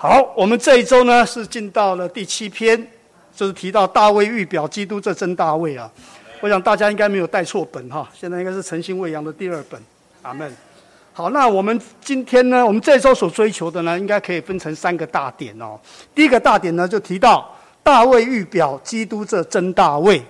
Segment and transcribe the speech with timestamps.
[0.00, 2.88] 好，我们这一周呢是进到了第七篇，
[3.34, 5.90] 就是提到大卫预表基督这真大卫啊。
[6.40, 9.82] 我想大家应该没有带错本哈，现在应该是诚心喂养的第二本。
[10.22, 10.56] 阿门。
[11.12, 15.76] 好，那我们今天呢，我们这周所追求的呢，应该可以分成三个大点哦。
[16.14, 17.52] 第一个大点呢，就提到
[17.82, 20.22] 大卫预表基督这真大卫。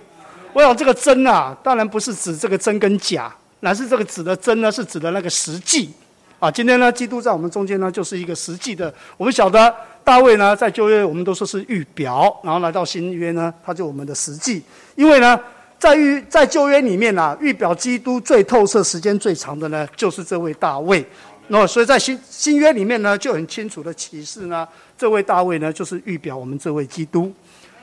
[0.51, 5.91] 我想这个真啊，当然不是指这个真跟假，乃是这个指的真呢，是指的那个实际。
[6.39, 8.93] 啊，今天呢，基督在我们中间呢，就是一个实际的。
[9.17, 9.75] 我们晓得
[10.05, 14.63] 大卫呢，在旧约我们都说是预表，然后来到新约呢，他就我们的实际。
[14.95, 15.37] 因为呢，
[15.77, 21.05] 在预在旧约里面啊，预表基督最透彻、时间最长的呢，就是这位大卫。
[21.49, 24.65] 那所以在新新约里面呢，就很清楚的启示呢，
[24.97, 27.29] 这位大卫呢，就是预表我们这位基督。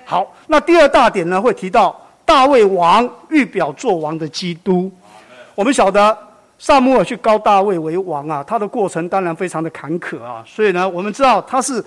[0.06, 1.95] 好，那第二大点呢，会提到
[2.25, 4.91] 大卫王预表做王的基督。
[5.55, 6.26] 我们晓得。
[6.59, 11.84] 萨母尔去高大卫为王啊，他的过程当然非常的坎坷啊，所以呢，我们知道他是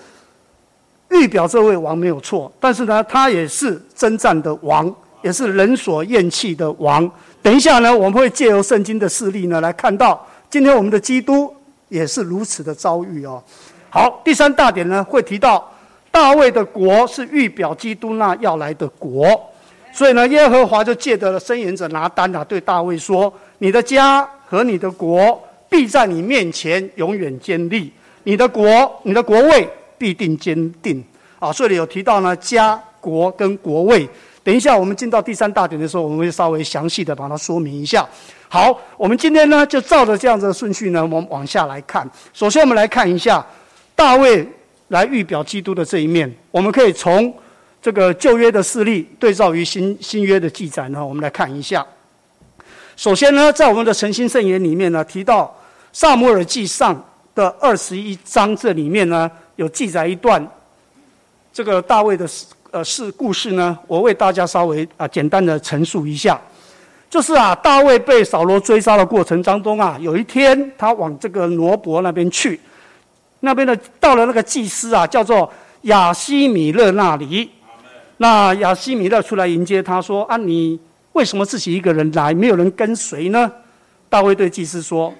[1.10, 7.10] 预表这位王没有错，但是呢，他也是征战的王，也是人所厌弃的王。
[7.42, 11.52] 等一下呢，我们会借由圣经的事例呢，来看到今天我们的基督
[11.88, 13.42] 也是如此的遭遇哦。
[13.90, 15.68] 好，第三大点呢，会提到
[16.12, 19.49] 大卫的国是预表基督那要来的国，
[19.92, 27.88] 所以呢，耶和华就借得了申言者拿单啊，对大卫说：“你的家。”和你的国必在你面前永远坚立，
[28.24, 31.00] 你的国、你的国位必定坚定。
[31.38, 34.08] 啊，这里有提到呢，家国跟国位。
[34.42, 38.04] 等一下，我们进到第三大点的时候，我们会稍微详细的把它说明一下。
[38.48, 42.04] 好，我们今天呢，就照着这样子的顺序呢，我们往下来看。
[42.32, 43.46] 首先，我们来看一下
[43.94, 44.44] 大卫
[44.88, 46.28] 来预表基督的这一面。
[46.50, 47.32] 我们可以从
[47.82, 51.86] 这个旧约的事例对照于新新约的记载呢，我们来看一下。
[52.94, 55.56] 首先呢，在我们的诚心圣言里面呢，提到
[55.90, 57.02] 萨摩尔记上
[57.34, 60.46] 的二十一章这里面呢，有记载一段
[61.52, 62.28] 这个大卫的
[62.70, 66.38] 呃事故事呢，我为大家稍微啊简单的陈述一下。
[67.08, 72.60] 就是啊，大卫被扫罗追杀的过程当中啊，有一天他往这个罗伯那边去，
[73.40, 75.50] 那边的到了那个祭司啊，叫做
[75.82, 77.50] 亚西米勒那里。
[78.22, 80.78] 那亚西米勒出来迎接他说：“啊，你。”
[81.12, 83.50] 为什么自己一个人来，没有人跟随呢？
[84.08, 85.12] 大卫对祭司说：“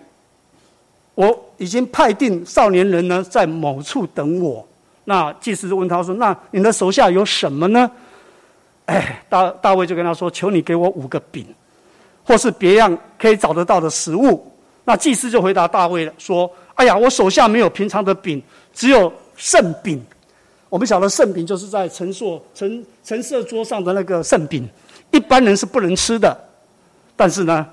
[1.17, 4.65] 我已经派定少年人呢，在某处等我。”
[5.05, 7.91] 那祭司就问他说：“那你的手下有什么呢？”
[8.87, 11.45] 哎，大大卫就跟他说：“求你给我五个饼，
[12.23, 14.47] 或是别样可以找得到的食物。”
[14.85, 18.41] 那祭司就回答大卫说：“哎呀，我手下没有平常的饼，
[18.73, 20.01] 只有圣饼。
[20.71, 24.67] 我们晓得圣饼就是在陈设陈陈设桌上的那个圣饼。”
[25.13, 26.49] 一般人是不能吃的，
[27.17, 27.67] 但是呢，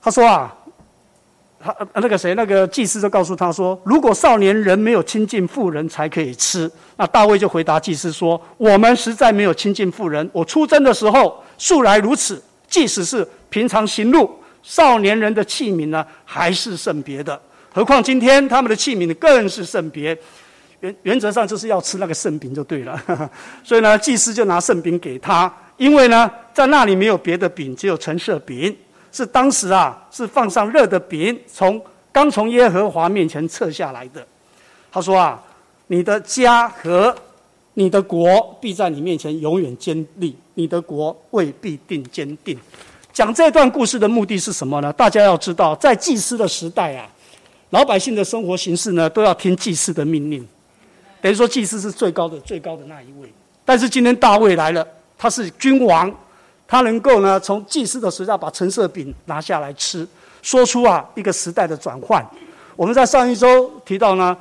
[0.00, 0.56] 他说啊，
[1.58, 6.70] 他那个谁，那个祭司就告诉他说，如果少年人没有亲近妇人才可以吃。
[6.96, 10.30] 那大卫就回答祭司说，我们实在没有亲近妇人。
[10.32, 14.30] 我出征的时候素来如此，即使是平常行路，
[14.62, 17.40] 少年人的器皿呢，还是圣别的。
[17.74, 20.16] 何况今天他们的器皿更是圣别。
[20.80, 23.30] 原原则上就是要吃那个圣饼就对了。
[23.62, 25.52] 所以呢，祭司就拿圣饼给他。
[25.76, 28.76] 因为呢，在那里没有别的饼，只有橙色饼，
[29.10, 31.80] 是当时啊，是放上热的饼，从
[32.12, 34.26] 刚从耶和华面前撤下来的。
[34.92, 35.42] 他说啊，
[35.86, 37.14] 你的家和
[37.74, 42.58] 你的国必在你面前永远坚立，你的国未必定坚定。
[43.12, 44.92] 讲这段故事的目的是什么呢？
[44.92, 47.08] 大家要知道，在祭司的时代啊，
[47.70, 50.46] 老百姓的生活形式呢，都要听祭司的命令，
[51.20, 53.32] 等于说祭司是最高的、最高的那一位。
[53.64, 54.86] 但是今天大卫来了。
[55.22, 56.10] 他是君王，
[56.66, 60.08] 他能够呢从祭司的时代把橙色饼拿下来吃，
[60.40, 62.26] 说出啊一个时代的转换。
[62.74, 64.34] 我们在上一周提到呢，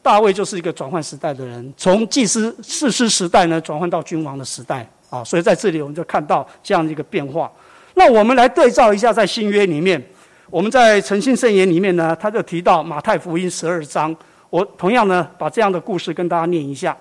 [0.00, 7.50] 大卫就是一个转换时代的人，从祭司士师时代呢转换到君王的时代啊，所以在这里我们就看到这样的一个变化。
[7.94, 10.00] 那我们来对照一下，在新约里面，
[10.48, 14.14] 我们在诚信圣言里面呢，他就提到马太福音十二章，
[14.54, 16.96] 我同样呢把这样的故事跟大家念一下。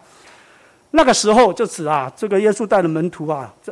[0.90, 3.72] 那个时候就指啊，这个耶稣带的门徒啊，在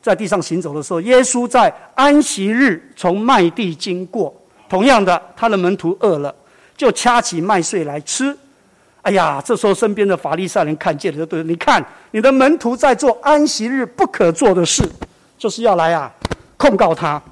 [0.00, 4.34] 在地上行走的时候，耶稣在安息日从麦地经过。
[4.66, 6.34] 同样的，他的门徒饿了，
[6.74, 8.34] 就掐起麦穗来吃。
[9.02, 14.82] 哎呀，这时候身边的法利赛人看见了，就对，你看你的门徒在做安息日不可做的事，
[15.36, 16.10] 就是要来啊
[16.56, 17.22] 控告他。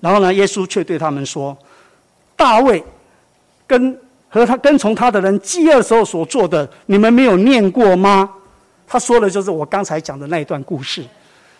[0.00, 1.54] 然后呢，耶稣却对他们说
[2.34, 2.82] ：“大卫
[3.70, 3.98] 跟。”
[4.32, 8.30] 和他跟从他的人饥饿时候所做的，你们没有念过吗？
[8.86, 11.02] 他说的就是我刚才讲的那一段故事，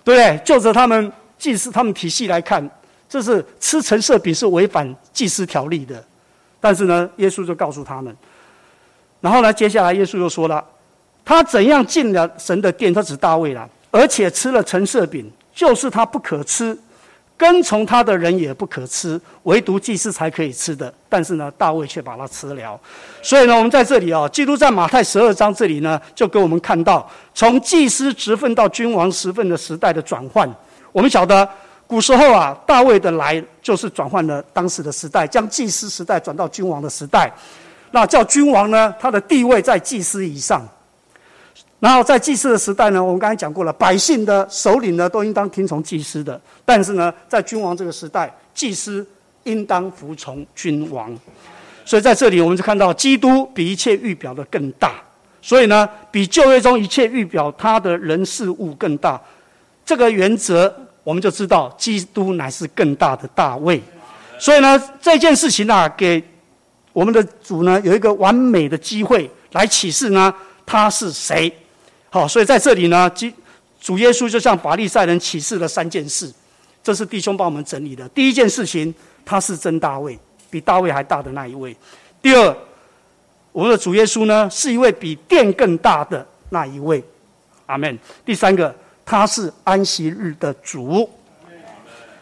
[0.05, 0.41] 对不对？
[0.45, 2.65] 就着他们祭司他们体系来看，
[3.09, 6.01] 这是吃橙色饼是违反祭司条例的，
[6.61, 8.17] 但是呢，耶稣就告诉他们，
[9.21, 10.65] 然后呢，接下来耶稣又说了，
[11.25, 16.79] 他怎样进了神的殿，他指大卫了，而且吃了陈设饼，就是他不可吃。
[17.41, 20.93] 跟从他的人也不可吃，唯独祭司才可以吃的。
[21.09, 22.79] 但是呢，大卫却把它吃了。
[23.23, 30.47] 所以呢，我们在这里啊，基督在马太十二章这里呢，就给我们看到从祭司职分到君王职分的时代的转换。
[30.93, 31.49] 我们晓得，
[31.87, 37.33] 古时候啊，大卫的来就是转换了当时的时代，将祭司时代转到君王的时代。
[37.91, 40.63] 那叫君王呢，他的地位在祭司以上。
[41.81, 46.39] 然后在祭祀的时代呢，我们刚才讲过了，百姓的首领呢都应当听从祭司的。
[46.63, 49.05] 但是呢，在君王这个时代，祭司
[49.45, 51.11] 应当服从君王。
[51.87, 54.93] 所以在这里，我们就看到基督比一切预表的更大。
[55.41, 59.19] 所以呢，比旧约中一切预表他的人事物更大。
[59.83, 60.71] 这个原则，
[61.03, 63.83] 我们就知道基督乃是更大的大卫。
[64.39, 66.23] 所以呢，这件事情啊，给
[66.93, 70.33] 我们的主呢有一个完美的机会来启示呢，
[70.67, 71.51] 他是谁。
[72.13, 73.33] 好，所以在这里呢，基
[73.81, 76.31] 主耶稣就向法利赛人启示了三件事，
[76.83, 78.09] 这是弟兄帮我们整理的。
[78.09, 78.93] 第一件事情，
[79.25, 80.19] 他是真大卫，
[80.51, 81.73] 比大卫还大的那一位；
[82.21, 82.57] 第二，
[83.53, 87.03] 我们的主耶稣呢，是一位比殿更大的那一位。
[87.67, 87.97] 阿门。
[88.27, 88.75] 第三个，
[89.07, 91.09] 他是安息日的主。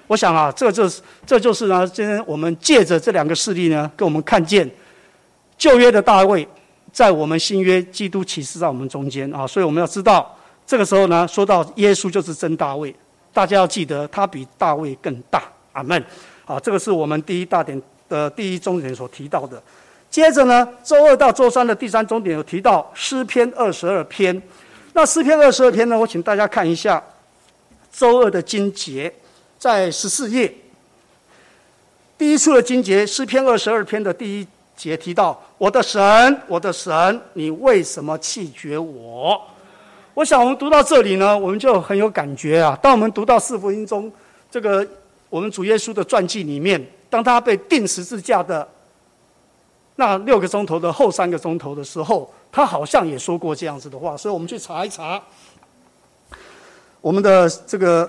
[0.07, 4.71] 我想啊，这就是这就是呢，今天我们借着这两个事例呢，给我们看见
[5.57, 6.47] 旧约的大卫。
[6.93, 10.37] 在我们新约，基督启示在我们中间啊，所以我们要知道，
[10.67, 12.95] 这个时候呢，说到耶稣就是真大卫，
[13.33, 15.43] 大家要记得他比大卫更大。
[15.73, 16.03] 阿门。
[16.45, 19.63] 好，这个是我们第一大点的第一重点所提到的。
[20.11, 24.43] 接着呢，周二到周三的第三重点有提到诗篇二十二篇。
[24.95, 27.03] 那诗篇二十二篇呢，我请大家看一下
[27.93, 29.13] 周二的经节，
[29.59, 30.53] 在十四页
[32.17, 34.47] 第一处的经节，诗篇二十二篇的第一。
[34.79, 39.41] 节提到我的神，我的神，你为什么弃绝我？
[40.15, 42.79] 我想我们读到这里呢，我们就很有感觉啊。
[42.81, 44.11] 当我们读到四福音中
[44.51, 44.87] 这个
[45.29, 48.67] 我们主耶稣的传记里面，当他被钉十字架的
[49.97, 54.17] 那六个钟头的后三个钟头的时候，他好像也说过这样子的话。
[54.17, 55.21] 所以我们去查一查，
[57.01, 58.09] 我们的这个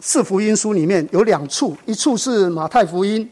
[0.00, 3.30] 四福音书里面有两处，一处是马太福音。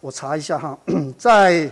[0.00, 0.78] 我查一下哈，
[1.18, 1.70] 在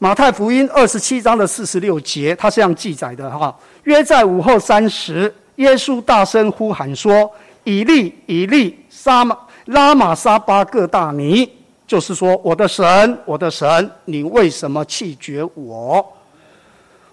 [0.00, 3.52] 马太福音二十七章的四十六节，他这样记载的哈：
[3.82, 7.28] 约在午后三时，耶稣大声呼喊说
[7.64, 9.36] ：“以利，以利，沙马
[9.66, 11.50] 拉玛沙巴各大尼。”
[11.84, 16.06] 就是说，我的神，我的神，你为什么弃绝我？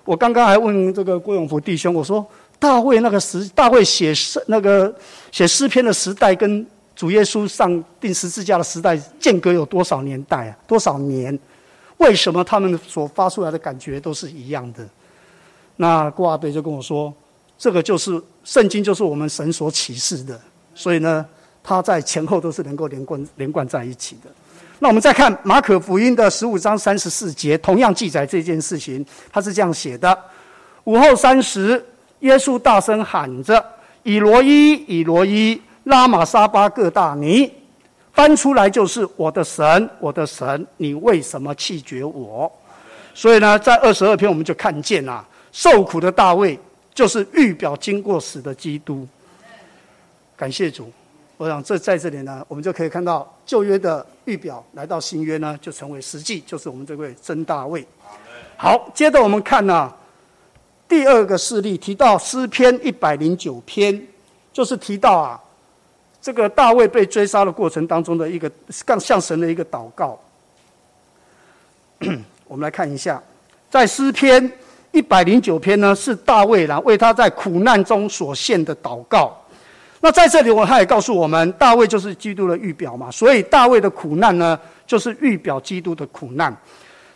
[0.04, 2.24] 我刚刚还问这个郭永福弟兄，我说
[2.60, 4.94] 大卫那个时，大卫写诗那个
[5.32, 6.66] 写诗篇的时代跟。
[6.96, 10.58] 主耶稣上钉十字架的时代间隔有多少年代啊？
[10.66, 11.38] 多少年？
[11.98, 14.88] 为什么他们所发出来的感觉都是一样的？
[15.78, 17.14] 那郭阿贝就跟我说
[17.58, 20.40] ：“这个就是圣经，就是我们神所启示的，
[20.74, 21.26] 所以呢，
[21.64, 24.30] 它在前后都是能够连贯连贯在一起的。”
[24.80, 30.18] 那我们再看马可福音的十五章三十四节，同样记载这件事情，他是这样写的：
[30.84, 31.84] 午后三时，
[32.20, 33.64] 耶稣大声喊着
[34.04, 37.48] ：“以罗伊，以罗伊。”拉玛沙巴各大尼，
[38.16, 42.50] 翻出来就是我的神，我的神，你为什么弃绝我？
[43.14, 46.58] 所以呢，在二十二篇我们就看见啊，受苦的大卫
[46.94, 49.06] 就是预表经过死的基督。
[50.38, 50.90] 感谢主，
[51.36, 57.86] 我想这在这里呢，我们就可以看到旧约的预表来到新约呢，就成为实际，就是我们这位真大卫。
[58.56, 59.94] 好，接着我们看呢，
[60.88, 64.02] 第二个事例提到诗篇一百零九篇，
[64.54, 65.42] 就是提到啊。
[66.26, 68.52] 这个大卫被追杀的过程当中的一个
[68.84, 70.20] 更像神的一个祷告，
[72.48, 73.22] 我们来看一下，
[73.70, 74.52] 在诗篇
[74.92, 79.40] 一百零九篇呢，是大卫呢为他在苦难中所献的祷告。
[80.02, 86.52] 那在这里，我他也告诉我们，大卫就是基督的预表嘛，所以大卫的苦难呢，就是预表基督的苦难。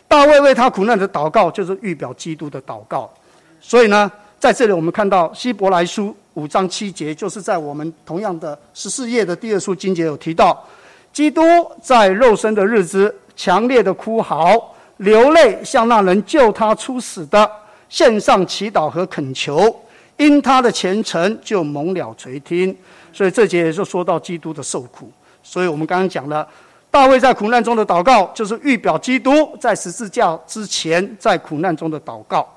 [0.06, 3.12] 大卫为他苦难的祷告，就是预表基督的祷告。
[3.60, 6.14] 所以呢，在这里我们看到希伯来书。
[6.34, 10.64] 五章七节，就是在我们同样的十四页的第二处经节有提到，
[11.12, 11.42] 基督
[11.82, 17.50] 在肉身的日子，强烈的哭嚎、流泪，向那人救他出死的
[17.88, 19.74] 献上祈祷和恳求，
[20.16, 22.76] 因他的虔诚就蒙了垂听。
[23.12, 25.10] 所以这节也就说到基督的受苦。
[25.42, 26.46] 所以我们刚刚讲了，
[26.92, 32.48] 大卫在苦难中的祷告，就是预表基督在十字架之前在苦难中的祷告。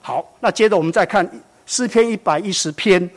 [0.00, 1.28] 好，那接着我们再看
[1.68, 3.08] 诗篇一百一十篇。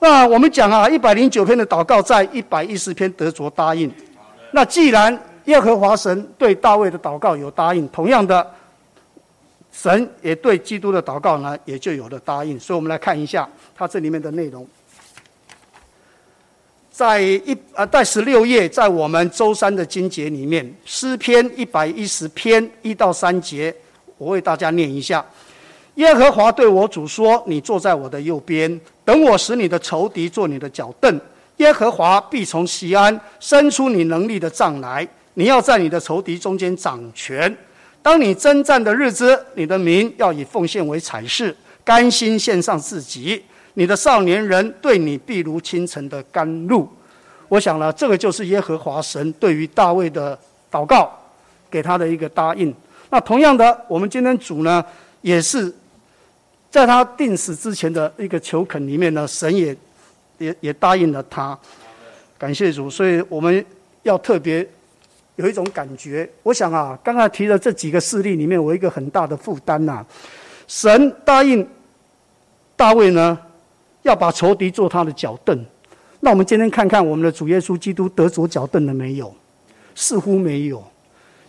[0.00, 3.90] 那我们讲啊，一百零九篇的祷告在一百一十篇得着答应。
[4.50, 8.44] 那既然耶和华神对大卫的祷告有答应，同样的，
[9.70, 12.58] 神也对基督的祷告呢，也就有了答应。
[12.58, 14.66] 所以，我们来看一下它这里面的内容。
[16.90, 23.74] 在一呃，在十六页，在我们周三的经节里面，诗篇一百一十篇一到三节，
[24.18, 25.24] 我为大家念一下。
[25.96, 31.20] 耶和华对我主说：“你坐在我的右边，等我使你的仇敌做你的脚凳。
[31.58, 37.54] 耶和华必从西安伸出你能力的杖来，你要在你的仇敌中间掌权。
[38.00, 43.42] 当你征战的日子，你的民要以奉献为彩饰，甘心献上自己。”
[43.74, 46.86] 你的少年人对你必如清晨的甘露，
[47.48, 50.38] 我想呢，这个就是耶和华神对于大卫的
[50.70, 51.10] 祷告，
[51.70, 52.74] 给他的一个答应。
[53.08, 54.84] 那同样的，我们今天主呢，
[55.22, 55.74] 也是
[56.72, 59.76] 在他定死之前的一个求恳里面呢，神也
[60.38, 61.56] 也也答应了他。
[62.38, 63.64] 感谢主，所以我们
[64.02, 64.66] 要特别
[65.36, 66.28] 有一种感觉。
[66.42, 70.02] 我想啊，刚才提的这几个事例里面，我一个很大的负担呐，
[70.66, 71.68] 神答应
[72.74, 73.38] 大卫呢。
[74.04, 75.64] 要把仇敌做他的脚凳，
[76.18, 79.32] 那我们今天看看我们的主耶稣基督得着脚凳了没有？
[79.94, 80.82] 似乎没有，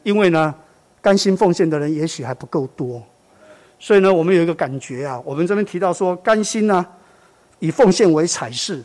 [0.04, 0.54] 因为呢，
[1.02, 3.02] 甘心奉献的人也许还不够多。
[3.84, 6.86] 所以呢，我们有一个感觉啊，我们这边提到说，甘心呢，
[7.60, 8.82] 以奉献为彩饰。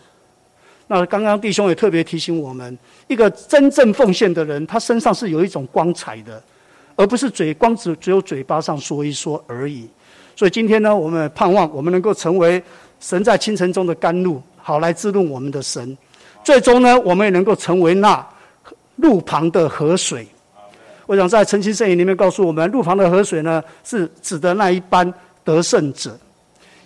[0.88, 2.76] 那刚刚弟兄也特别提醒我们，
[3.06, 6.42] 一个真正奉献的人，他身上是有一种光彩的，
[6.96, 9.88] 而不是嘴光只只有嘴巴上说一说而已。
[10.34, 12.60] 所以今天呢，我们盼望我们能够成为。
[13.00, 15.96] 神在清晨中的甘露，好来滋润我们的神。
[16.42, 18.28] 最终呢，我们也能够成为那
[18.96, 20.26] 路旁的河水。
[21.08, 25.10] 我想在晨曦圣言里面告诉我们，路旁的河水呢，是指的那一班
[25.42, 26.14] 得胜者。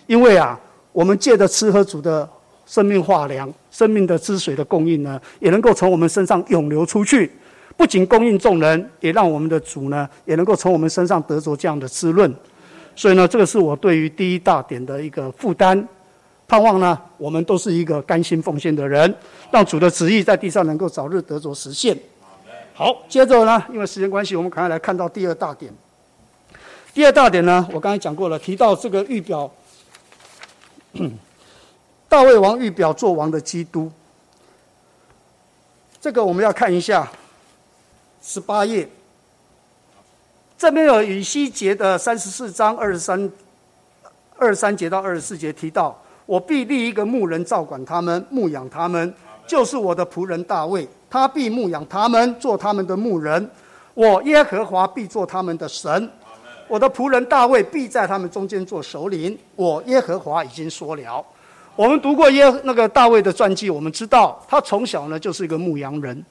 [0.07, 0.57] 因为啊，
[0.93, 2.27] 我们借着吃喝主的
[2.65, 7.29] 生命化粮、生命的汁水的供应呢，也能够从我们身上涌流出去，
[7.75, 12.33] 不仅供应众人，也让我们的主呢，也能够从我们身上得着这样的滋润。
[12.95, 15.85] 所以呢，这个是我对于第一大点的一个负担。
[16.47, 19.13] 盼望呢，我们都是一个甘心奉献的人，
[19.51, 21.97] 让主的旨意在地上能够早日得着实现。
[22.75, 25.71] 好，接着呢，因为时间关系，我们赶快来看到第二大点。
[26.91, 29.51] 第二大点呢，我刚才讲过了，提到这个预表，
[32.09, 33.91] 大卫王预表做王的基督。
[36.01, 37.07] 这个我们要看一下
[38.23, 38.89] 十八页，
[40.57, 43.31] 这边有以西结的三十四章二十三
[44.35, 45.95] 二十三节到二十四节提到。
[46.25, 49.13] 我必立一个牧人照管他们，牧养他们，
[49.45, 50.87] 就是我的仆人大卫。
[51.13, 53.47] 他必牧养他们，做他们的牧人。
[53.93, 56.09] 我耶和华必做他们的神。
[56.67, 59.37] 我的仆人大卫必在他们中间做首领。
[59.55, 61.23] 我耶和华已经说了。
[61.75, 66.25] 我们读过耶那个大卫的传记，我们知道他从小呢就是一个牧羊人。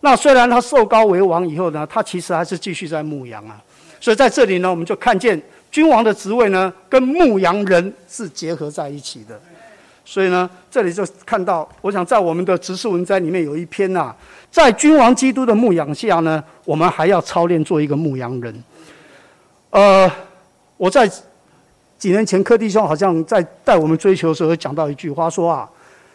[0.00, 3.58] 那虽然他受高为王以后呢，他其实还是继续在牧羊啊。
[3.98, 5.40] 所以在这里呢，我们就看见。
[5.70, 9.40] 君王的职位呢，跟牧羊人是结合在一起的，
[10.04, 14.12] 所以呢，这里就看到，我想在我们的执事文摘里面有一篇呐，
[14.50, 18.64] 在君王基督的牧养下呢，我们还要操练做一个牧羊人。
[19.70, 20.10] 呃，
[20.76, 21.08] 我在
[21.98, 25.70] 几年前柯弟兄好像在带我们追求的时候讲到一句话，说啊，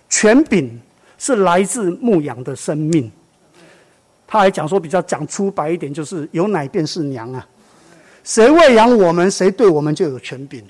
[0.09, 0.79] 权柄
[1.17, 3.09] 是来自牧羊的生命。
[4.27, 7.47] 他还讲说比较讲粗白一点，就是有奶便是娘啊。
[8.25, 10.61] 谁喂养我们，谁对我们就有权柄；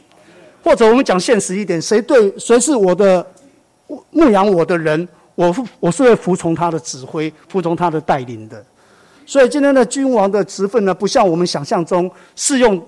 [0.68, 3.26] 或者我们讲现实一点，谁对谁是我的
[4.12, 8.62] 牧养我的人，我我是会服从他的指挥，服从他的带领的。
[9.26, 12.86] 所以今天的君王的职分呢，不像我们想象中是用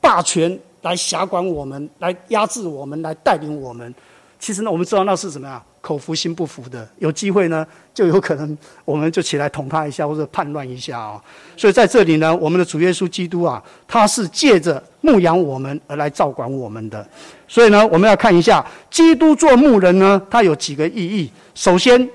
[0.00, 3.94] 霸权来辖管我们，来压制我们，来带领我们。
[4.40, 5.62] 其实呢，我们知道那是什么呀？
[5.82, 11.20] 口服心不服的，有机会呢， 就有可能我们就起来捅他一下，或者叛乱一下啊。
[11.56, 17.04] 所以在这里呢，我们的主耶稣基督啊，他是借着牧养我们而来照管我们的。
[17.48, 21.28] 所以呢，我们要看一下基督做牧人呢，他有几个意义。
[21.54, 22.08] 首先，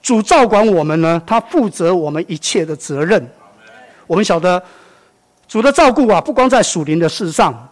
[0.00, 3.30] 主照管我们呢，他负责我们一切的责任。
[4.06, 4.60] 我们晓得
[5.46, 7.68] 主的照顾啊，不光在属灵的事上，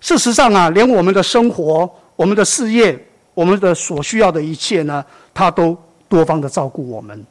[0.00, 2.96] 事实上啊，连我们的生活、我们的事业。
[3.36, 5.76] 我们的所需要的一切呢，他都
[6.08, 7.22] 多方的照顾我们，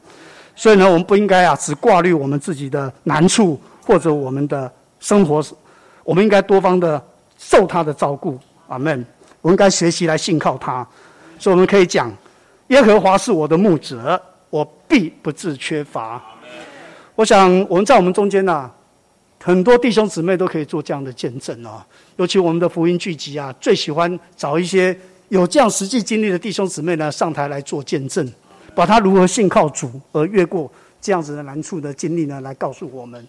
[0.54, 5.44] 所以呢，我们不应该啊只挂虑我们自己的难处或者我们的生活，
[6.04, 7.04] 我们应该多方的
[7.36, 8.38] 受他的照顾。
[8.68, 9.04] 阿门。
[9.42, 10.86] 我们应该学习来信靠他，
[11.40, 12.12] 所以我们可以讲：
[12.68, 16.22] 耶和华是我的牧者，我必不致缺乏。
[17.16, 18.70] 我想我们在我们中间呢，
[19.42, 21.82] 很多弟兄姊妹都可以做这样的见证哦。
[22.16, 24.96] 尤其我们的福音聚集啊，最喜欢找一些。
[25.28, 28.30] 有这样实际经历的弟兄姊妹呢，上台来做见证，
[28.74, 33.26] 把他如何信靠主而越过这样子的难处的经历呢，来告诉我们。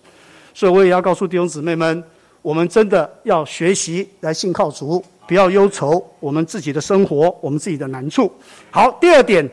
[0.54, 2.04] 所以我也要告诉弟兄姊妹们，
[2.42, 8.32] 我们真的要学习来信靠主，不要忧愁我们自己的生活，我们自己的难处。
[8.70, 9.48] 好，第二点，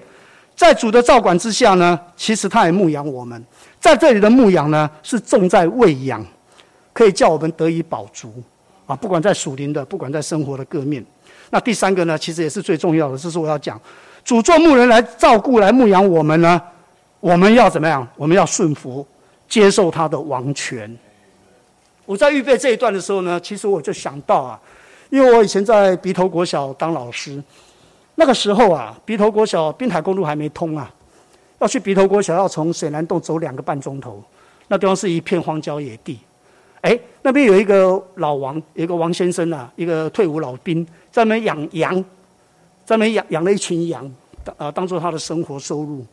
[0.55, 3.43] 在主的照管之下呢，其实他也牧养我们。
[3.81, 6.25] 在这里的牧养呢，是重在喂养，
[6.93, 8.33] 可以叫我们得以饱足
[8.87, 8.97] 啊！
[8.97, 11.05] 不管在属灵的，不管在生活的各面。
[11.55, 13.81] 那第三个呢，其实也是最重要的，这是我要讲。
[14.25, 16.61] 主做牧人来照顾、来牧养我们呢，
[17.21, 18.05] 我们要怎么样？
[18.17, 19.07] 我们要顺服，
[19.49, 20.93] 接受他的王权。
[22.07, 24.61] 我在预备这一段的时候呢，其实我就想到啊，
[25.11, 27.41] 因为我以前在鼻头国小当老师，
[28.17, 30.93] 那个时候啊，鼻头国小滨海公路还没通啊，
[31.61, 34.21] 要去鼻头国小要从水南洞走两个半钟头，
[34.67, 36.19] 那地方是一片荒郊野地。
[36.81, 42.04] 哎，那边有一个老王，有一个王先生啊，一个退伍老兵，在那养羊，
[42.85, 46.04] 在那养养了一群羊，当啊当做他的生活收入。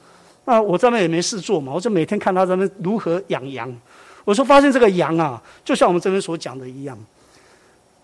[0.46, 3.76] 那我这边也没事做嘛，我就每天看他在那如何养羊。
[4.24, 6.96] 我说发现这个羊啊，就像我们这边所讲的一样。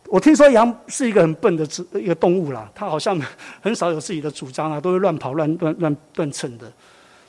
[0.08, 1.64] 我听说羊是一个很笨的
[1.94, 3.16] 一个动物啦，它好像
[3.62, 6.72] 很少有自己的主张啊，都会乱跑乱乱乱乱蹭的。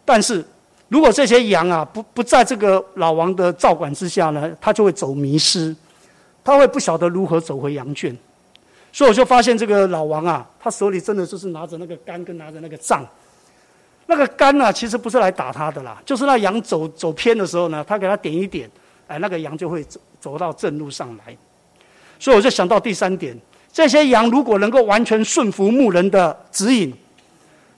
[0.02, 0.42] 但是。
[0.90, 5.76] 如果这些羊啊不不在这个老王的照管之下呢，它就会走迷失，
[6.42, 8.16] 它会不晓得如何走回羊圈。
[8.92, 13.06] 所以我就发现这个老王啊，他手里真的就是拿着那个杆跟拿着那个杖。
[14.06, 18.70] 那个杆呢，其实不是来打他的啦，就是那羊走走偏的时候呢，他给他点一点，
[19.06, 21.36] 哎，那个羊就会走走到正路上来。
[22.18, 23.38] 所以我就想到第三点，
[23.72, 26.92] 这些羊如果能够完全顺服牧人的指引，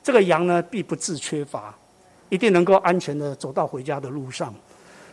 [0.02, 1.75] 这个羊呢必不致缺乏。
[2.29, 4.55] 一定能够安全的走到回家的路上，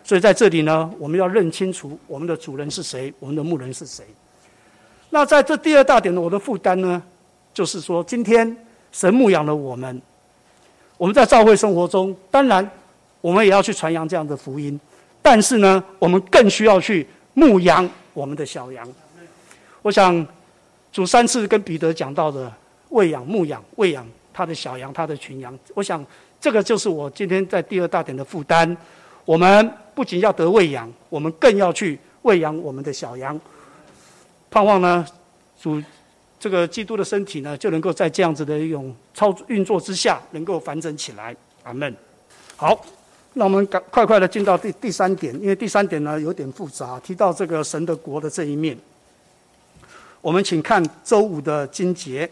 [0.04, 4.06] 所以在这里呢，我们要认清楚我们的主人是谁，我们的牧人是谁。
[5.18, 7.02] 那在这第二大点呢，我的负担呢，
[7.52, 8.56] 就是说，今天
[8.92, 10.00] 神牧养了我们，
[10.96, 12.70] 我们在教会生活中，当然
[13.20, 14.80] 我们也要去传扬这样的福音，
[15.20, 18.88] 但是呢，我们更需要去牧养我们的小羊。
[19.82, 20.24] 我想
[20.92, 22.53] 主三次跟彼得讲到的
[22.90, 26.06] 喂养、牧养、喂养他的小羊、他的群羊，我想。
[26.40, 28.77] 这个就是我今天在第二大点的负担。
[29.25, 33.42] 我们不仅要得喂养，我们更要去喂养我们的小羊。
[34.50, 35.05] 盼望呢，
[35.62, 35.81] 主
[36.40, 41.36] 这个基督的身体呢，就能够在这样子的一种操作运作之下，能够完整起来。
[41.64, 41.94] 阿门。
[42.55, 42.79] 好，
[43.33, 48.77] 那我们赶快快的进到第第三点，因为第三点呢有点复杂，提到这个神的国的这一面。
[50.22, 52.29] 我们请看周五的经节，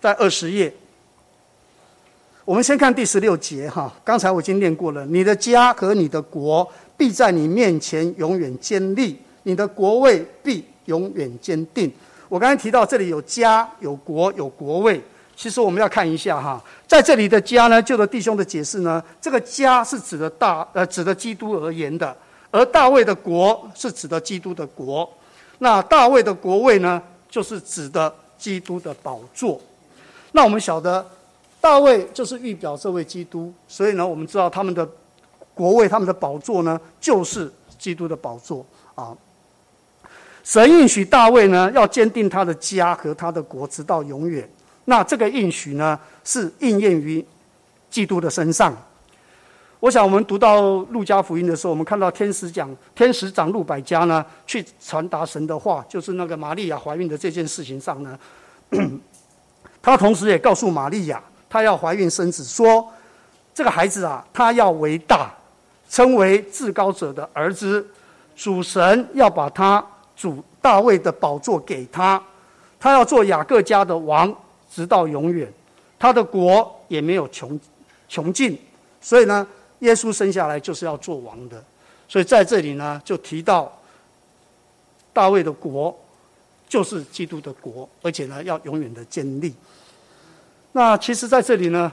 [0.00, 0.72] 在二十页。
[2.44, 5.04] 我们先看第十六节哈，刚才我已经念过了。
[5.06, 11.92] 你的家和你的国必在你面前永远坚立，你的国位必永远坚定。
[12.28, 15.00] 我刚才提到这里有家、有国、有国位，
[15.36, 22.16] 其实我们要看一下哈，在这里的家呢，就的弟兄的解释呢，这个家是指的大呃指的基督而言的，
[22.50, 25.08] 而大卫的国是指的基督的国，
[25.58, 29.60] 那大卫的国位呢，就是指的基督的宝座。
[30.32, 31.06] 那我们晓得。
[31.58, 34.88] 大卫就是预表这位基督，所以呢，我们知道他们的
[35.52, 39.16] 国位、他们的宝座呢，就是基督的宝座啊。
[40.46, 44.48] 神应许大卫呢，要坚定他的家和他的国，直到永远。
[44.84, 47.22] 那这个应许呢，是应验于
[47.90, 48.72] 基督的身上。
[49.80, 58.16] 我想，我们读到路加福音的时候，我们看到天使讲，天使长路百家呢，去传达神的话，就是那个玛利亚怀孕的这件事情上呢，
[59.82, 61.20] 他同时也告诉玛利亚。
[61.48, 62.86] 她要怀孕生子，说
[63.52, 65.34] 这个孩子啊，他要为大，
[65.90, 67.84] 称为至高者的儿子，
[68.36, 69.84] 主神要把他
[70.16, 72.20] 主大卫的宝座给他，
[72.80, 74.34] 他要做雅各家的王，
[74.72, 75.52] 直到永远，
[75.98, 77.60] 他的国也没有穷
[78.08, 78.58] 穷尽，
[79.00, 79.46] 所以呢，
[79.80, 81.62] 耶稣生下来就是要做王的，
[82.08, 83.70] 所以在这里呢，就提到
[85.12, 85.96] 大卫的国
[86.68, 89.54] 就是基督的国，而且呢，要永远的建立。
[90.72, 91.90] 那其实，在这里呢，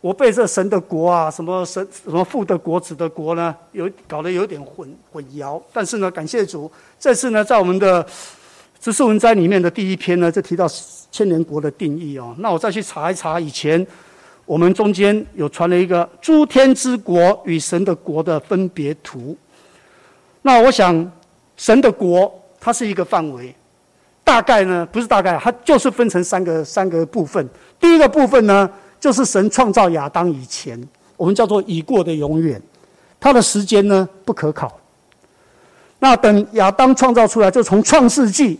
[0.00, 5.60] 我被这神的国啊，什么神什么父的国、子的国呢，有搞得有点混混淆。
[5.72, 8.04] 但是呢，感谢主，这次呢，在我们的
[8.80, 10.66] 知识文摘里面的第一篇呢，就提到
[11.10, 12.34] 千年国的定义哦。
[12.38, 13.86] 那我再去查一查，以前
[14.46, 19.36] 我们中间有传了一个诸天之国与神的国的分别图。
[20.40, 21.12] 那我想，
[21.58, 23.54] 神的国它是一个范围。
[24.24, 27.46] 大概呢，不是大概，它就是分成三个三个部分。
[27.78, 30.78] 第一个部分呢，就是神创造亚当以前，
[31.16, 32.60] 我们叫做已过的永远，
[33.18, 34.78] 它的时间呢不可考。
[35.98, 38.58] 那等亚当创造出来，就从创世纪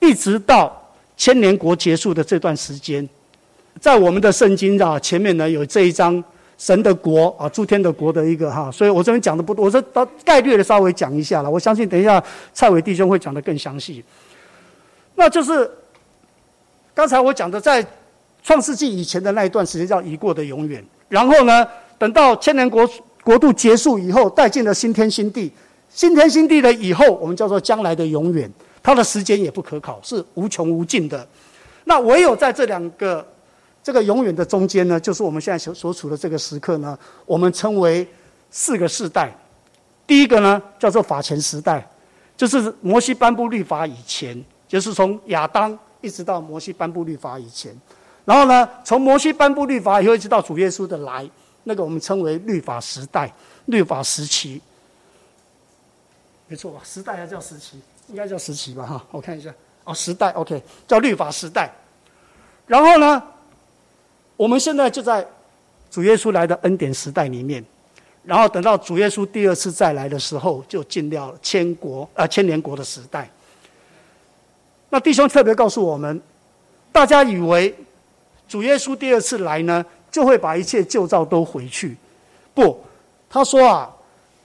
[0.00, 3.08] 一直到千年国结束的这段时间，
[3.80, 6.22] 在我们的圣经啊前面呢有这一章
[6.58, 8.70] 神的国啊，诸天的国的一个哈。
[8.70, 11.50] 所以我这边讲的不多，我这大概略的稍微讲一下了。
[11.50, 14.04] 我相信等一下蔡伟弟兄会讲的更详细。
[15.14, 15.70] 那就是
[16.94, 17.84] 刚才我讲的，在
[18.46, 21.66] 创世纪以前的那一段时间叫已过的永远，然后呢，
[21.98, 22.88] 等到千年国
[23.24, 25.50] 国度结束以后，带进了新天新地。
[25.90, 28.48] 新天新地的以后，我们叫做将来的永远，
[28.84, 31.26] 它的时间也不可考，是无穷无尽的。
[31.86, 33.26] 那唯有在这两个
[33.82, 38.06] 这个永远的中间呢，就是我们现在所所处的这个时刻呢，我们称为
[38.52, 39.36] 四个世代。
[40.06, 41.84] 第一个呢，叫做法前时代，
[42.36, 47.76] 就是摩西颁布律法以前，就是从亚当一直到摩西颁布律法以前。
[48.26, 51.26] 然后呢，从摩西颁布律法以后，一直到主耶稣的来，
[51.64, 53.32] 那个我们称为律法时代、
[53.66, 54.60] 律法时期。
[56.48, 56.80] 没错吧？
[56.84, 58.84] 时代还叫时期，应该叫时期吧？
[58.84, 59.54] 哈，我看一下。
[59.84, 61.72] 哦，时代，OK，叫律法时代。
[62.66, 63.22] 然后呢，
[64.36, 65.26] 我们现在就在
[65.88, 67.64] 主耶稣来的恩典时代里面。
[68.24, 73.30] 然后等到主耶稣第二次再来的时候，就进了千国啊千年国的时代。
[74.90, 76.20] 那弟兄特别告诉我们，
[76.90, 77.72] 大家以为
[78.48, 81.96] 主耶稣第二次来呢，就会把一切旧造都回去。
[82.54, 82.84] 不，
[83.28, 83.92] 他说啊。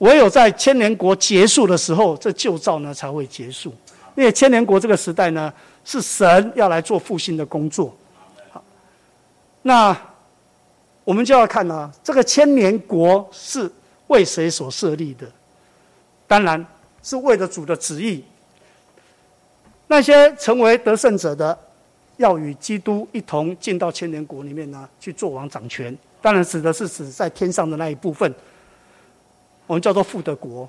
[0.01, 3.71] 唯有在千年国结束的时候，这旧造呢才会结束。
[4.15, 5.53] 因为千年国这个时代呢，
[5.85, 7.95] 是神要来做复兴的工作。
[8.49, 8.63] 好，
[9.61, 9.95] 那
[11.03, 13.71] 我们就要看呢，这个千年国是
[14.07, 15.27] 为谁所设立的？
[16.25, 16.65] 当然
[17.03, 18.25] 是为了主的旨意。
[19.85, 21.55] 那些成为得胜者的，
[22.21, 25.95] 要与基督一同进到千年国里面呢，去做王掌权。
[26.21, 28.33] 当然指的是指在天上的那一部分。
[29.67, 30.67] 我们叫做父的国，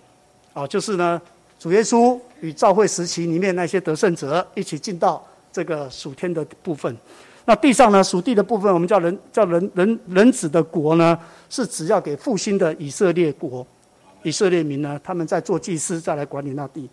[0.52, 1.20] 啊，就是呢，
[1.58, 6.96] 主耶稣与教会时期里面那些得胜者一起进到这个属天的部分。
[7.44, 11.18] 那地上呢，属地的部分，我们叫人叫人人人子的国呢，
[11.50, 13.66] 是只要给复兴的以色列国、
[14.22, 16.88] 以色列民呢，他们在做祭司，再来管理那地。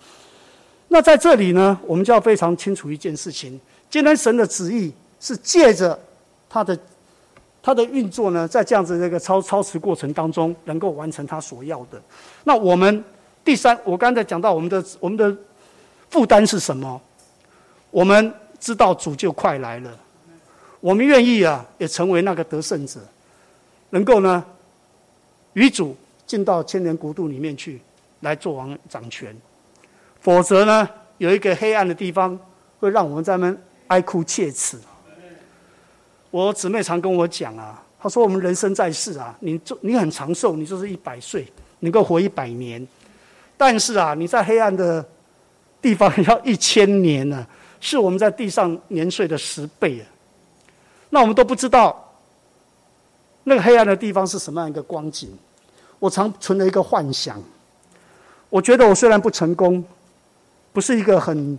[0.88, 6.00] 那在这里呢，我们就要非常清楚一件事情：今天神的旨意是借着
[6.50, 6.78] 他的。
[7.62, 12.02] 他的运作呢，在这样子这个超超时过程当中，能够完成他所要的。
[12.46, 13.04] 那我们
[13.44, 15.38] 第三，我刚才讲到我们的我们的
[16.10, 17.00] 负担是什么？
[17.92, 19.92] 我们知道主就快来了，
[20.80, 23.02] 我们愿意啊，也成为那个得胜者，
[23.90, 24.44] 能够呢
[25.54, 27.82] 与主进到千年国度里面去，
[28.22, 29.36] 来做王掌权。
[30.22, 32.40] 否则呢，有一个黑暗的地方，
[32.80, 33.54] 会让我们在那
[33.90, 34.80] 哀哭切齿。
[36.32, 42.88] 我姊妹常跟我讲啊，她说：“我们人生在世啊，你就你很长寿，你就是一百岁，能够活一百年。
[43.58, 45.04] 但是啊，你在黑暗的
[45.82, 47.46] 地方要 一千年呢，
[47.82, 50.06] 是我们在地上年岁的十倍啊。
[51.10, 52.14] 那我们都不知道
[53.44, 55.36] 那个黑暗的地方是什么样一个光景。
[55.98, 57.42] 我常存了一个幻想，
[58.50, 59.84] 我觉得我虽然不成功，
[60.72, 61.58] 不是一个很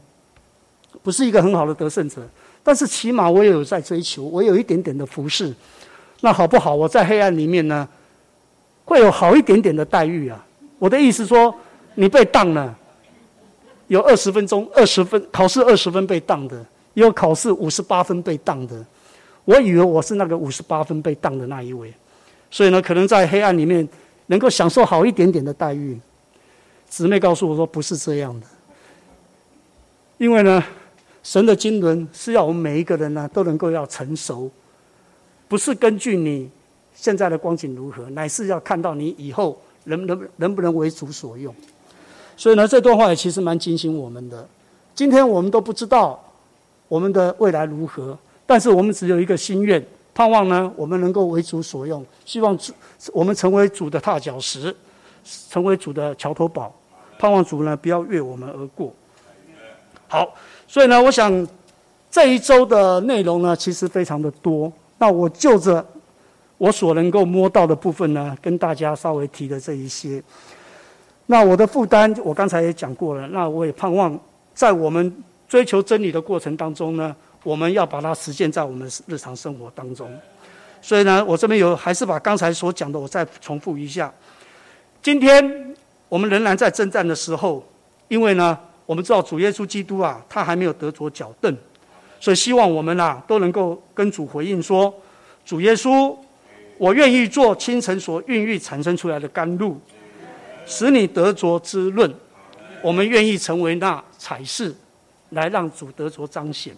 [1.03, 2.23] 不是一个很好的得胜者。”
[2.63, 5.51] 但是起码我也有在追求，我有一点点的服饰，
[6.21, 6.75] 那好不好？
[6.75, 7.89] 我在黑暗里面呢，
[8.85, 10.45] 会有好一点点的待遇啊。
[10.79, 11.55] 我的意思说，
[11.95, 12.77] 你被当了，
[13.87, 18.85] 有二十分钟、二十分考试二十分被当的，有考试五十八分被当的。
[19.47, 21.91] 我以为我是那个五十八分被当的那一位，
[22.51, 23.89] 所以呢，可能在黑暗里面
[24.27, 25.99] 能够享受好一点点的待遇。
[26.91, 28.47] 姊妹告诉我说，不是这样的，
[30.19, 30.63] 因为呢。
[31.23, 34.51] 神的经纶是要我们每一个人呢都能够要成熟，
[35.49, 36.51] 不是根据你
[36.95, 41.55] 现在的光景如何，乃是要看到你以后能能能不能为主所用。
[42.37, 44.49] 所以呢，这段话也其实蛮警醒我们的。
[44.95, 46.19] 今天我们都不知道
[46.89, 52.73] 我们的未来如何，但是我们只有一个心愿，盼望呢我们能够为主所用，希望主
[53.13, 54.75] 我们成为主的踏脚石，
[55.51, 56.75] 成为主的桥头堡，
[57.19, 58.95] 盼望主呢不要越我们而过。
[60.09, 60.35] 好。
[60.71, 61.45] 所以呢，我想
[62.13, 64.73] 这一周的内容呢，其实非常的多。
[64.99, 65.85] 那我就着
[66.59, 70.23] 我所能够摸到的部分呢，跟大家稍微提的这一些。
[71.27, 73.27] 那我的负担，我刚才也讲过了。
[73.27, 74.17] 那我也盼望
[74.55, 75.13] 在我们
[75.49, 80.09] 追求真理的过程当中呢，我们要把它实现在我们日常生活当中。
[80.81, 84.13] 所以呢，我这边有还是把刚才所讲的，我再重复一下。
[85.03, 85.75] 今天
[86.09, 87.61] 我们仍然在征战的时候，
[88.07, 88.57] 因为呢。
[88.91, 91.57] 我们知道主耶稣基督啊，他还没有得着脚凳，
[92.19, 94.93] 所以希望我们啊都能够跟主回应说：
[95.47, 96.13] 主耶稣，
[96.77, 99.81] 我愿意做清晨所孕育产生出来的甘露，
[100.67, 102.13] 使你得着滋润。
[102.83, 104.75] 我们愿意成为那彩饰，
[105.29, 106.75] 来让主得着彰显。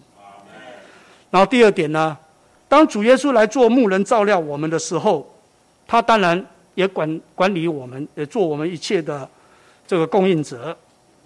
[1.31, 2.15] 然后第二点呢，
[2.69, 5.27] 当主耶稣来做牧人照料我们的时候，
[5.87, 6.45] 他当然
[6.75, 9.27] 也管管理我们，也做我们一切的
[9.87, 10.77] 这个供应者。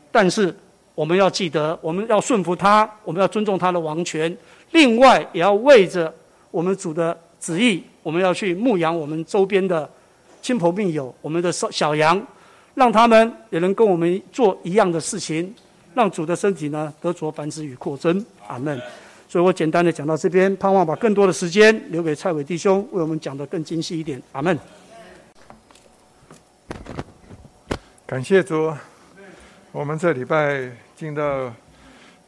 [0.09, 0.55] 但是
[0.97, 4.35] 我们要记得，我们要顺服他，我们要尊重他的王权。
[4.71, 6.11] 另外，也要为着
[6.49, 9.87] 我们主的旨意，我们要去牧养我们周边的
[10.41, 12.19] 亲朋密友，我们的小小羊，
[12.73, 15.53] 让他们也能跟我们做一样的事情，
[15.93, 18.25] 让主的身体呢得着繁殖与扩增。
[18.47, 18.81] 阿门。
[19.29, 24.19] 所以我简单的讲到这边，盼望把更多的时间留给蔡伟弟兄，为我们讲的更精细一点。
[24.31, 24.57] 阿门。
[28.07, 28.73] 感谢主。
[29.73, 31.53] 我们这礼拜进到，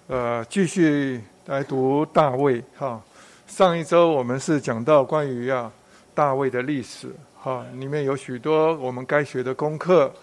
[0.06, 3.02] 呃，继续来读大卫哈。
[3.48, 5.72] 上一周我们是讲到关于啊
[6.14, 10.14] 大卫的历史哈，里面有许多我们该学的功课，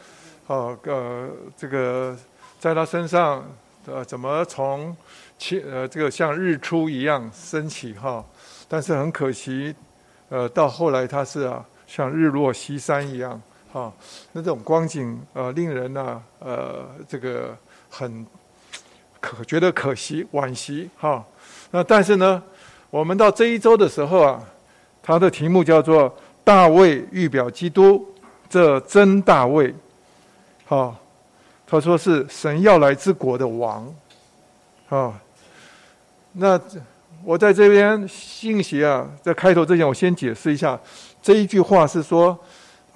[0.47, 2.17] 啊呃这个
[2.61, 3.45] 在他身上
[3.85, 4.97] 呃怎么从
[5.37, 8.25] 起呃这个像日出一样升起哈，
[8.69, 9.75] 但是很可惜，
[10.29, 13.43] 呃到后来他是啊像日落西山一样。
[13.73, 13.93] 啊，
[14.33, 17.55] 那这种光景，呃，令人呢，呃，这个
[17.99, 18.27] 很
[19.21, 21.25] 可觉得可惜、惋惜，哈。
[21.71, 22.43] 那但是呢，
[22.91, 24.43] 我们到这一周的时候啊，
[25.03, 28.07] 他的题目叫做“大卫预表基督”，
[28.51, 29.75] 这真大卫，
[30.67, 30.95] 好，
[31.67, 33.95] 他说是神要来之国的王，
[34.91, 35.19] 啊。
[36.33, 36.61] 那
[37.25, 40.79] 我在这边信息啊，在开头之前，我先解释一下
[41.23, 42.39] 这一句话是说。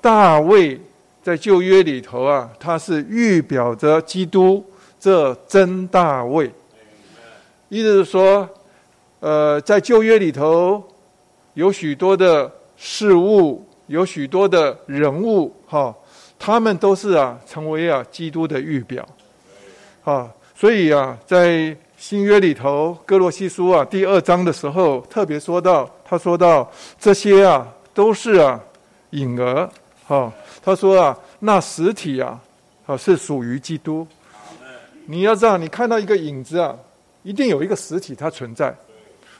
[0.02, 0.80] 大卫
[1.22, 4.64] 在旧约里头啊，他是预表着基督
[5.00, 6.52] 这真大卫。
[7.70, 8.48] 意思是说，
[9.20, 10.82] 呃，在旧约里头
[11.54, 15.94] 有许多的事物，有许多的人物，哈，
[16.38, 19.08] 他们都是啊，成为啊基督的预表。
[20.04, 28.60] 啊，所以啊，在新约里头，哥罗西书啊第二章的时候，特别说到，他说到这些啊，都是啊
[29.10, 29.70] 影儿。
[30.08, 30.32] 哦，
[30.62, 32.40] 他说啊，那实体啊，
[32.86, 34.06] 啊是属于基督。
[35.11, 36.73] 你要知道，你看到一个影子啊，
[37.25, 38.73] 一定有一个实体它存在。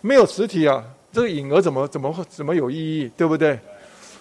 [0.00, 3.09] 没有实体啊，这个影儿怎么怎么会怎么有意义？
[3.16, 3.56] 对不对？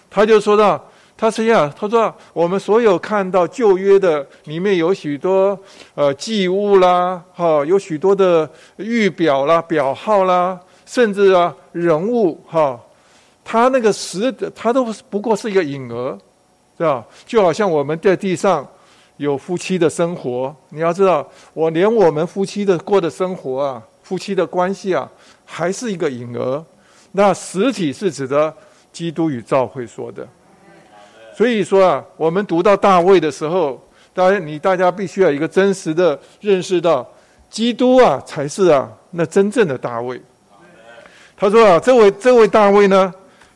[0.08, 0.80] 他就说到，
[1.16, 5.58] 他是呀，他说我们所有看到旧约的里面有许多
[5.96, 12.80] 呃祭物啦，哈，有许多的预表啦、表号啦，甚至啊人物哈，
[13.44, 16.16] 他那个实，他都不过是一个影儿。
[16.78, 17.04] 对吧？
[17.26, 18.66] 就好像我们在地上
[19.20, 25.06] 有夫妻的生活，你要知道，我连我们夫妻的过的生活啊，夫妻的关系啊，
[25.44, 26.64] 还是一个影儿。
[27.12, 28.50] 那实体是指的
[28.90, 30.26] 基督与教会说的。
[31.36, 33.78] 所以说啊，我们读到大卫的时候，
[34.14, 37.06] 大家你大家必须要一个真实的认识到，
[37.50, 40.18] 基督啊才是啊那真正的大卫。
[41.36, 43.12] 他说啊，这位这位大卫呢？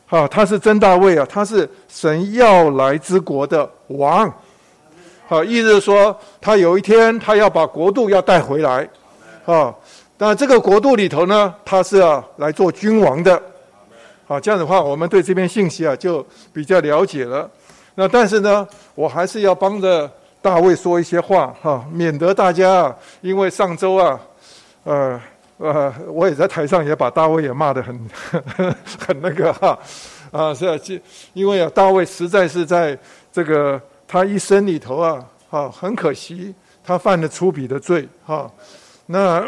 [0.09, 1.25] 啊，他是真大卫啊！
[1.27, 4.31] 他是神要来之国的王。
[5.27, 8.87] 好，意思是说，他有一天他要把国度要带回来。
[9.45, 9.73] 啊，
[10.17, 13.41] 那这个国度里头呢，他是要来做君王的。
[14.27, 17.49] 好，这样的话，我们对这篇信息啊就比较了解了。
[17.95, 20.09] 那但是呢，我还是要帮着
[20.41, 24.19] 大卫说一些话哈，免得大家啊因为上周啊，
[24.83, 25.21] 呃。
[25.57, 28.09] 呃，我也在台上也把大卫也骂得很
[28.99, 29.79] 很那个哈，
[30.29, 30.77] 啊是啊，
[31.31, 32.97] 因为啊大卫实在是在
[33.31, 38.51] 这个他一生里头啊，哈很可惜他犯了粗鄙的罪哈，
[39.07, 39.45] 那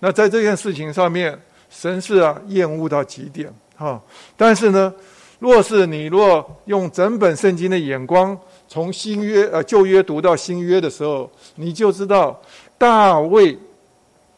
[0.00, 1.38] 那在这件事情上面，
[1.70, 4.00] 神是啊厌恶到极点哈，
[4.36, 4.92] 但是呢，
[5.38, 12.40] 若是你若用整本圣经的眼光，从新约呃旧约读到新约的时候，你就知道
[12.78, 13.58] 大卫。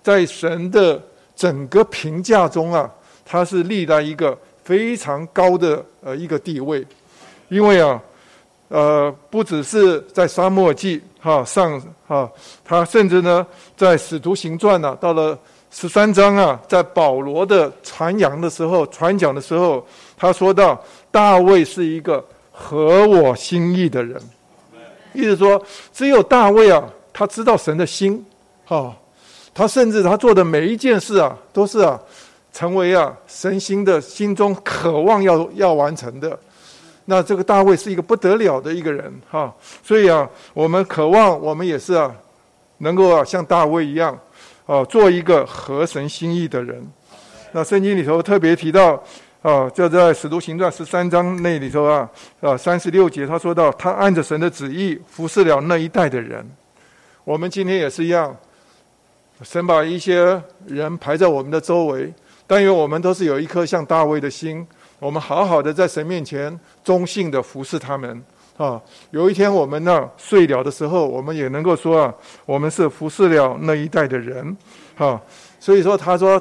[0.02, 1.02] 在神的
[1.34, 2.88] 整个评价中啊，
[3.24, 6.86] 他是立在一个非常高的呃一个地位，
[7.48, 8.00] 因为啊，
[8.68, 12.30] 呃，不只是在沙漠记哈上哈，
[12.64, 15.38] 他甚至呢在使徒行传呢，到了
[15.70, 24.20] 十三章啊，在保罗的传扬的时候、传讲的时候，他说到大卫是一个合我心意的人，
[25.12, 28.24] 意思说只有大卫啊，他知道神的心，
[28.64, 28.94] 哈。
[29.58, 31.98] 他甚至他做的每一件事啊，都是啊，
[32.52, 36.38] 成为啊神心的心中渴望要要完成的。
[37.06, 42.14] 那这个大卫是一个不得了的一个人哈，所以啊，我们渴望我们也是啊，
[42.78, 44.18] 能够啊像大卫一样，
[44.66, 46.84] 啊做一个合神心意的人。
[47.52, 49.02] 那圣经里头特别提到
[49.42, 56.44] 啊，就在使徒行传十三章那里头啊，啊三十六节他说到，他按着神的旨意服侍了那一代的人。
[57.24, 58.36] 我们今天也是一样。
[59.42, 62.10] 神把一些人排在我们的周围，
[62.46, 64.66] 但愿我们都是有一颗像大卫的心，
[64.98, 68.22] 我们好好的在神面前忠信的服侍他们
[68.56, 68.80] 啊。
[69.10, 72.14] 有一天我们呢睡了的时候，我们也能够说啊，
[72.46, 74.56] 我们是服侍了那一代的人
[74.96, 75.20] 啊。
[75.60, 76.40] 所以说，他说，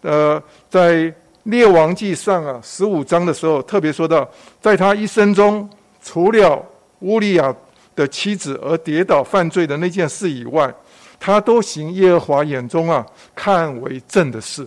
[0.00, 1.12] 呃，在
[1.44, 4.26] 列王记上啊十五章的时候，特别说到，
[4.60, 5.68] 在他一生中，
[6.02, 6.64] 除了
[7.00, 7.54] 乌利亚
[7.94, 10.72] 的妻子而跌倒犯罪的那件事以外，
[11.20, 14.66] 他都行耶和华眼中啊看为正的事。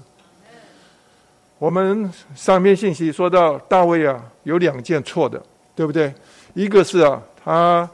[1.58, 5.41] 我们上面信息说到大卫啊，有两件错的，
[5.74, 6.13] 对不对？
[6.54, 7.89] 一个是啊，他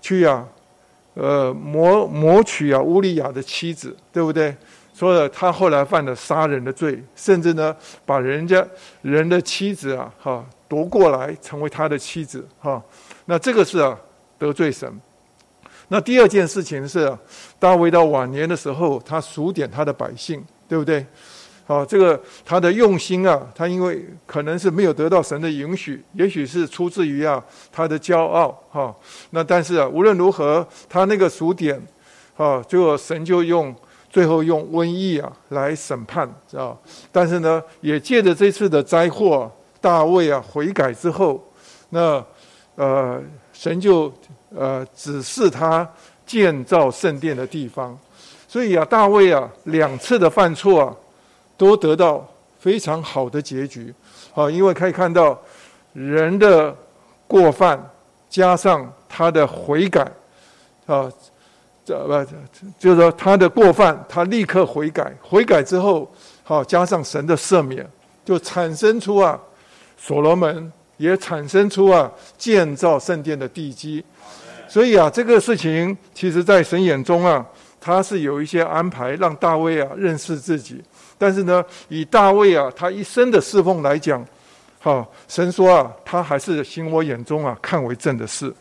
[0.00, 0.46] 去啊，
[1.14, 4.56] 呃，谋谋取啊乌利亚的妻子，对不对？
[4.94, 8.64] 说了，他后来犯了杀人的罪，甚至呢，把人家
[9.02, 12.82] 人的妻子啊，哈夺过来成为他的妻子，哈。
[13.26, 13.98] 那这个是啊
[14.38, 14.90] 得罪神。
[15.88, 17.14] 那第二件事情是，
[17.58, 21.04] 大卫到晚年的时候，他数点他的百姓，对不对？
[21.66, 28.94] 好，这个他的用心啊，他因为可能是没有得到神的允许，也许是出自于啊他的骄傲，哈。
[29.30, 31.80] 那但是啊，无论如何，他那个数点，
[32.36, 33.74] 啊，最后神就用。
[34.10, 36.80] 最后用瘟疫啊来审判，知道？
[37.10, 39.50] 但是呢，也借着这次的灾祸，
[39.80, 41.44] 大卫啊悔改之后，
[41.88, 42.24] 那
[42.76, 43.20] 呃
[43.52, 44.14] 神就
[44.54, 45.84] 呃指示他
[46.24, 47.98] 建造圣殿的地方。
[48.46, 50.94] 所以啊，大卫啊两次的犯错啊，
[51.56, 52.26] 都得到
[52.58, 53.94] 非常好的结局。
[54.34, 55.40] 啊，因为可以看到
[55.92, 56.74] 人的
[57.26, 57.90] 过犯
[58.28, 60.10] 加上他的悔改，
[60.86, 61.10] 啊。
[61.86, 62.26] 这不，
[62.78, 66.10] 就是说他的过犯，他立刻悔改，悔改之后，
[66.42, 67.86] 好加上神的赦免，
[68.24, 69.38] 就产生出啊，
[69.98, 74.02] 所罗门也产生出啊建造圣殿的地基。
[74.66, 77.44] 所以啊，这个事情其实在神眼中啊，
[77.78, 80.82] 他是有一些安排，让大卫啊认识自己。
[81.24, 84.22] 但是呢，以大卫啊他一生的侍奉来讲，
[84.78, 88.52] 哈，神说啊，他还是行我眼中啊看为正的事，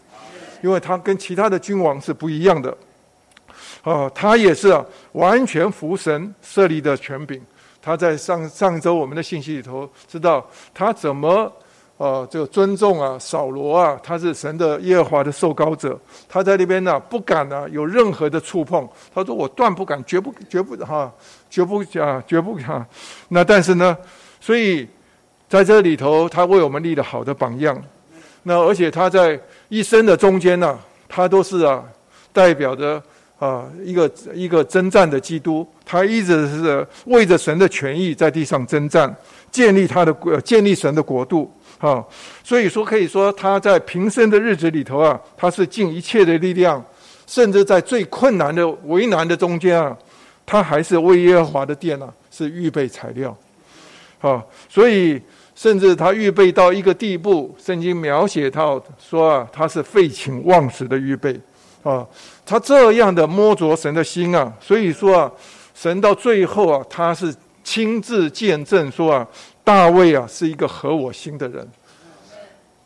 [0.62, 2.73] 因为他跟其他的君王是不一样的。
[3.82, 7.41] 啊，他也是啊，完全服神设立的权柄。
[7.82, 11.52] 他在上上周我们的信息里头知道他怎么
[11.97, 15.99] 呃这个尊重啊扫罗啊，他是神的耶和华的受膏者。
[16.30, 18.88] 他在那边呢不敢呢有任何的触碰。
[19.13, 21.12] 他说我断不敢，绝不绝不哈，
[21.53, 22.83] 绝不啊绝不哈。
[23.29, 23.95] 那但是呢，
[24.41, 24.87] 所以
[25.47, 27.79] 在这里头，他为我们立了好的榜样。
[28.41, 29.39] 那而且他在
[29.69, 31.83] 一生的中间呢，他都是啊
[32.31, 32.99] 代表着。
[33.39, 39.13] 啊，一个一个征战的基督，他一直是为着神的权益在地上征战，
[39.51, 41.51] 建立他的国，建立神的国度。
[41.79, 42.01] 啊，
[42.41, 46.81] 所以说可以说他在平生的日子里头啊，他是尽一切的力量，
[47.27, 49.97] 甚至在最困难的为难的中间啊，
[50.45, 53.36] 他还是为耶和华的殿啊是预备材料。
[54.21, 55.21] 啊，所以
[55.53, 61.39] 甚至他预备到一个地步，圣经描写到说啊，他是废寝忘食的预备。
[61.84, 62.08] 啊，
[62.45, 65.32] 他这样的摸着神的心啊，所以说啊，
[65.75, 69.27] 神到最后啊，他是亲自见证说啊，
[69.65, 71.67] 大卫啊是一个合我心的人。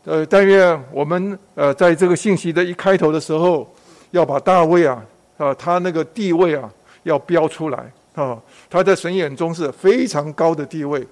[0.04, 3.72] 呃，但愿我们呃在这个信息的一开头的时候，
[4.10, 5.00] 要把大卫啊
[5.36, 6.68] 啊他那个地位啊
[7.08, 8.38] 要标出来啊，
[8.70, 11.04] 他在神眼中是非常高的地位。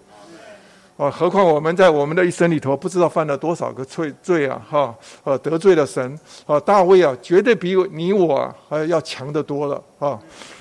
[0.97, 4.59] 啊，何况我们在我们的一生里头，不知道犯了多少个罪罪啊！
[4.67, 6.59] 哈，呃，得罪了神啊！
[6.61, 10.19] 大卫啊，绝对比你我还要强得多了啊！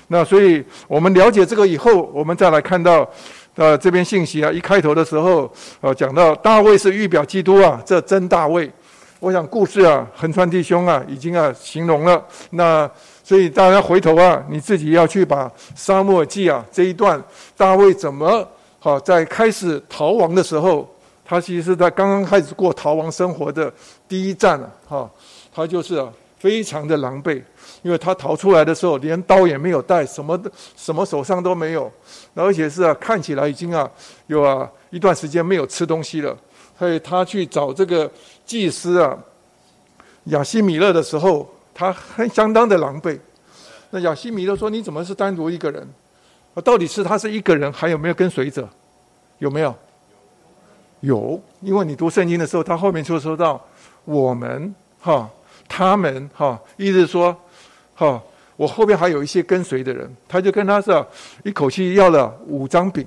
[0.08, 3.08] 那所以我们了解这个以后，我们再来看到，
[3.54, 8.70] 呃，这边信息啊，一开头的时候，呃，讲到大卫是预表基督啊，这真大卫。
[9.18, 12.22] 我想故事啊，横川弟兄啊，已经啊形容了。
[12.50, 12.88] 那
[13.26, 17.20] 所以大家回头啊，你自己要去把沙漠记啊这一段，
[17.56, 18.46] 大卫怎么？
[18.78, 20.88] 好，在开始逃亡的时候，
[21.24, 23.72] 他其实是在刚刚开始过逃亡生活的
[24.06, 24.72] 第一站了。
[24.86, 25.10] 哈，
[25.52, 26.08] 他就是啊，
[26.38, 27.42] 非常的狼狈，
[27.82, 31.90] 因为他逃出来的时候连刀也没有带，什么的什么手上都没有，
[32.32, 33.90] 而且是啊，看起来已经啊
[34.28, 36.36] 有啊一段时间没有吃东西了。
[36.78, 38.08] 所以他去找这个
[38.44, 39.18] 祭司啊
[40.26, 43.18] 亚西米勒的时候，他很相当的狼狈。
[43.90, 45.86] 那亚西米勒说：“你怎么是单独一个人？”
[46.54, 48.66] 啊到底是他是一个人，还有没有跟随者？
[49.38, 49.74] 有没有？
[51.00, 53.62] 有，因为你读圣经的时候，他后面就说到
[54.06, 55.28] 我们哈，
[55.68, 57.36] 他们哈，意思说
[57.94, 58.20] 哈，
[58.56, 61.06] 我后边还有一些跟随的人，他就跟他说
[61.44, 63.06] 一口气要了五张饼，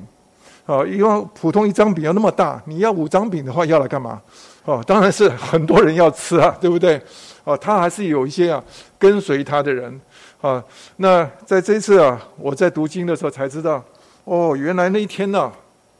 [0.67, 4.21] 啊，因为普通一张饼要那么大，你要五张饼的话要来干嘛？
[4.65, 7.01] 哦，当然是很多人要吃啊，对不对？
[7.49, 8.63] 哦，他还是有一些啊
[8.99, 9.99] 跟随他的人。
[10.39, 10.63] 啊，
[10.97, 13.83] 那在这次啊，我在读经的时候才知道，
[14.23, 15.51] 哦，原来那一天呢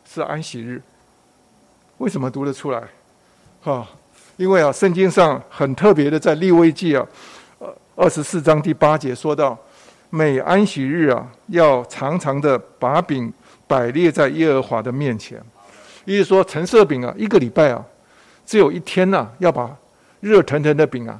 [0.07, 0.79] 是安息日。
[1.97, 2.81] 为什么读得出来？
[3.61, 3.85] 哈，
[4.37, 7.03] 因为啊，圣经上很特别的，在利未记啊，
[7.95, 9.57] 二十四章第八节说到，
[10.11, 13.33] 每安息日啊，要常常的把饼
[13.67, 15.41] 摆列在耶和华的面前。
[16.05, 17.83] 意思说，陈设饼啊，一个礼拜啊，
[18.45, 19.75] 只有一天呐，要把
[20.21, 21.19] 热腾腾的饼啊，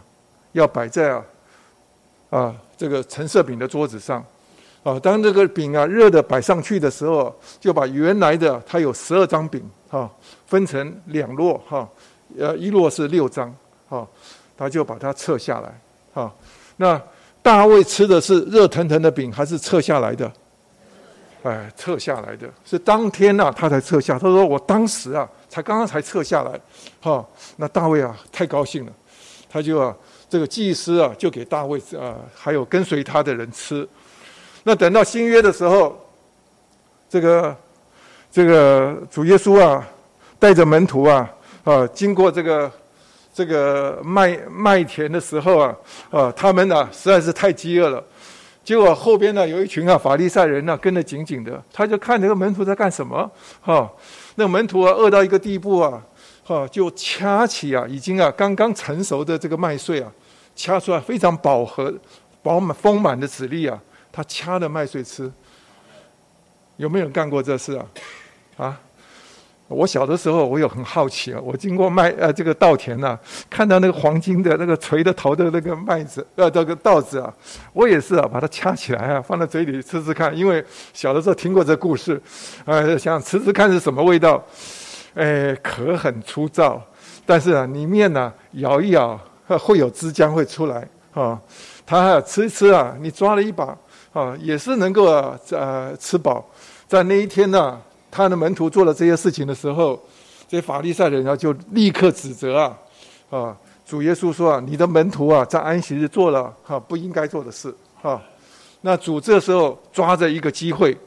[0.52, 1.26] 要摆在啊，
[2.30, 4.24] 啊，这个陈设饼的桌子上。
[4.82, 10.10] 啊，当这个饼啊热的摆上去的时候，就把原来的它有十二张饼哈，
[10.47, 11.88] 分成两摞哈，
[12.39, 13.54] 呃，一摞是六张
[13.89, 14.08] 哈，
[14.58, 15.82] 他就把它撤下来
[16.14, 16.34] 哈。
[16.78, 17.00] 那
[17.41, 20.32] 大卫吃的是热腾腾的饼，还是撤下来的？
[21.43, 24.20] 哎，撤下来的是当天呐，他才撤下。
[24.20, 26.60] 他说：“我当时啊，才刚刚才撤下来。”
[27.02, 27.26] 哈，
[27.58, 28.91] 那大卫啊，太高兴了，
[29.50, 29.95] 他就啊，
[30.30, 33.88] 这个祭司啊，就给大卫啊，还有跟随他的人吃。
[34.63, 35.99] 那等到新约的时候，
[37.09, 37.57] 这个
[38.32, 39.84] 这个主耶稣啊，
[40.38, 41.27] 带着门徒啊，
[41.63, 42.71] 啊，经过这个
[43.34, 45.75] 这个麦麦田的时候啊，
[46.11, 48.03] 啊，他们呢实在是太饥饿了。
[48.63, 53.27] 结果后边呢有一群啊法利赛人呢跟得紧紧的，他就看这个门徒在干什么，
[53.61, 53.89] 哈，
[54.36, 55.99] 那门徒啊饿到一个地步啊，
[56.50, 60.12] 哈，就掐起啊已经啊刚刚成熟的这个麦穗啊，
[60.56, 61.93] 掐出来非常饱和、
[62.41, 63.80] 饱满、丰满的籽粒啊。
[64.12, 65.32] 他掐了麦穗吃，
[66.78, 67.86] 有没有人干过这事啊？
[68.58, 68.82] 啊！
[69.68, 71.39] 我小的时候，我有很好奇啊。
[71.39, 73.16] 我经过麦呃这个稻田呐，
[73.47, 77.32] 看到那个黄金的那个垂的头的那个麦子呃这个稻子啊，
[77.74, 80.36] 我也是啊，把它掐起来啊，放在嘴里吃吃看。
[80.36, 82.20] 因为小的时候听过这故事，
[82.66, 84.43] 呃，想吃吃看是什么味道。
[85.20, 86.82] 哎，壳很粗糙，
[87.26, 91.39] 但是啊，里面呢咬一咬会有汁浆会出来啊。
[91.86, 93.78] 他吃一吃啊，你抓了一把。
[94.11, 96.43] 啊，也是能够啊呃吃饱。
[96.88, 99.99] 在那一天呢，他的门徒做了这些事情的时候，
[100.47, 102.78] 这法利赛人啊就立刻指责啊，
[103.30, 103.55] 啊，
[103.86, 108.20] 主耶稣说啊，你的门徒啊在安息日做了哈不应该做的事啊。
[108.82, 110.97] 那主这时候抓着一个机会，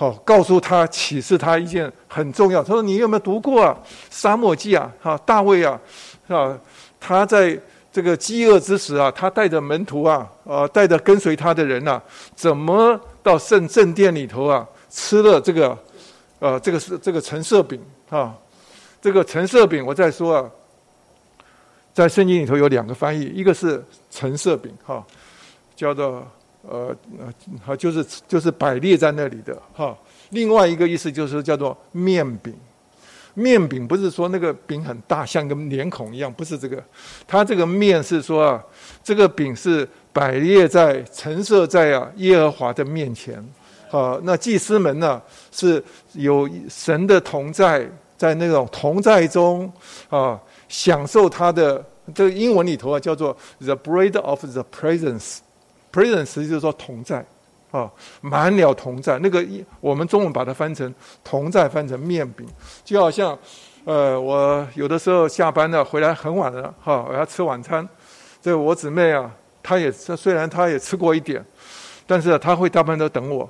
[0.00, 2.62] 好告诉他启示他一件很重要。
[2.62, 3.76] 他说：“你有没有读过啊？
[4.08, 4.90] 沙漠记啊？
[4.98, 5.78] 哈，大卫啊，
[6.28, 6.58] 啊，
[6.98, 7.60] 他在。”
[7.92, 12.00] 这个饥饿之时啊，他带着门徒啊，呃，带着跟随他的人呐，
[12.36, 15.76] 怎么到圣正殿里头啊，吃了这个，
[16.38, 18.32] 呃，这个是这个橙色饼啊，
[19.02, 20.48] 这个橙色饼，我再说啊，
[21.92, 25.04] 在圣经里头有两个翻译，一个是橙色饼哈，
[25.74, 26.24] 叫做
[26.62, 26.94] 呃
[27.66, 29.96] 呃，就是就是摆列在那里的哈，
[30.30, 32.54] 另外一个意思就是叫做面饼。
[33.34, 36.82] 面饼不是说那个饼很大，像个脸孔一样，不是这个。
[37.28, 38.62] 它这个面是说啊，
[39.04, 43.42] 这个饼是摆列在陈设在啊耶和华的面前。
[43.90, 45.82] 啊，那祭司们呢是
[46.12, 49.72] 有神的同在，在那种同在中
[50.08, 51.84] 啊，享受他的
[52.14, 55.38] 这个英文里头啊叫做 the bread of the presence
[55.92, 57.24] presence，presence 就是说同在。
[57.70, 57.88] 啊，
[58.20, 62.44] 满了同在，那个一我们中文把它翻成同在，翻成面饼，
[62.84, 63.38] 就好像，
[63.84, 67.88] 呃，我有的时候下班了回来很晚了，哈，我要吃晚餐，
[68.42, 69.30] 这我姊妹啊，
[69.62, 71.44] 她也虽然她也吃过一点，
[72.08, 73.48] 但是她会大部分都等我，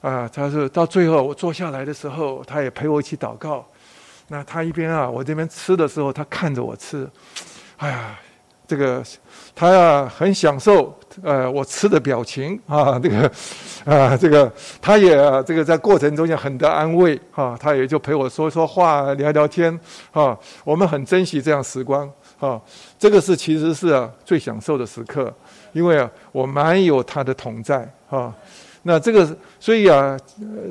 [0.00, 3.64] 啊，她是到最后我坐下来的时候，她也陪我一起祷告，
[4.26, 7.08] 那她一边啊，我这边吃的时候，她看着我吃，
[7.76, 8.18] 哎呀。
[8.72, 9.04] 这个
[9.54, 13.30] 他呀很享受，呃，我吃的表情啊，这个
[13.84, 14.50] 啊，这个
[14.80, 19.78] 他也这个在过程中也很得安慰啊，他也就陪我说说话，聊聊天
[20.12, 22.10] 啊，我们很珍惜这样时光
[22.40, 22.58] 啊，
[22.98, 25.30] 这个是其实是啊最享受的时刻，
[25.74, 28.34] 因为啊我蛮有他的同在啊，
[28.84, 30.18] 那这个所以啊，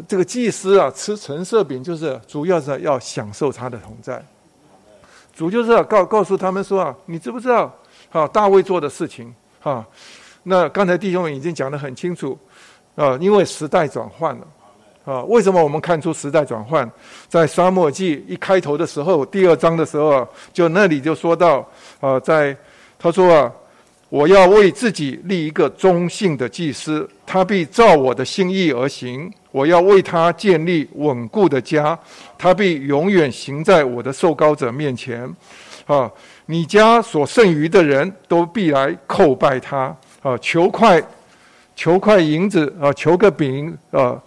[0.08, 4.20] 这个祭司啊吃橙色饼就是主要是要享受他的同在，
[5.36, 7.72] 主就是要告告诉他们说啊，你知不知道？
[8.14, 9.86] 好，大卫做的事情，哈，
[10.44, 12.38] 那刚才弟兄们已经讲得很清楚，
[12.94, 14.48] 啊，因为时代转换了，
[15.06, 16.92] 啊，为什么我们看出时代转换？
[17.30, 21.66] 在沙漠记一开头的时候，第二章的时候，就那里就说到，
[22.02, 22.54] 啊，在
[23.00, 23.50] 他说啊，
[24.10, 31.98] 我要为自己立一个忠信的祭司，他必照我的心意而行，我要为他建立稳固的家，
[32.38, 35.34] 他必永远行在我的受膏者面前，
[35.86, 36.12] 啊。
[36.52, 40.38] 你家所剩余的人都必来叩拜他啊！
[40.42, 41.02] 求块，
[41.78, 42.92] 求块银子啊！
[42.92, 44.22] 求个饼啊！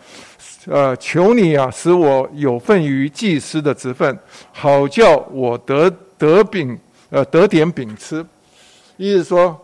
[0.65, 4.19] 呃，求你啊，使我有份于祭司的职分，
[4.53, 6.79] 好叫我得得饼，
[7.11, 8.25] 呃，得点饼吃。
[8.97, 9.61] 意思说，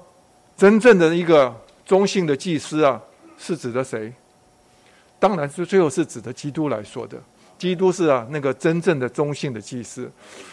[0.55, 1.51] 真正的一个
[1.87, 3.01] 中性的祭司啊，
[3.39, 4.13] 是指的谁？
[5.19, 7.17] 当然是最后是指的基督来说的。
[7.57, 10.11] 基督是啊那个真正的中性的祭司，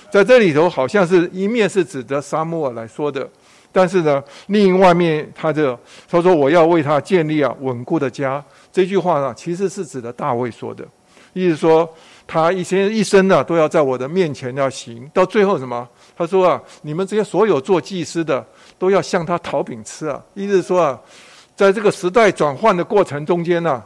[0.09, 3.27] 在这里头好像是一面是指的沙漠来说的，
[3.71, 5.77] 但是呢，另外面他就
[6.09, 10.85] 他说我要为他建立啊稳固的家，这句话呢其实是指的大卫说的，
[11.33, 11.87] 意思说
[12.25, 15.87] 他一生一生呢都要在我的面前要行，到最后什么？
[16.17, 18.45] 他说啊，你们这些所有做祭司的
[18.79, 20.99] 都要向他讨饼吃啊，意思说啊，
[21.55, 23.83] 在这个时代转换的过程中间呢。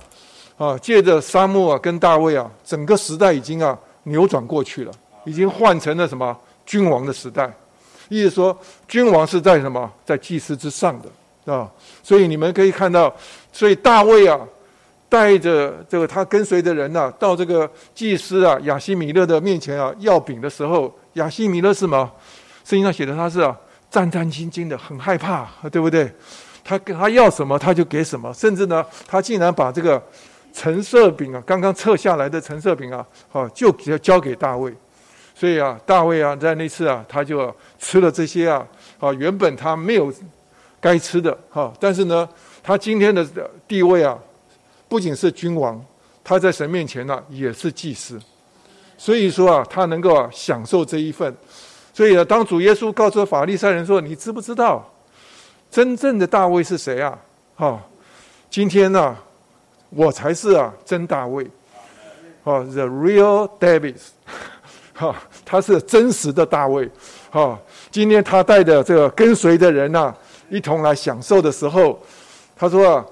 [0.58, 4.92] 啊，借着沙漠啊，跟大卫啊，整个时代已经啊扭转过去了，
[5.26, 7.52] 已经换成了什么君王的时代。
[8.10, 8.58] 意思说，
[8.88, 11.70] 君王是在什么，在祭司之上的啊。
[12.04, 13.14] 所以你们可以看到，
[13.54, 14.40] 所以大卫啊，
[15.08, 22.12] 带着这个他跟随的人呐，到这个祭司啊亚西米勒的面前啊要饼的时候，亚西米勒是什么？
[22.64, 23.58] 圣经上写的他是啊
[23.90, 26.12] 战战兢兢的，很害怕，对不对？
[26.64, 30.02] 他跟他要什么他就给什么，甚至呢，他竟然把这个。
[30.54, 34.70] 橙色饼啊，刚刚撤下来的橙色饼啊，好就交交给大卫，
[35.42, 38.64] 所以啊，大卫啊，在那次啊，他就吃了这些啊，
[39.00, 40.14] 啊，原本他没有
[40.80, 42.30] 该吃的哈，但是呢，
[42.62, 43.28] 他今天的
[43.68, 44.16] 地位啊，
[44.88, 45.84] 不仅是君王，
[46.24, 48.22] 他在神面前呢也是祭司，
[49.00, 51.36] 所以说啊，他能够啊享受这一份，
[51.92, 54.88] 所以啊，当主耶稣告诉法利赛人说：“你知不知道
[55.72, 57.18] 真正的大卫是谁啊？”
[57.58, 57.82] 哈，
[58.48, 59.18] 今天呢？
[59.90, 61.44] 我才是啊，真大卫，
[62.44, 63.96] 啊，the real David，
[65.02, 66.88] 哈，他是真实的大卫，
[67.32, 67.60] 哈。
[67.90, 70.14] 今天他带着这个跟随的人呐，
[70.48, 72.00] 一同来享受的时候，
[72.56, 73.06] 他说啊，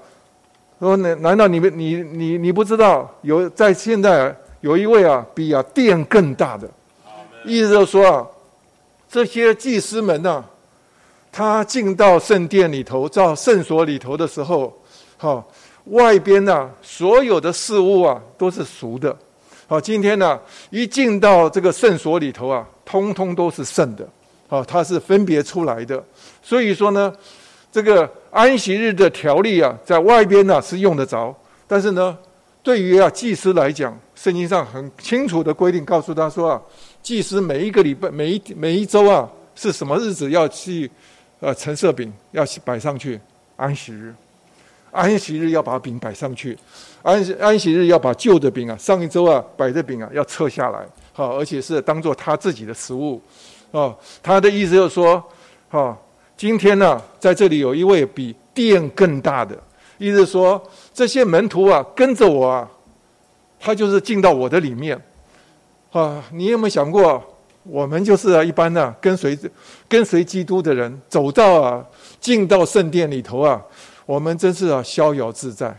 [0.78, 6.70] 说难难道你们你你你不知道有在现在有一位啊比啊殿更大的，
[7.44, 8.26] 意思就是说啊，
[9.10, 10.44] 这些祭司们呐，
[11.32, 14.72] 他进到圣殿里头，到圣所里头的时候，
[15.18, 15.44] 哈。
[15.86, 19.16] 外边呐，所有的事物啊，都是熟的。
[19.70, 20.36] 好，今天呢，
[20.70, 24.04] 一进到这个圣所里头啊，通通都是圣的。
[24.48, 26.02] 好，它是分别出来的。
[26.42, 27.14] 所以说呢，
[27.70, 31.32] 这个安息日的条例啊，在外边呢是用得着，
[31.68, 32.18] 但是呢，
[32.64, 36.60] 对于啊祭司来讲，圣经上很清楚的规定，告诉他说啊，
[37.00, 40.90] 祭司每一个礼拜、每一每一周啊，是什么日子要去
[41.38, 43.20] 呃陈设饼，要摆上去
[43.54, 44.12] 安息日。
[44.90, 46.58] 安息日要把饼摆上去，
[47.02, 53.22] 安安息日要把旧的饼啊，上一周啊摆的饼啊要撤下来，好，而且是当做他自己的食物，
[53.70, 55.22] 哦，他的意思就是说，
[55.68, 55.96] 哈，
[56.36, 59.56] 今天呢，在这里有一位比殿更大的，
[59.98, 60.60] 意思说
[60.92, 62.68] 这些门徒啊跟着我啊，
[63.60, 65.00] 他就是进到我的里面，
[65.92, 67.22] 啊，你有没有想过，
[67.62, 69.38] 我们就是一般的跟随
[69.88, 71.84] 跟随基督的人，走到啊
[72.18, 73.62] 进到圣殿里头啊。
[74.10, 75.72] 我们真是啊，逍遥自在。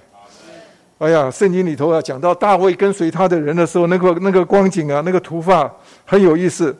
[1.00, 5.70] 哎呀，圣经里头啊，讲到大卫跟随他的人的时候，那个那个光景啊，那个图画
[6.06, 6.74] 很有意思。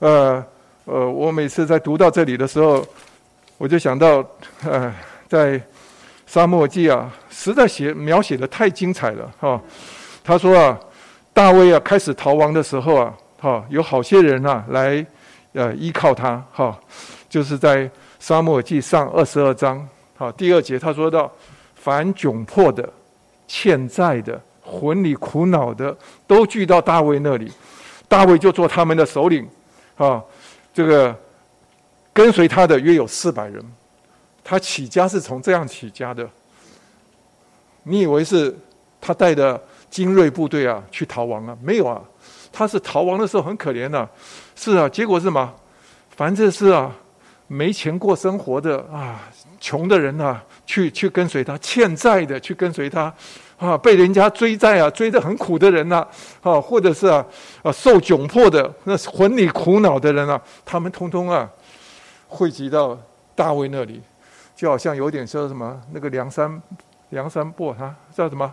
[0.00, 0.44] 呃
[0.84, 2.86] 呃，我每次在读到这里的时候，
[3.56, 4.22] 我就想到，
[4.62, 4.94] 呃，
[5.26, 5.58] 在
[6.26, 9.58] 沙漠记啊，实在写描写的太精彩了哈。
[10.22, 10.78] 他说啊，
[11.32, 15.06] 大卫啊开始逃亡的时候啊，哈，有好些人啊来
[15.54, 16.78] 呃依靠他哈，
[17.30, 19.88] 就是在沙漠记上二十二章。
[20.18, 21.30] 好，第二节他说到，
[21.76, 22.92] 凡窘迫的、
[23.46, 25.96] 欠债的、魂里苦恼的，
[26.26, 27.52] 都聚到大卫那里，
[28.08, 29.48] 大卫就做他们的首领。
[29.96, 30.20] 啊，
[30.74, 31.16] 这个
[32.12, 33.64] 跟随他的约有四百人，
[34.42, 36.28] 他起家是从这样起家的。
[37.84, 38.52] 你以为是
[39.00, 41.56] 他带的精锐部队啊去逃亡啊？
[41.62, 42.02] 没有啊，
[42.52, 44.08] 他是逃亡的时候很可怜的。
[44.56, 45.54] 是啊，结果是什么？
[46.10, 46.92] 反正是啊，
[47.46, 49.22] 没钱过生活的啊。
[49.68, 53.12] 穷的人呐，去去跟随他；欠债的去跟随他，
[53.58, 55.96] 啊，被人家追债啊，追得很苦的人呐，
[56.40, 57.22] 啊，或者是啊，
[57.62, 61.46] 啊，受窘迫的，那魂里苦恼的人啊，他们通通啊，
[62.28, 62.98] 汇集到
[63.34, 64.00] 大卫那里，
[64.56, 66.62] 就好像有点说什么那个梁山，
[67.10, 68.50] 梁山伯哈，叫什么？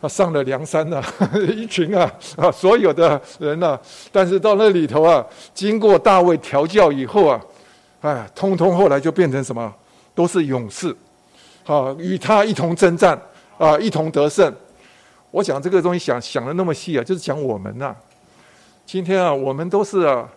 [0.00, 1.00] 啊，上了梁山呐，
[1.54, 3.78] 一群啊啊，所有的人呐，
[4.10, 5.24] 但是到那里头啊，
[5.54, 7.40] 经过大卫调教以后啊，
[8.00, 9.72] 哎，通通后来就变成什么？
[10.20, 10.94] 都是勇士，
[11.64, 13.18] 啊，与他一同征战，
[13.56, 14.54] 啊，一同得胜。
[15.30, 17.96] 我讲这个东西想想的那么细啊，就是讲我们呐。
[18.84, 20.28] 今天啊，我们都是啊，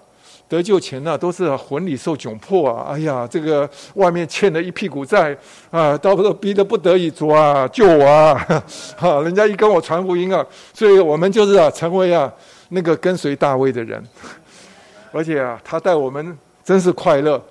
[0.47, 2.93] 得救前呢，都是魂里受窘迫啊。
[2.93, 5.37] 哎呀，这个外面欠了一屁股债
[5.69, 8.63] 啊，到时候逼得不得已，主啊，救我啊！
[8.95, 12.31] 哈， 人家一跟我传福音啊，所以我们就是啊，成为啊
[12.69, 14.01] 那个跟随大卫的人。
[15.11, 17.43] 而且啊，他带我们真是快乐。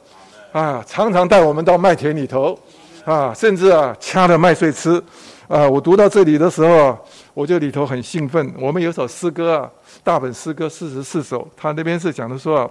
[0.53, 2.59] 啊，常常带我们到麦田里头，
[3.05, 5.03] 啊，甚至啊掐着麦穗吃，
[5.49, 6.97] 啊，我读到这里的时候，
[7.33, 8.53] 我就里头很兴奋。
[8.61, 9.71] 我们有首诗歌啊，
[10.05, 12.71] 大本诗歌四十四首，他那边是讲的说，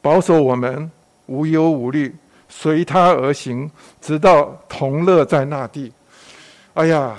[0.00, 0.90] 保守我们
[1.26, 2.14] 无忧无虑，
[2.48, 3.70] 随他而行，
[4.00, 5.92] 直到同乐在那地。
[6.72, 7.14] 哎呀，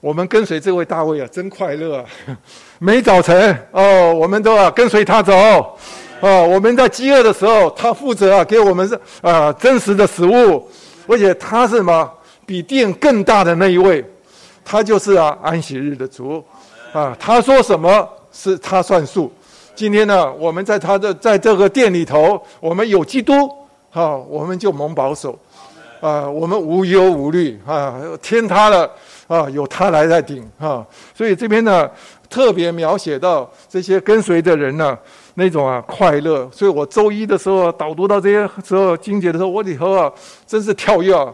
[0.00, 2.04] 我们跟随这位大卫啊，真快乐啊！
[2.80, 5.76] 每早晨哦，我们都要跟随他走。
[6.20, 10.68] 啊，我们在饥饿的时候，他负责啊给我们啊真实的食物，
[11.06, 12.10] 而且他是什么？
[12.44, 14.02] 比殿更大的那一位，
[14.64, 16.42] 他就是啊安息日的主，
[16.94, 19.30] 啊，他说什么是他算数。
[19.76, 23.48] 今天呢，我们在他的在这个店里头，我们有基督，
[23.92, 25.38] 啊，我们就蒙保守，
[26.00, 28.90] 啊，我们无忧无虑，啊，天塌了，
[29.26, 31.86] 啊，有他来在顶，啊，所以这边呢
[32.30, 34.98] 特别描写到这些跟随的人呢。
[35.38, 40.12] 那种啊快乐，所以我周一的时候导读到这些时候经节的时候，我里头啊
[40.44, 41.32] 真是跳跃啊！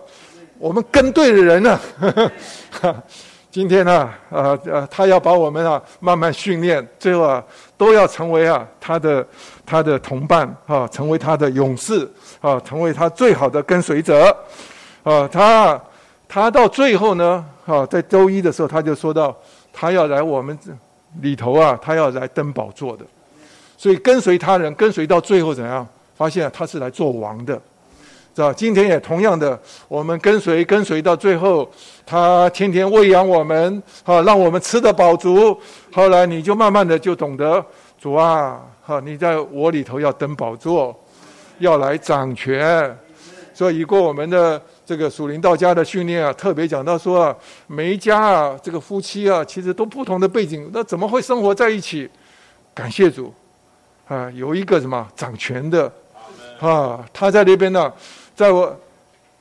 [0.58, 1.80] 我们跟对的人呢，
[3.50, 7.42] 今天呢，呃呃，他要把我们啊慢慢训练，最后啊
[7.78, 9.26] 都要成为啊他的
[9.64, 12.06] 他的同伴啊，成为他的勇士
[12.42, 14.30] 啊，成为他最好的跟随者
[15.02, 15.26] 啊。
[15.32, 15.80] 他
[16.28, 19.34] 他到最后呢，啊，在周一的时候他就说到，
[19.72, 20.58] 他要来我们
[21.22, 23.04] 里头啊，他要来登宝座的。
[23.84, 25.86] 所以跟随他人，跟随到最后怎样？
[26.16, 27.52] 发现他是来做王的，
[28.34, 28.50] 是吧？
[28.50, 31.70] 今天也同样的，我们跟随跟随到最后，
[32.06, 35.54] 他天天喂养我们，啊，让我们吃得饱足。
[35.92, 37.62] 后来你就慢慢的就懂得，
[38.00, 40.98] 主啊，哈，你在我里头要登宝座，
[41.58, 42.98] 要来掌权。
[43.52, 52.08] 所以过我们的这个属灵道家的训练啊，特别讲到说啊，每一家啊，这个夫妻啊，其实都不同的背景，那怎么会生活在一起？
[52.72, 53.30] 感谢主。
[54.06, 55.90] 啊，有一个什么掌权的，
[56.60, 57.92] 啊，他在那边呢，
[58.36, 58.78] 在我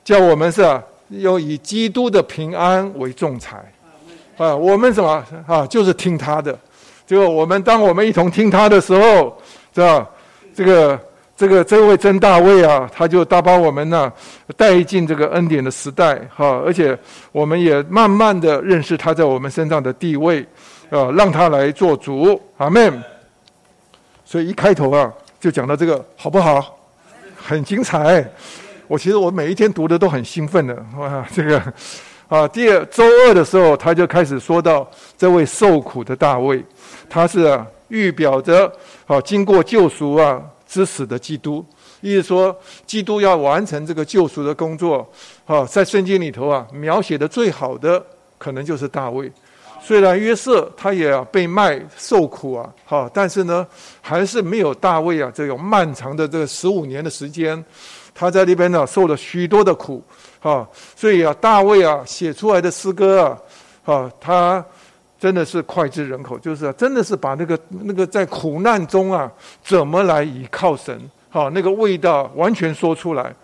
[0.02, 0.62] 叫我们是，
[1.10, 3.58] 要以基督的平安为仲裁，
[4.38, 6.58] 啊，我们什么啊，就是听他的，
[7.06, 9.36] 就我们当我们一同听他的时候，
[9.74, 10.08] 是吧？
[10.54, 10.98] 这个
[11.36, 14.10] 这个这位真大卫啊，他就大把我们呢
[14.56, 16.98] 带进这个恩典的时代，哈，而且
[17.32, 20.40] 我们也慢慢的认识他在我们身上的地位，
[20.90, 23.02] 啊，让他来做主，阿门。
[24.34, 26.76] 所以一开头啊，就讲到这个好不好？
[27.36, 28.28] 很精彩。
[28.88, 31.62] 我其实我每一天读的都很兴奋的哇，这个
[32.26, 36.60] 啊，第二周二的时候，他就开始说到这位受苦的大卫，
[37.08, 38.66] 他是啊预表着
[39.06, 41.64] 啊经过救赎啊之死的基督，
[42.00, 45.08] 意思说基督要完成这个救赎的工作
[45.46, 48.04] 啊，在圣经里头啊描写的最好的
[48.36, 49.30] 可能就是大卫。
[49.86, 53.66] 虽然约瑟他也被卖受苦啊，哈，但是呢，
[54.00, 57.62] 还是没有大卫啊这种漫长的这个十五年的时间，
[58.14, 60.02] 他在那边呢受了许多的苦，
[60.40, 60.66] 哈，
[60.96, 63.38] 所以啊，大卫啊写出来的诗歌啊，
[63.84, 64.64] 哈，他
[65.20, 69.30] 真的是脍炙人口，就是真的是把那个那个在苦难中啊
[69.62, 70.98] 怎么来倚靠神，
[71.30, 73.34] 哈，那个味道完全说出来。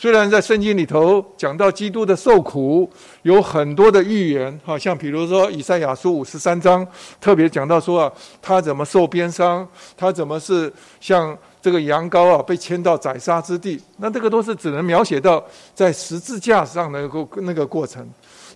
[0.00, 2.90] 虽然在圣经里头讲到基督的受苦，
[3.20, 6.86] 有很多的预言，哈，像比如说以赛亚书五十三章，
[7.20, 10.72] 特别讲到说啊，他怎么受鞭伤，他怎么是
[11.02, 15.44] 像这个羊羔啊被牵到宰杀之地，那这个都是只能描写到
[15.74, 18.02] 在十字架上的个那个过程，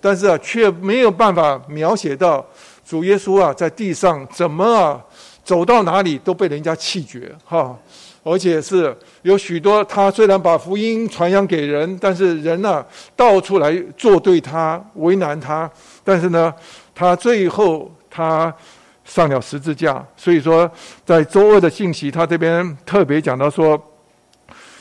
[0.01, 2.43] 但是啊，却没有办法描写到
[2.87, 4.99] 主耶稣啊在地上怎么啊
[5.45, 7.79] 走到哪里都被人家弃绝，哈。
[8.27, 12.85] 而且是有许多，他虽然把福音传扬给人，但是人呢
[13.17, 15.69] 到处来做对他为难他，
[16.05, 16.53] 但是呢，
[16.95, 18.55] 他最后他
[19.03, 20.07] 上了十字架。
[20.15, 20.71] 所以说，
[21.07, 23.83] 在周二的信息，他这边特别讲到说，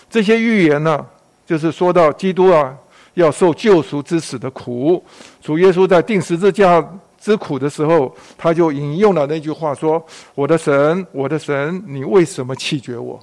[0.09, 1.05] 这些预言呢，
[1.45, 2.75] 就是说到基督啊
[3.13, 5.01] 要受救赎之死的苦。
[5.41, 6.85] 主耶稣在定十字架
[7.17, 13.17] 之苦的时候，他就引用了那句话说：“我的神，我的神，你为什么弃绝我？”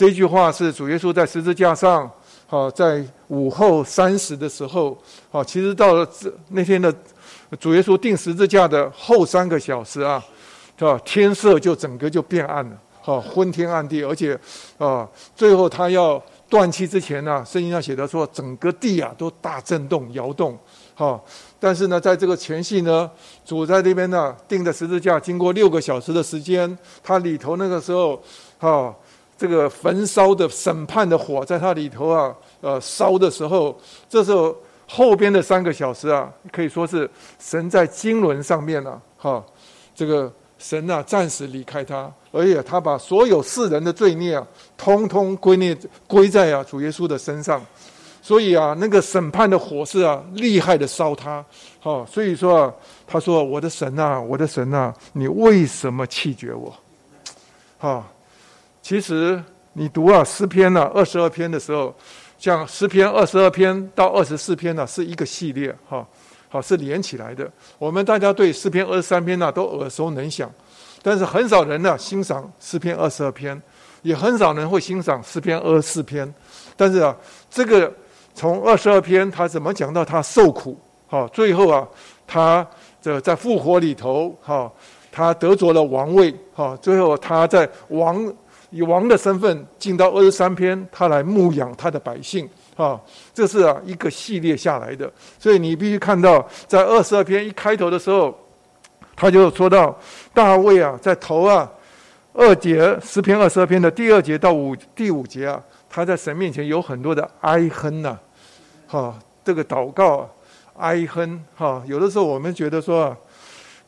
[0.00, 2.10] 这句话是主耶稣在十字架上，
[2.46, 4.96] 好，在午后三时的时候，
[5.30, 6.90] 好，其实到了这那天的
[7.58, 10.24] 主耶稣定十字架的后三个小时啊，
[10.78, 10.98] 是吧？
[11.04, 14.34] 天色就整个就变暗了，好，昏天暗地，而且
[14.78, 20.58] 啊，最后他要断气之前呢，圣经上写的说，整个地啊都大震动摇动，
[20.94, 21.22] 好，
[21.58, 23.10] 但是呢，在这个前夕呢，
[23.44, 28.18] 主在那边呢定的十字架，经过六个小时的时间，他里头那个时候，
[28.56, 28.96] 哈。
[29.40, 33.74] 这个焚烧的审判的火在它里头啊，呃，烧的时候，
[34.06, 34.54] 这时候
[34.86, 39.42] 后边的三个小时啊，可以说是神在经纶上面了，哈，
[39.94, 45.74] 这个神啊暂时离开他，而且他把所有世人的罪孽啊，通通归孽
[46.06, 47.64] 归在啊主耶稣的身上，
[48.20, 51.42] 所以啊，那个审判的火是啊，厉害的烧他。
[51.80, 52.74] 哈，所以说啊，
[53.06, 56.70] 他说：“我的神啊，我的神啊，你为什么弃绝我？”
[57.80, 58.06] 好，
[58.82, 61.94] 其实你读啊诗篇呢，二十二篇的时候，
[62.38, 65.74] 像诗篇二十二篇到二十四篇呢，是一个系列。
[65.88, 66.06] 哈，
[66.48, 67.50] 好是连起来的。
[67.78, 70.50] 我们大家对诗篇二十三篇呢都耳熟能详，
[71.02, 73.60] 但是很少人呢欣赏诗篇二十二篇，
[74.02, 76.32] 也很少人会欣赏诗篇二十四篇。
[76.76, 77.16] 但是啊，
[77.50, 77.92] 这个。
[78.32, 80.78] 从二十二篇，他怎么讲到他受苦？
[81.08, 81.86] 哈，最后啊，
[82.24, 82.66] 他
[83.02, 84.70] 这在复活里头，哈，
[85.10, 88.32] 他得着了王位，哈，最后他在王
[88.70, 93.00] 以王的身份进到二十三篇，他来牧养他的百姓，哈，
[93.34, 95.10] 这是啊一个系列下来的。
[95.38, 98.34] 所以你必须看到，在二十二篇一开头的时候，
[99.14, 99.98] 他就说到
[100.32, 101.70] 大卫啊，在头啊
[102.32, 105.62] 二节十篇二十二篇的第二节到五第五节啊。
[105.92, 108.16] 他在神面前有很多的哀哼呐，
[108.86, 109.12] 哈，
[109.44, 110.28] 这个祷告啊
[110.76, 113.16] 哀哼哈，有的时候我们觉得说，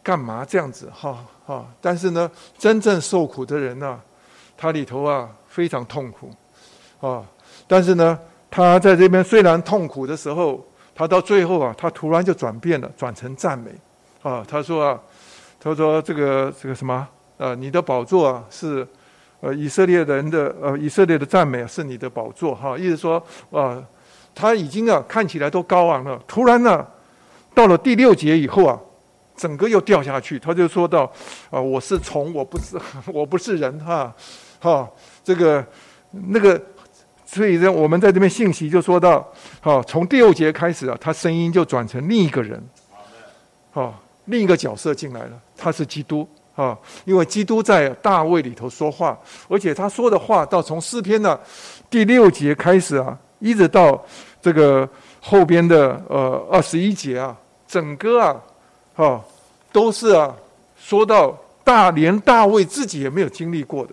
[0.02, 1.64] 干嘛这样子哈哈？
[1.80, 2.28] 但是呢，
[2.58, 4.00] 真正受苦的人呢，
[4.62, 6.30] 他里头啊非常痛苦
[7.00, 7.24] 啊。
[7.66, 8.16] 但是呢，
[8.48, 13.72] 他在这边虽然痛苦的时候，他到最后啊，他突然就转变了，转成赞美
[14.22, 14.46] 啊。
[14.46, 15.00] 他说啊，
[15.58, 17.08] 他说这个这个什么
[17.38, 18.86] 呃，你的宝座啊是。
[19.44, 23.82] 呃，以色列人的呃，以色列的赞美是你的宝座哈，意思说啊，
[24.36, 26.86] 他已经啊看起来都高昂了，突然呢，
[27.52, 28.78] 到了第六节以后啊，
[29.34, 30.38] 整个又掉下去。
[30.38, 31.12] 他就说到
[31.50, 32.78] 啊，我是虫，我不是
[33.12, 34.14] 我不是人哈，
[34.62, 34.88] 哈，
[35.24, 35.66] 这个
[36.10, 36.58] 那个，
[37.26, 39.26] 所以呢，我们在这边信息就说到，
[39.60, 42.62] 好，从第六节开始啊，他声音就转成另一个人，
[43.72, 46.28] 好，另一个角色进来了，他是基督。
[46.54, 51.40] 啊，因为基督在大卫里头说话，而且他说的话到从诗篇的
[51.88, 53.98] 第六节开始啊，一直到
[54.42, 54.86] 这个
[55.18, 57.34] 后边的呃二十一节啊，
[57.66, 58.36] 整个啊，
[58.94, 59.24] 哈，
[59.72, 60.36] 都是啊，
[60.78, 61.34] 说到
[61.64, 63.92] 大连大卫自己也没有经历过的，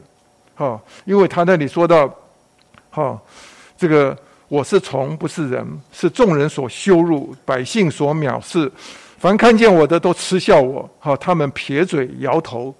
[0.59, 2.13] 哈，因为他那里说到，
[2.89, 3.17] 哈，
[3.77, 4.17] 这个
[4.49, 8.69] 我是虫不是人，是众人所羞辱，百姓所藐视。
[9.17, 12.75] 凡看见我的都嗤笑我，哈，他们撇嘴摇头，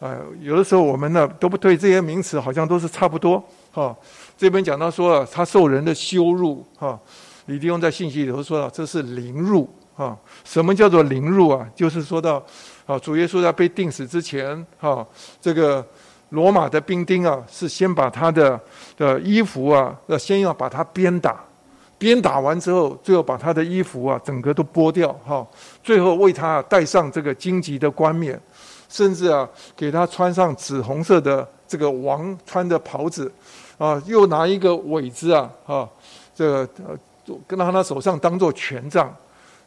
[0.00, 3.40] 呃，有的时候我们呢都不对这些名词，好像都是差不多，
[3.70, 3.96] 哈。
[4.36, 6.98] 这边讲到说，他受人的羞辱，哈。
[7.46, 10.18] 李弟兄在信息里头说到，这是凌辱，哈。
[10.42, 11.64] 什么叫做凌辱啊？
[11.76, 12.44] 就是说到，
[12.86, 15.06] 啊，主耶稣在被钉死之前，哈，
[15.40, 15.86] 这个
[16.34, 18.60] 罗马的兵丁啊，是先把他的
[18.96, 21.42] 的衣服啊，要先要把他鞭打。
[21.96, 25.46] 鞭打完之后，最后把他的衣服啊，整个都剥掉，哈，
[25.82, 28.38] 最后为他戴上这个荆棘的冠冕，
[28.88, 33.32] 甚至啊，给他穿上紫红色的这个王穿的袍子，
[33.78, 35.88] 啊，又拿一个苇子啊，哈，
[36.34, 39.14] 这个呃，跟他他手上当做权杖，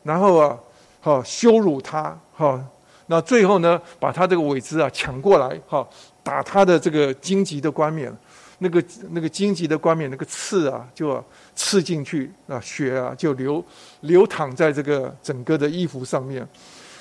[0.04, 0.58] 然后啊，
[1.02, 2.62] 哈，羞辱他，哈，
[3.08, 5.88] 那最后呢，把他这个尾子啊抢过来，哈，
[6.24, 8.16] 打他的这个荆棘的冠冕。
[8.60, 11.24] 那个那个荆棘的冠冕，那个刺啊，就
[11.56, 13.64] 刺进去，啊，血啊就流
[14.02, 16.44] 流淌在这个整个的衣服上面。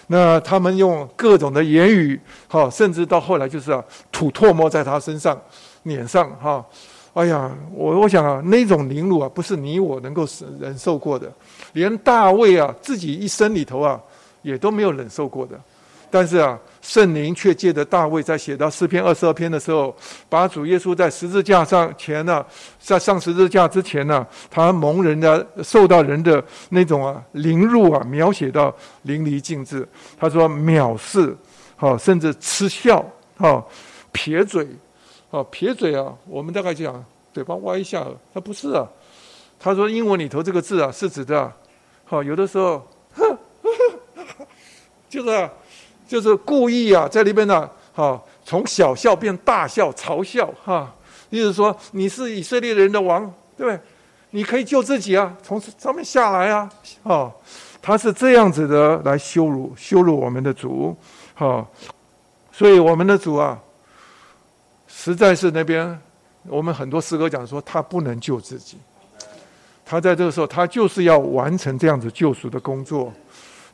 [0.09, 3.83] 那他们用各种的言语，哈，甚至到后来就是啊，
[4.13, 5.41] 吐唾沫在他身上、
[5.85, 6.63] 脸上，哈。
[7.15, 10.29] 哎呀，我我想啊，那种凌辱啊，不是你我能够
[10.61, 11.33] 忍受过的，
[11.73, 13.99] 连大卫啊自己一生里头啊，
[14.43, 15.59] 也都没有忍受过的。
[16.19, 19.95] 但是啊，圣灵却借着大卫在写到诗篇二十二篇的时候，
[20.31, 22.43] 把主耶稣在十字架上前呢，
[22.81, 29.87] 在上十字架之前呢，他蒙人的受到人的那种啊凌辱啊，描写到淋漓尽致。
[30.19, 31.37] 他说藐视，
[31.77, 33.05] 好，甚至嗤笑，
[33.37, 33.69] 好，
[34.11, 34.67] 撇嘴，
[35.29, 36.11] 好，撇嘴啊。
[36.27, 37.05] 我们大概讲
[37.35, 38.89] 嘴巴歪一下，他不是啊。
[39.61, 41.53] 他说英文里头这个字啊，是指的，
[42.07, 42.89] 好，有的时候，
[45.11, 45.51] 就是。
[46.07, 50.95] 就是故意啊，在里边呢，哈，从小笑变大笑，嘲笑哈，
[51.31, 53.23] 意思说你是以色列人的王，
[53.57, 53.81] 对不对？
[54.31, 56.71] 你可以救自己啊，从上面下来啊，
[57.03, 57.33] 哦，
[57.81, 60.95] 他是这样子的来羞辱羞辱我们的主，
[61.35, 61.67] 哈，
[62.53, 63.59] 所以我们的主啊，
[64.87, 65.99] 实在是那边
[66.49, 68.77] 我们很多诗歌讲说他不能救自己，
[69.85, 73.13] 他在这个时候他就是要完成这样子救赎的工作。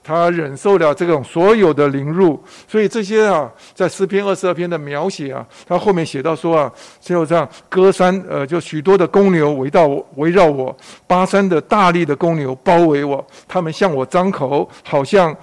[0.04, 9.86] 他忍受了这种所有的凌辱，所以这些啊，在诗篇二十二篇的描写啊，他后面写到说啊，就这样歌山呃，就许多的公牛围到
[10.16, 10.76] 围绕我，
[11.06, 15.34] 巴山的大力的公牛包围我，他们向我张口，好像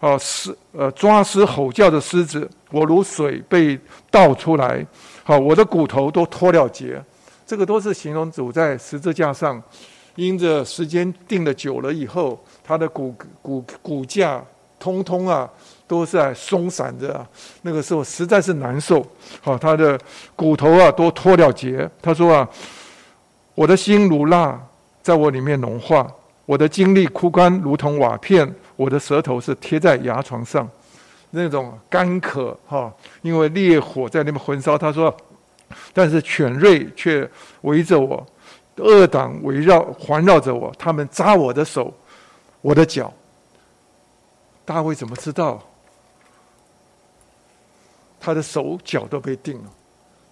[0.00, 3.78] 啊狮呃抓狮吼叫的狮子，我如水被
[4.10, 4.86] 倒出来，
[5.22, 7.02] 好，我的骨头都脱了节，
[7.46, 9.62] 这个都是形容主在十字架上。
[10.14, 12.36] 因着时间定的久了以后，
[12.68, 14.44] 他的骨骨骨架
[14.78, 15.48] 通通啊
[15.86, 17.26] 都在松散着啊，
[17.62, 19.02] 那个时候实在是难受。
[19.40, 19.98] 好，他的
[20.36, 21.88] 骨头啊都脱了节。
[22.02, 22.46] 他说啊，
[23.54, 24.60] 我的心如蜡
[25.02, 26.06] 在我里面融化，
[26.44, 30.68] 我的精力枯干如同瓦片，我的舌头是贴在牙床上。
[31.30, 32.92] 那种干渴哈，
[33.22, 34.76] 因为烈火在那边焚烧。
[34.76, 35.14] 他说
[35.94, 37.26] ：“但是犬锐却
[37.62, 38.26] 围着我，
[38.76, 41.92] 恶党围绕环绕着我，他们扎我的手，
[42.60, 43.12] 我的脚。”
[44.64, 45.62] 大卫怎么知道
[48.20, 49.70] 他的手脚都被定了？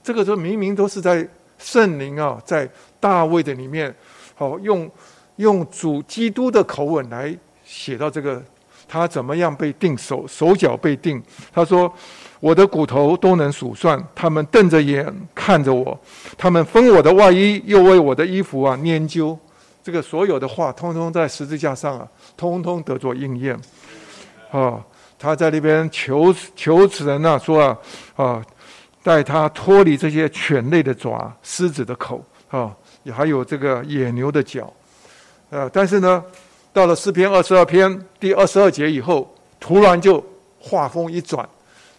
[0.03, 1.27] 这个时候明明都是在
[1.59, 2.69] 圣灵啊，在
[3.01, 3.95] 大卫的里面，
[4.35, 4.91] 好用
[5.37, 8.43] 用主基督的口吻来写到这个。
[8.89, 11.21] 他怎么样被定手手脚被定？
[11.53, 11.93] 他说
[12.39, 14.01] ：“我的骨头都能数算。
[14.15, 15.05] 他们瞪着眼
[15.35, 15.99] 看着我，
[16.39, 19.37] 他们分我的外衣，又为我的衣服啊研究。
[19.83, 23.59] 这个所有的话，通通在十字架上啊，通通得做应验。
[24.51, 24.85] 啊，
[25.19, 27.79] 他在那边求求此人呐，说啊
[28.17, 28.45] 啊，
[29.03, 34.73] 带他脱离这些犬类的爪、狮子的口啊，也还有这个野牛的脚。
[35.51, 36.23] 呃，但是呢。”
[36.77, 40.23] 到了诗篇二十二篇第二十二节以后，突然就
[40.61, 41.49] 话锋一转，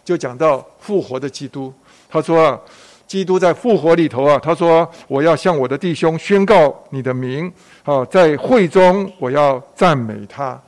[0.04, 1.74] 就讲到复活的基督。
[2.08, 2.60] 他说啊，
[3.08, 7.50] 基督在复活里头啊，他说我要向我的弟兄宣告你的名，
[7.82, 10.60] 好，在会中我要赞美他。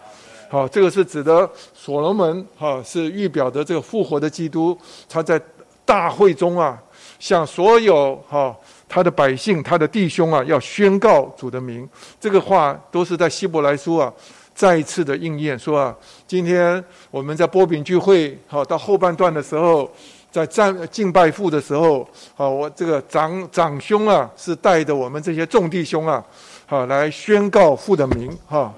[0.49, 4.77] 好，这个是指的所罗门，哈，是预表的这个复活的基督，
[5.09, 5.41] 他在
[5.85, 6.77] 大会中啊，
[7.21, 8.57] 向所有哈。
[8.89, 11.89] 他的百姓，他的弟兄啊，要宣告主的名。
[12.19, 14.13] 这个话都是在希伯来书啊，
[14.53, 15.57] 再一次的应验。
[15.57, 15.95] 说啊，
[16.27, 19.89] 今天我们在波饼聚会，好到后半段的时候，
[20.31, 26.25] 在赞敬拜父的时候，好，我这个长长兄啊，是带着我们这些众弟兄啊，
[26.67, 28.73] 好来宣告父的名，哈。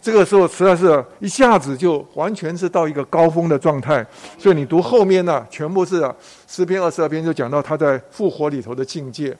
[0.00, 4.06] 这个时候实在是一下子就完全是到一个高峰的状态，
[4.38, 6.08] 所以你读后面呢，全部是
[6.46, 9.36] 诗篇二十二篇就讲到他在复活里头的境界。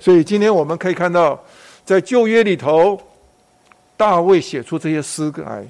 [0.00, 1.40] 所以今天我们可以看到，
[1.84, 3.00] 在旧约里头，
[3.96, 5.64] 大卫写出这些诗来，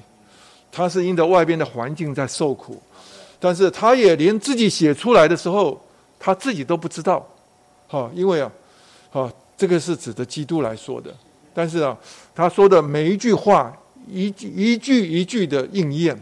[0.71, 2.81] 他是因着外边的环境在受苦，
[3.41, 5.77] 但是他也连自己写出来的时候，
[6.17, 7.27] 他自己都不知道，
[7.89, 8.49] 哈，因为啊，
[9.11, 11.13] 哈，这个是指的基督来说的，
[11.53, 11.97] 但是啊，
[12.33, 13.75] 他说的每一句话。
[14.09, 16.19] 一句一句一句的应验，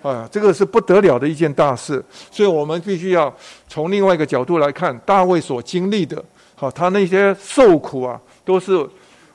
[0.00, 3.34] 啊，这个是不得了的一件大事，所以我们必须要
[3.68, 8.88] 从另外一个角度来看大卫所经历的，好，他那些受苦啊，都是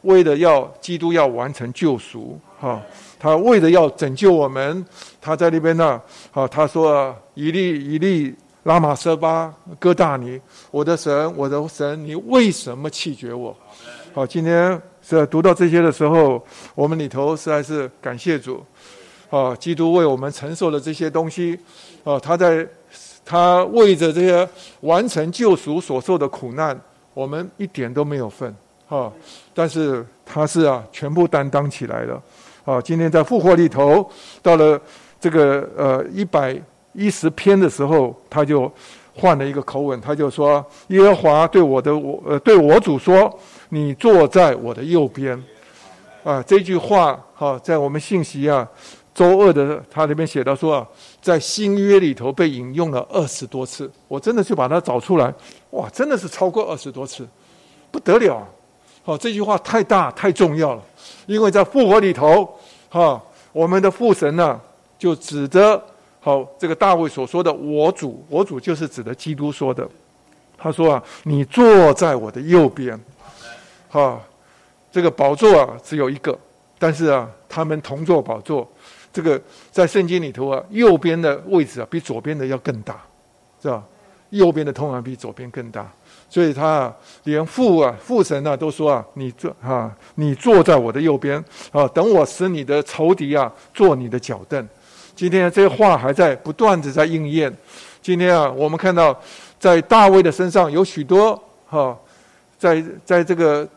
[0.04, 2.82] 为了要基督要完成救赎，哈，
[3.22, 4.84] 他为了要拯救我们，
[5.22, 6.02] 他在那边呢，
[6.32, 10.42] 好，他说一粒一粒拉玛瑟巴哥大尼，
[10.72, 13.56] 我的神，我的神，你为什么弃绝我？
[14.16, 14.82] 好，今天。
[15.04, 16.42] 是读到这些的时候，
[16.76, 18.64] 我们里头实在是感谢主，
[19.32, 21.60] 啊，基督为我们承受了这些东西，
[22.04, 22.66] 啊，他在
[23.26, 24.48] 他为着这些
[24.82, 26.80] 完成救赎所受的苦难，
[27.16, 28.56] 我们一点都没有份，
[28.88, 29.12] 哈，
[29.56, 32.22] 但是他是啊，全部担当起来了，
[32.64, 34.10] 啊，今天在复活里头，
[34.42, 34.80] 到了
[35.20, 36.56] 这个呃一百
[36.94, 38.72] 一十篇的时候，他就
[39.16, 43.40] 换了一个口吻，他就说：耶和华对我的我呃对我主说。
[43.74, 45.42] 你坐在我的右边，
[46.26, 48.68] 啊，这句话哈，在我们信息啊，
[49.16, 50.86] 周二的他那边写到说啊，
[51.22, 55.34] 在新约里头被引用了二十多次，我真的去把它找出来，
[55.70, 57.26] 哇，真的是超过二十多次，
[57.92, 58.46] 不得了，
[59.04, 60.82] 好，这句话太大太重要了，
[61.26, 62.58] 因为在复活里头，
[62.90, 63.22] 哈，
[63.52, 64.60] 我们的父神呢，
[64.98, 65.82] 就指着
[66.20, 69.88] 好这个大卫所说的我主，我主就是指的基督说的，
[70.58, 73.00] 他说啊，你坐在我的右边。
[73.90, 74.20] 哈，
[74.92, 76.38] 这个宝座啊，只有一个，
[76.80, 78.68] 但是啊，他们同坐宝座。
[79.14, 83.02] 这个在圣经里头啊，右边的位置啊，比左边的要更大，
[83.62, 83.84] 是吧？
[84.30, 85.92] 右边的通常比左边更大，
[86.32, 91.38] 所以他啊，连父啊，父神啊，都说啊，你坐啊，你坐在我的右边
[91.72, 94.66] 啊，等我使你的仇敌啊，做你的脚凳。
[95.14, 97.54] 今天这些话还在不断的在应验。
[98.02, 99.16] 今天啊，我们看到
[99.60, 101.96] 在大卫的身上有许多哈，
[102.58, 103.68] 在在这个。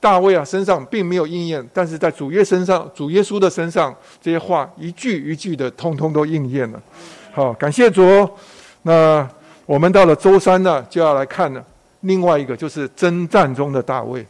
[0.00, 6.82] 大卫啊，身上并没有应验，但是在主耶身上，主耶稣的身上，这些话一句一句的，通通都应验了。
[7.32, 8.28] 好，感谢主。
[8.82, 9.26] 那
[9.64, 11.64] 我们到了周三呢，就要来看了
[12.04, 14.24] 另外一个，就是征战中的大卫。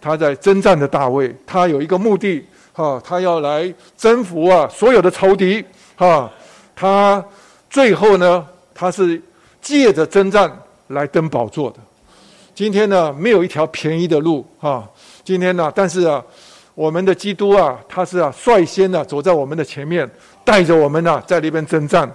[0.00, 5.64] 他在征战的大卫，他有一个目的，哈，他要来征服啊所有的仇敌，
[5.96, 6.30] 哈，
[6.76, 7.24] 他
[7.68, 9.20] 最后呢，他是
[9.60, 10.50] 借着征战
[10.88, 11.78] 来登宝座的。
[12.54, 14.88] 今天呢，没有一条便宜的路，哈。
[15.24, 16.22] 今天呢，但是啊，
[16.74, 20.08] 我们的基督啊，他是啊率先呢走在我们的前面，
[20.44, 22.08] 带着我们呢在那边征战，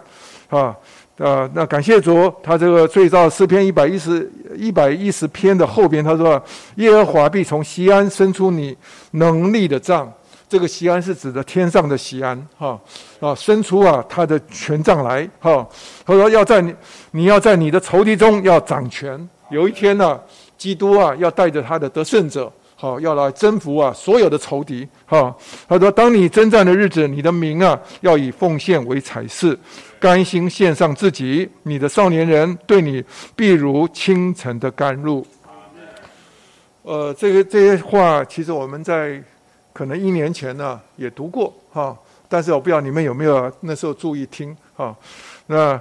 [0.49, 0.73] 啊。
[1.17, 6.41] 啊，那感谢主，他这个最造诗篇一百一十一百一十篇的后边，他说
[6.77, 8.75] ：“耶和华必从西安伸出你
[9.11, 10.11] 能力的杖。”
[10.49, 12.79] 这个西安是指的天上的西安，哈
[13.19, 15.65] 啊，伸出啊他的权杖来，哈。
[16.05, 16.75] 他说要在你，
[17.11, 19.29] 你要在你的仇敌中要掌权。
[19.49, 20.19] 有一天呢，
[20.57, 22.51] 基督啊要带着他的得胜者。
[22.81, 24.87] 好，要来征服啊所有的仇敌。
[25.05, 25.31] 哈，
[25.67, 29.55] 他说：“当你征战的日子，你的名啊要以奉献为彩饰，
[29.99, 31.47] 甘心献上自己。
[31.61, 33.03] 你的少年人对你
[33.35, 35.23] 必如清晨的甘露。”
[36.81, 39.21] 呃，这个这些话，其实我们在
[39.73, 41.95] 可能一年前呢也读过哈，
[42.27, 44.95] 但是我不知道你们有没有那时候注意听哈。
[45.45, 45.79] 那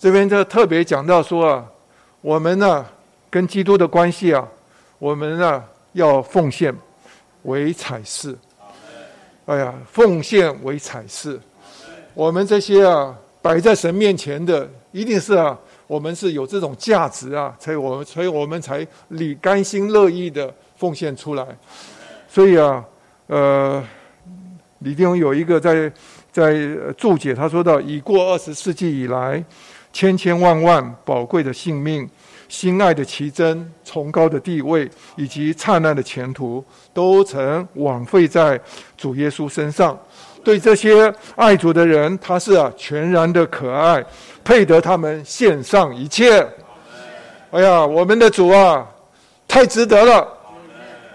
[0.00, 1.64] 这边就特别讲到说啊，
[2.20, 2.84] 我们呢
[3.30, 4.44] 跟基督的关系啊，
[4.98, 5.62] 我们呢。
[5.94, 6.72] 要奉献
[7.42, 8.36] 为彩饰，
[9.46, 11.40] 哎呀，奉献为彩饰。
[12.12, 21.46] 我们这些啊，摆在神面前的，一定是啊，我们是有这种价值啊，才我们，所以我们才理甘心乐意的奉献出来。
[22.28, 22.84] 所以啊，
[23.28, 23.82] 呃，
[24.80, 25.92] 李弟兄有一个在
[26.32, 26.54] 在
[26.96, 29.42] 注解，他说到：已过二十世纪以来，
[29.92, 32.08] 千千万万宝贵的性命。
[32.54, 38.58] 心爱的奇珍、崇高的地位以及灿烂的前途，都曾枉费在
[38.96, 39.98] 主耶稣身上。
[40.44, 44.04] 对这些爱主的人，他是啊全然的可爱，
[44.44, 46.46] 配得他们献上一切。
[47.50, 48.86] 哎呀，我们的主啊，
[49.48, 50.28] 太值得了！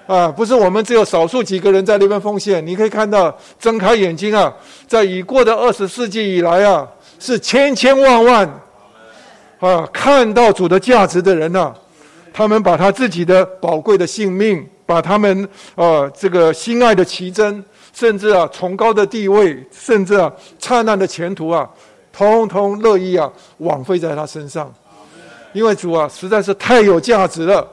[0.08, 2.66] 啊，不是我们只有少数几个人在那边奉献。
[2.68, 4.54] 你可以看到，睁开眼睛啊，
[4.86, 6.86] 在已过的二十世纪以来啊，
[7.18, 8.62] 是千千万万。
[9.60, 11.74] 啊，看到主的价值的人呐，
[12.32, 21.70] 他们把他自己的宝贵的性命，把他们啊这个心爱的奇珍，甚至啊崇高的地位，甚至啊灿烂的前途啊，
[22.14, 24.74] 通通乐意啊枉费在他身上，
[25.52, 27.68] 因为主啊实在是太有价值了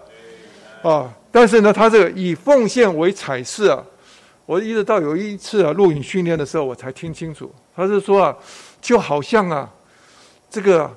[0.82, 1.08] 啊！
[1.30, 3.80] 但是呢，他这个以奉献为彩饰啊，
[4.44, 8.36] 我一直到有一次啊录影训练的时候，我才听清楚，他是说啊，
[8.82, 9.70] 就好像啊
[10.50, 10.90] 这个。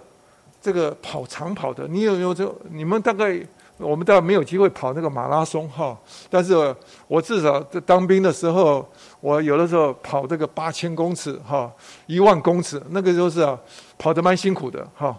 [0.62, 2.54] 这个跑长跑的，你有没有这？
[2.70, 3.40] 你们大概
[3.78, 5.98] 我们大概没有机会跑那个马拉松哈。
[6.30, 6.76] 但是
[7.08, 8.86] 我至少在当兵的时候，
[9.22, 11.72] 我有的时候跑这个八千公尺哈，
[12.08, 13.58] 一万公尺，那个就是啊，
[13.98, 15.18] 跑得蛮辛苦的哈。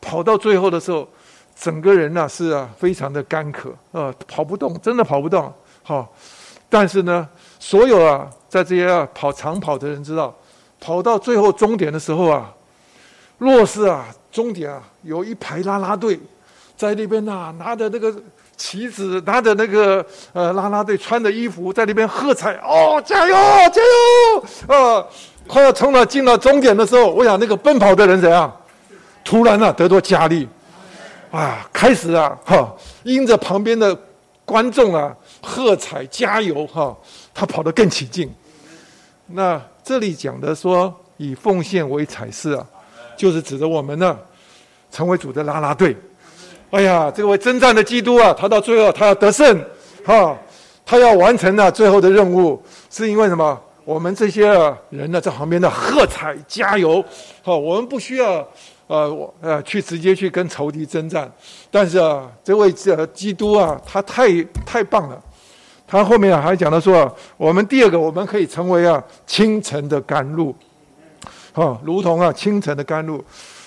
[0.00, 1.08] 跑到最后的时候，
[1.56, 5.50] 整个人呢是啊，非常的干渴啊，跑不动，真的跑不动
[5.82, 6.06] 哈。
[6.68, 7.26] 但是呢，
[7.58, 10.34] 所有啊，在这些啊跑长跑的人知道，
[10.80, 12.52] 跑到最后终点的时候啊，
[13.42, 14.06] 若是啊。
[14.32, 16.18] 终点啊，有一排拉拉队，
[16.74, 18.10] 在那边呐，拿着那个
[18.56, 23.34] 旗子，拿着那个呃拉拉队穿的衣服，在那边喝彩哦，加油
[23.70, 24.74] 加油！
[24.74, 25.06] 啊，
[25.46, 28.50] 快要冲了进了终点的时候，我想那个奔跑的人怎样？
[29.22, 30.48] 突然啊，得到佳丽，
[31.30, 33.94] 啊，开始啊，哈，因着旁边的
[34.46, 36.96] 观众啊喝彩加油哈，
[37.34, 38.34] 他跑得更起劲。
[39.26, 42.66] 那这里讲的说以奉献为彩饰啊。
[43.22, 44.18] 就是指着我们呢，
[44.90, 45.96] 成为主的拉拉队。
[46.70, 49.64] 哎呀，这位征战的基督啊，他到最后他要得胜，
[50.04, 50.36] 哈，
[50.84, 52.60] 他要完成了最后的任务，
[52.90, 53.56] 是因为什么？
[53.84, 54.48] 我们这些
[54.90, 57.04] 人呢，在旁边的喝彩加油，
[57.42, 58.44] 好，我们不需要
[58.88, 61.30] 呃，我呃去直接去跟仇敌征战，
[61.70, 65.22] 但是啊，这位这基督啊，他太太棒了。
[65.86, 70.52] 他后面还讲到说，我们第二个，我们可以成为啊清晨的甘露。
[71.52, 73.22] 哈，如同啊清晨的甘露，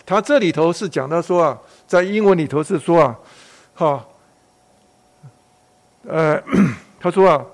[0.06, 3.20] 他这里头是讲到说啊，在英文里头是说啊，
[3.76, 4.06] 哈，
[6.08, 6.42] 呃，
[7.00, 7.46] 他说啊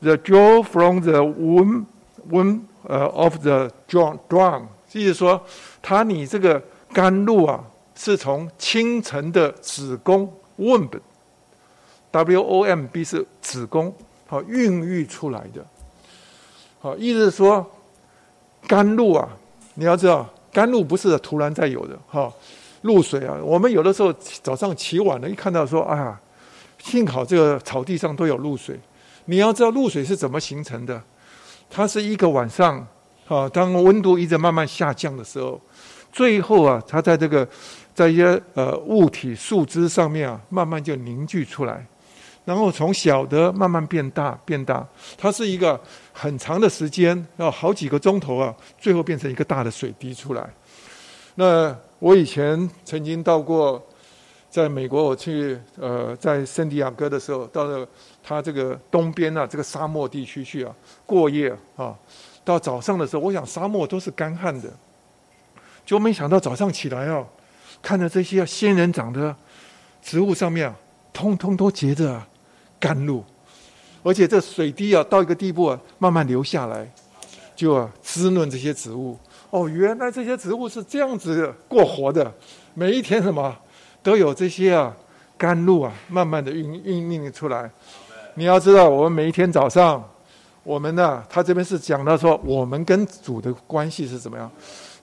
[0.00, 1.84] ，the joy from the womb
[2.30, 5.42] womb 呃 of the drum drum，意思说，
[5.82, 7.62] 他你这个甘露啊，
[7.94, 13.94] 是从清晨的子宫 womb，w o m b 是子宫，
[14.26, 15.62] 好孕育出来的，
[16.80, 17.70] 好，意思是说
[18.66, 19.28] 甘露啊。
[19.80, 22.30] 你要知道，甘露不是突然在有的哈。
[22.82, 24.12] 露水啊，我们有的时候
[24.42, 26.20] 早上起晚了，一看到说，哎呀，
[26.78, 28.78] 幸好这个草地上都有露水。
[29.24, 31.02] 你要知道露水是怎么形成的？
[31.70, 32.86] 它是一个晚上
[33.26, 35.58] 啊，当温度一直慢慢下降的时候，
[36.12, 37.48] 最后啊，它在这个
[37.94, 41.86] 在一些呃物体树枝上面啊，慢慢就凝聚出来。
[42.44, 45.80] 然后从小的慢慢变大，变大，它是一个
[46.20, 50.46] 很长的时间，要好几个钟头啊，最后变成一个大的水滴出来。
[51.34, 53.82] 那我以前曾经到过
[54.50, 57.88] 在美国我去呃在圣地亚哥的时候，到了
[58.22, 60.70] 他这个东边啊这个沙漠地区去啊
[61.06, 61.96] 过夜啊，
[62.44, 64.68] 到早上的时候，我想沙漠都是干旱的，
[65.86, 67.24] 就没想到早上起来啊，
[67.80, 69.34] 看着这些仙人掌的
[70.02, 70.76] 植物上面啊，
[71.14, 72.22] 通通都结着
[72.78, 73.24] 甘露，
[74.02, 76.90] 而且这水滴啊到一个地步啊，慢慢流下来，
[77.54, 79.16] 就啊滋润这些植物。
[79.50, 82.32] 哦，原来这些植物是这样子过活的，
[82.74, 83.56] 每一天什么
[84.02, 84.94] 都有这些啊
[85.36, 87.70] 甘露啊，慢慢的运运运出来。
[88.34, 90.02] 你要知道，我们每一天早上，
[90.62, 94.50] 我们呢，他这边是讲到说，我们跟主的关系是怎么样？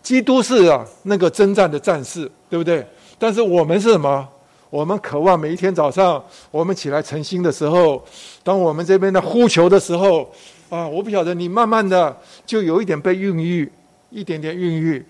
[0.02, 2.88] 基督是啊那个征战的战士，对不对？
[3.20, 4.28] 但是我们是什么？
[4.70, 8.03] 我们渴望每一天早上，我们起来晨兴的时候，
[8.43, 10.30] 当我们这边的呼求的时候，
[10.70, 12.15] 啊，我不晓得你慢慢的
[12.45, 13.72] 就有一点被孕育。
[14.09, 15.05] 一点点孕育，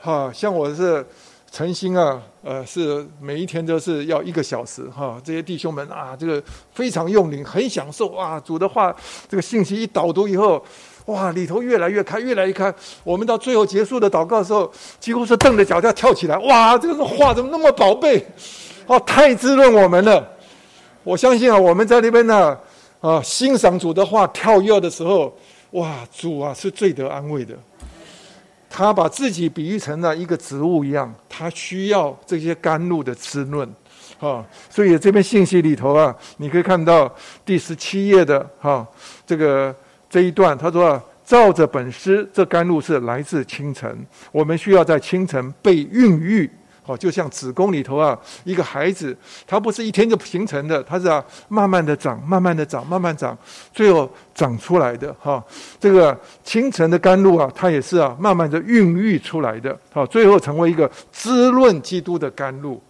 [0.00, 1.06] 哈，像我是
[1.52, 6.42] 诚心啊，呃，是每一天都是要一个小时，哈，这些弟兄们啊，这个
[6.74, 8.92] 非常用力，很享受啊，主的话，
[9.28, 10.60] 这个信息一导读以后，
[11.06, 12.74] 哇，里头越来越开，越来越开。
[13.04, 18.26] 我们到最后结束的祷告的时候，几乎是蹬着脚就要跳起来，哇，这个话怎么那么宝贝？
[18.86, 20.26] 哦，太滋润我们了。
[21.02, 22.58] 我相信啊，我们在那边呢，
[23.00, 25.34] 啊，欣赏主的话，跳跃的时候，
[25.70, 27.54] 哇，主啊，是最得安慰的。
[28.68, 33.68] 他把自己比喻成了一个植物一样，他需要这些甘露的滋润，
[34.20, 37.12] 啊，所以这篇信息里头啊，你可以看到
[37.44, 38.86] 第十七页的哈
[39.26, 39.74] 这个
[40.08, 43.96] 这一段，他说：“啊照着本诗，这甘露是来自清晨，
[44.32, 46.50] 我们需要在清晨被孕育。”
[46.86, 49.16] 哦，就像子宫里头啊，一个孩子，
[49.46, 53.36] 他不是一天就形成的，他是啊，慢慢的长，慢慢的长，慢慢长，
[53.72, 55.42] 最后长出来的哈。
[55.78, 62.80] 这个清晨的甘露啊，它也是啊，慢慢的孕育出来的，好，最后成为一个滋润基督的甘露，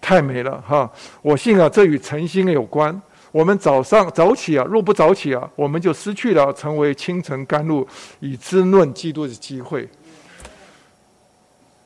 [0.00, 0.90] 太美了哈！
[1.22, 3.00] 我信啊，这与晨星有关。
[3.30, 7.86] 我们早上早起啊，若不早起啊，我们就失去了成为清晨甘露
[8.20, 9.88] 以滋润基督的机会。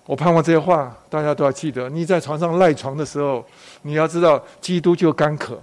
[0.06, 1.90] 我盼望这些话大家都要记得。
[1.90, 3.44] 你在床上赖床的时候，
[3.82, 5.60] 你要知道，基督就干渴。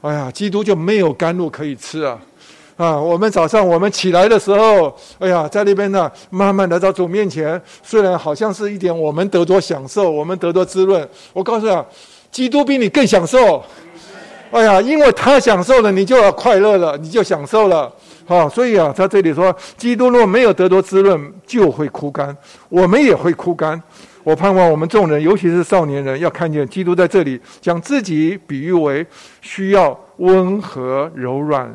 [0.00, 2.18] 哎呀，基督就没有甘露可以吃啊！
[2.78, 11.06] 啊，我们早上我们起来的时候，哎呀，在那边呢，慢慢的到主面前，虽然好像是一点我们得多享受，我们得多滋润。
[11.34, 11.76] 我告诉你，
[12.32, 13.62] 基督比你更享受。
[14.50, 17.92] 哎呀，因为他享受了，你就要快乐了，你就享受了。
[18.26, 22.36] 好，所以啊，在这里说，基督若没有得多滋润，就会枯干，
[22.68, 23.82] 我们也会枯干。
[24.22, 29.04] 我盼望我们众人，尤其是少年人，要看见基督在这里将自己比喻为
[29.40, 31.74] 需要温和、柔软、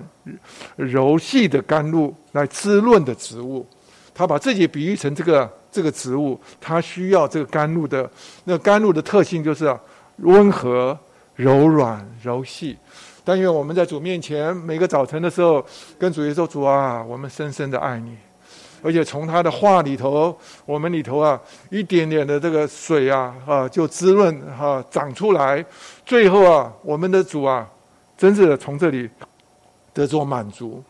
[0.76, 3.66] 柔细的甘露来滋润的植物。
[4.14, 8.10] 他把自己比喻成这个这个植物，他需要这个甘露的。
[8.46, 9.78] 那甘露的特性就是啊，
[10.18, 10.98] 温和、
[11.36, 12.78] 柔软、柔细。
[13.26, 15.66] 但愿我们在主面前，每个早晨的时候，
[15.98, 18.16] 跟主耶稣说：“主啊，我们深深的爱你。”
[18.84, 25.66] 而且从他的话里头，我们里头啊，一点点的这个水啊，啊，就滋润哈，长出来。
[26.06, 27.68] 最后啊，我们的主啊，
[28.16, 29.10] 真正的从这里
[29.92, 30.84] 得着满足。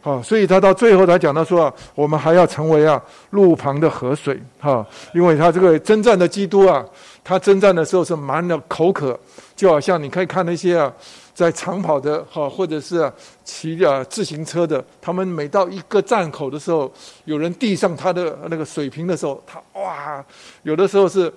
[0.00, 4.84] 好，所以他到最后他讲到说啊，我们还要成为啊路旁的河水哈，
[5.14, 6.84] 因为他这个征战的基督啊，
[7.22, 9.16] 他征战的时候是满了口渴，
[9.54, 10.92] 就好像你可以看那些啊。
[11.36, 13.12] 在长跑的哈，或者是
[13.44, 16.90] 骑啊自行车的，他们每到一个站口的时候，
[17.26, 20.24] 有人递上他的那个水瓶的时候，他哇，
[20.62, 21.30] 有的时候是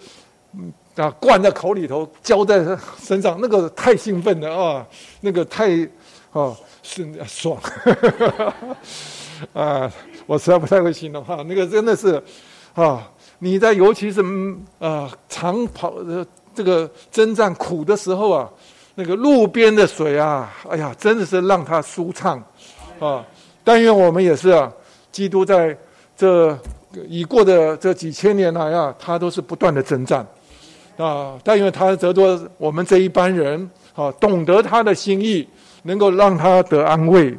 [0.95, 2.63] 啊灌在口里头，浇在
[2.97, 4.87] 身上，那个太兴奋了啊，
[5.19, 5.69] 那个太
[6.31, 7.61] 啊是爽
[9.51, 9.91] 啊，
[10.25, 12.23] 我实在不太会形容哈，那个真的是
[12.73, 13.05] 啊，
[13.39, 14.23] 你在尤其是
[14.79, 16.25] 啊长跑的
[16.55, 18.49] 这个征战苦的时候啊。
[18.99, 22.43] 那个路边的水啊，哎呀，真的是让他舒畅，
[22.99, 23.25] 啊！
[23.63, 24.69] 但愿我们也是啊，
[25.09, 25.73] 基督在
[26.17, 26.57] 这
[27.07, 30.27] 已过的这几千年来啊，他都是不断的征战，
[30.97, 31.39] 啊！
[31.45, 35.47] 但愿他得多我们这一班人啊，懂得他的心意，
[35.83, 37.33] 能够让他得安慰。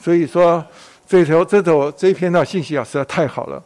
[0.00, 0.64] 所以说，
[1.06, 3.62] 这条这首这篇的信息啊，实在太好了。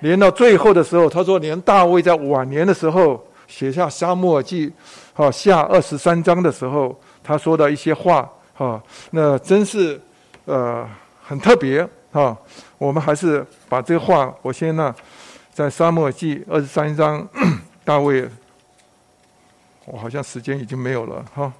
[0.00, 4.68] 连到最后的时候，他说，连大卫在晚年的时候写下《沙漠记》。
[5.12, 10.00] 好，下二十三章的时候，他说的一些话，哈，那真是，
[10.44, 10.88] 呃，
[11.22, 12.36] 很特别，哈。
[12.78, 14.94] 我们还是把这话，我先呢，
[15.52, 17.28] 在沙漠记二十三章，
[17.84, 18.26] 大卫，
[19.84, 21.52] 我好像时间已经没有了，哈。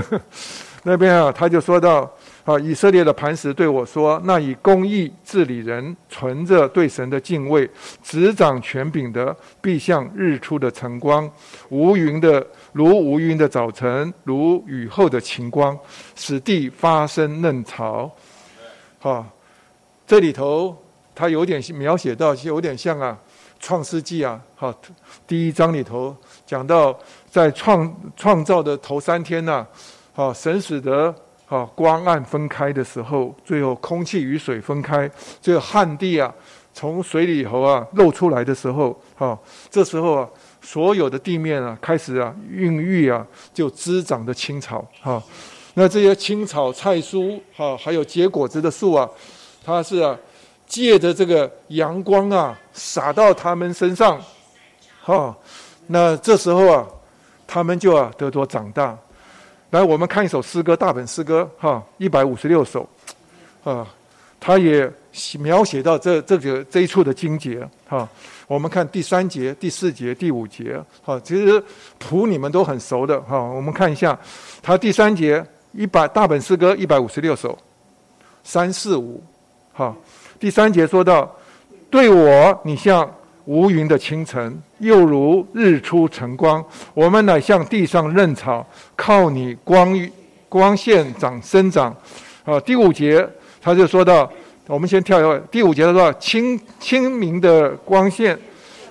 [0.84, 2.10] 那边啊，他就说到，
[2.50, 7.70] 啊，以色列的磐石对我说：“那以公义治理人，存着对神的敬畏，
[8.02, 11.30] 执掌权柄的，必像日出的晨光，
[11.68, 15.78] 无云的如无云的早晨，如雨后的晴光，
[16.16, 18.10] 使地发生嫩草。”
[18.98, 19.24] 好，
[20.04, 20.76] 这里头
[21.14, 23.16] 他有点描写到，有点像啊，
[23.64, 24.74] 《创世纪》啊，好，
[25.24, 26.98] 第一章里头讲到，
[27.30, 29.64] 在创创造的头三天呐，
[30.12, 31.14] 好，神使得。
[31.50, 35.10] 啊，光暗分开的时候，最后空气与水分开，
[35.42, 36.32] 这个旱地啊，
[36.72, 39.36] 从水里头啊露出来的时候，哈，
[39.68, 40.28] 这时候啊，
[40.62, 45.20] 所有的地面啊开始啊孕育啊，就滋长的青草，哈，
[45.74, 49.10] 那这些青草、菜蔬，哈，还有结果子的树啊，
[49.64, 50.16] 它是啊，
[50.68, 54.22] 借着这个阳光啊，洒到它们身上，
[55.02, 55.36] 哈，
[55.88, 56.86] 那这时候啊，
[57.44, 58.96] 它们就啊得多长大。
[59.70, 62.88] 来，我们看一首诗歌，大本诗歌，哈，一百五十六首，
[63.62, 63.86] 啊，
[64.40, 64.90] 他也
[65.38, 68.08] 描写到这这个这一处的经节，哈，
[68.48, 71.62] 我们看第三节、第四节、第五节，哈，其实
[72.00, 74.18] 谱你们都很熟的，哈，我们看一下，
[74.60, 77.56] 他第三节一百大本诗歌一百五十六首，
[78.42, 79.22] 三四五，
[79.72, 79.94] 哈，
[80.40, 81.32] 第三节说到，
[81.88, 83.08] 对我，你像。
[83.44, 86.64] 无云的清晨，又如日出晨光。
[86.94, 88.64] 我们乃像地上嫩草，
[88.94, 90.08] 靠你光
[90.48, 91.94] 光线长生长。
[92.44, 93.26] 啊，第五节
[93.60, 94.30] 他就说到，
[94.66, 95.40] 我们先跳一会。
[95.50, 98.38] 第五节他说，清清明的光线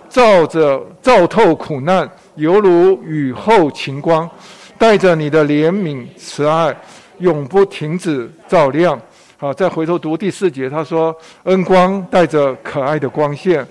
[0.09, 4.29] 照着照透苦难，犹如雨后晴光，
[4.77, 6.75] 带着你的怜悯慈爱，
[7.19, 8.99] 永不停止照亮。
[9.37, 13.65] 好，再回头读第四节，他说，恩光带着可爱的光线。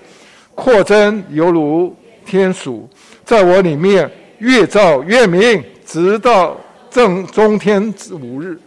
[0.59, 1.95] 扩增犹如
[2.25, 2.85] 天数，
[3.23, 6.55] 在我里面越照越明，直到
[6.89, 8.59] 正中天之五日。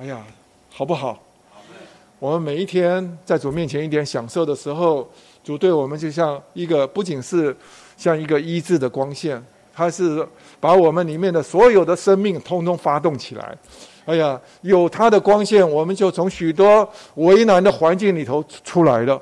[0.00, 0.20] 哎呀，
[0.72, 1.22] 好不好？
[2.18, 5.08] 我们每一天在主面前一点享受的时候，
[5.44, 7.56] 主对我们就像一个，不仅是
[7.96, 9.40] 像一个医治的光线，
[9.72, 10.26] 它是
[10.58, 13.56] 把我们里面的所有的生命通通发动起来。
[14.04, 19.20] 哎呀，有它的光线，我们就从许多为难的环境里头出来了。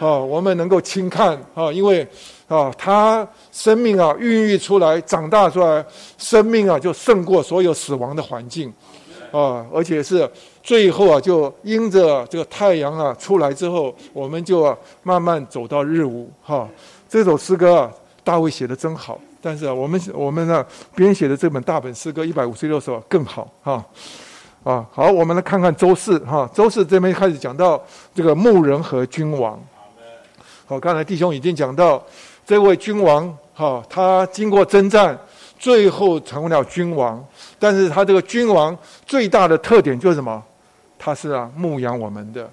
[0.00, 2.06] 啊，我们能够轻看啊，因为
[2.48, 5.84] 啊，他生命啊孕育出来、长大出来，
[6.16, 8.72] 生命啊就胜过所有死亡的环境
[9.30, 10.28] 啊，而且是
[10.62, 16.66] 最后啊，就因着这个太阳啊出来之后，我们就慢慢走到日午哈。
[17.06, 17.92] 这首诗歌啊，
[18.24, 20.64] 大卫写的真好，但是啊，我们我们呢
[20.94, 23.84] 编写的这本大本诗歌一百五十六首更好哈。
[24.64, 27.82] 啊，好，我们来看看周四哈，周四这边开始讲到
[28.14, 29.60] 这个牧人和君王。
[30.70, 32.00] 好，刚才弟兄已经讲到，
[32.46, 35.18] 这位君王，哈，他经过征战，
[35.58, 37.20] 最后成为了君王。
[37.58, 40.40] 但是他这个君王最大的特点就是什么？
[40.96, 42.48] 他是啊，牧养我们的，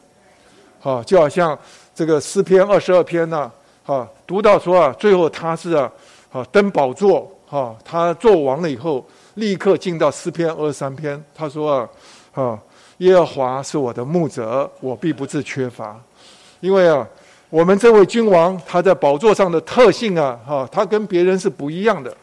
[0.79, 1.55] 好，就好像
[1.93, 3.51] 这个诗篇二十二篇呢，
[3.85, 5.87] 哈，读到说啊，最后他是啊，
[6.31, 11.89] 好登宝座，哈，他做王了以后，立刻进到诗篇二十三篇，他说啊，
[12.33, 12.59] 啊，
[12.97, 15.95] 耶和华是我的牧者，我必不致缺乏，
[16.61, 17.07] 因为啊。
[17.49, 22.13] 我们这位君王，他在宝座上的特性啊，哈，他跟别人是不一样的。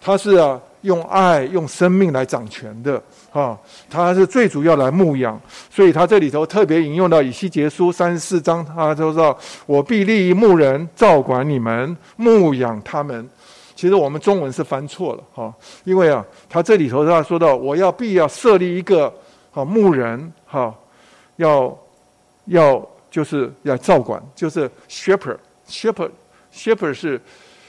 [0.00, 3.00] 他是啊，用爱、用生命来掌权的，
[3.30, 3.56] 哈，
[3.90, 5.38] 他是最主要来牧养。
[5.70, 9.36] 所以他这里头特别引用到以西结书三十四章，他就说
[9.66, 13.28] ：“我必立一牧人，照管你们，牧养他们。”
[13.76, 15.54] 其实我们中文是翻错了，哈，
[15.84, 19.12] 因为啊，他这里头他说到：“我要必要设立一个
[19.50, 20.74] 好牧人，哈，
[21.36, 21.78] 要
[22.46, 22.82] 要。”
[23.12, 27.20] 就是要照管，就是 shepherd，shepherd，shepherd 是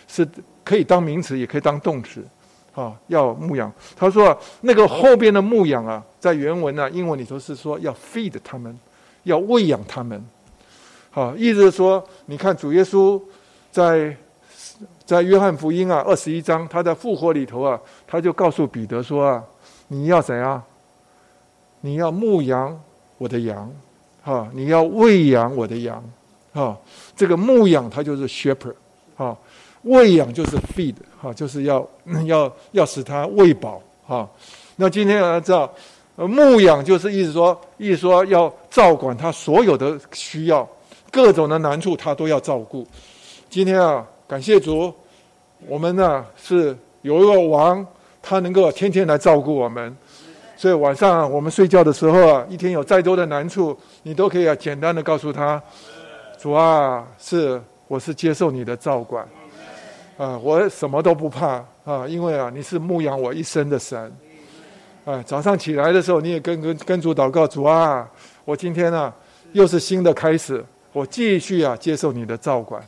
[0.08, 0.26] 是
[0.64, 2.26] 可以当名词，也可以当动词，
[2.74, 3.70] 啊，要牧养。
[3.94, 8.80] 他说啊那个后边的牧养啊，在原文呢，英文里头是说要 feed 他们，
[9.24, 10.26] 要喂养他们，
[11.12, 13.22] 好，意思是说，你看主耶稣
[13.70, 14.16] 在
[15.06, 19.44] 在约翰福音啊二十一章，他在复活里头啊，他就告诉彼得说啊，
[19.90, 20.64] 你要怎样？
[21.82, 22.82] 你要牧养
[23.18, 23.70] 我的羊。
[24.24, 26.02] 哈，你要喂养我的羊，
[26.54, 26.78] 哈，
[27.16, 28.74] 这个牧养它就是 shepherd，
[29.18, 29.38] 哈，
[29.82, 31.86] 喂养就是 feed，哈，就是要
[32.26, 34.28] 要要使它喂饱，哈。
[34.78, 35.72] 那今天大家知道，
[36.16, 40.68] 牧养就是意思说，意思说要照管他所有的需要，
[41.12, 42.88] 各种的难处他都要照顾。
[43.50, 44.94] 今天啊，感谢主，
[45.68, 47.86] 我们呢是有一个王，
[48.22, 49.96] 他能够天天来照顾我们。
[50.64, 55.62] 所以晚上我们睡觉的时候啊，一天有再多的难处，你都可以啊简单的告诉他：
[56.40, 59.28] 主啊，是我是接受你的照管，
[60.16, 64.10] 啊，我什么都不怕啊，因为啊你是牧养我一生的神，
[65.04, 68.10] 啊，早上起来的时候，你也跟跟跟主祷告，主啊，
[68.46, 69.14] 我今天呢
[69.52, 70.64] 又是新的开始，
[70.94, 72.82] 我继续啊接受你的照管，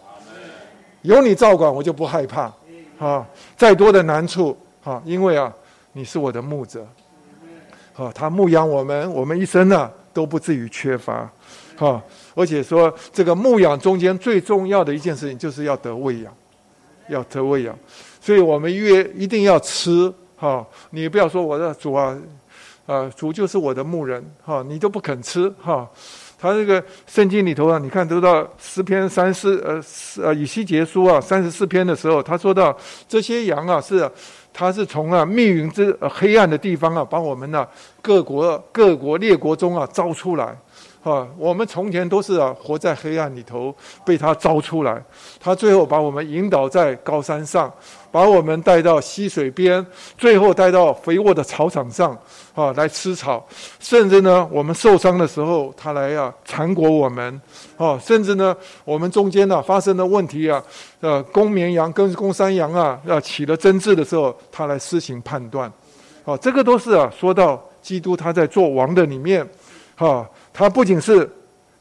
[1.02, 2.54] 有你照管，我就不害怕，
[3.00, 3.28] 啊，
[3.58, 5.54] 再多的难处，啊，因为啊，
[5.92, 6.88] 你是我的牧者，
[7.96, 11.30] 啊，他牧养我们，我们一生呢都不至于缺乏，
[11.78, 12.02] 啊，
[12.34, 16.34] 而且说这个牧养中间最重要的一件事情，就是要得喂养，
[17.10, 17.78] 要得喂养，
[18.20, 20.14] 所以我们越一定要吃。
[20.38, 22.18] 哈，你不要说我的主啊，
[22.86, 25.90] 啊，主就是我的牧人，哈，你都不肯吃，哈。
[26.38, 29.82] 他这个圣经里头啊，你看读到诗篇三四呃
[30.22, 32.78] 呃以西结书啊三十四篇的时候，他说到
[33.08, 34.08] 这些羊啊是，
[34.58, 37.68] 他是从啊密云之黑暗的地方啊，把我们呢
[38.02, 40.58] 各国各国列国中啊招出来。
[41.06, 43.72] 啊，我们从前都是啊，活在黑暗里头，
[44.04, 45.00] 被他招出来。
[45.40, 47.72] 他最后把我们引导在高山上，
[48.12, 49.86] 把我们带到溪水边，
[50.18, 52.18] 最后带到肥沃的草场上，
[52.56, 53.46] 啊，来吃草。
[53.80, 57.40] 甚至呢，我们受伤的时候，他来呀缠裹我们。
[57.78, 60.64] 啊，甚至呢，我们中间呢发生的问题啊，
[61.02, 65.72] 呃，公绵羊跟公山羊啊，要起了争执的时候，他来施行判断。
[66.26, 69.48] 啊，这个都是啊，说到基督他在做王的里面，
[69.96, 70.28] 哈。
[70.58, 71.30] 他不仅是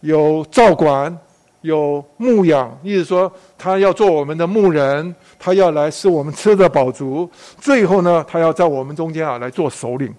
[0.01, 1.17] 有照管、
[1.61, 7.31] 有牧养，意思说他要做我们的牧人，他要来使我们吃的饱足。
[7.61, 10.13] 最后呢，他要在我们中间啊来做首领，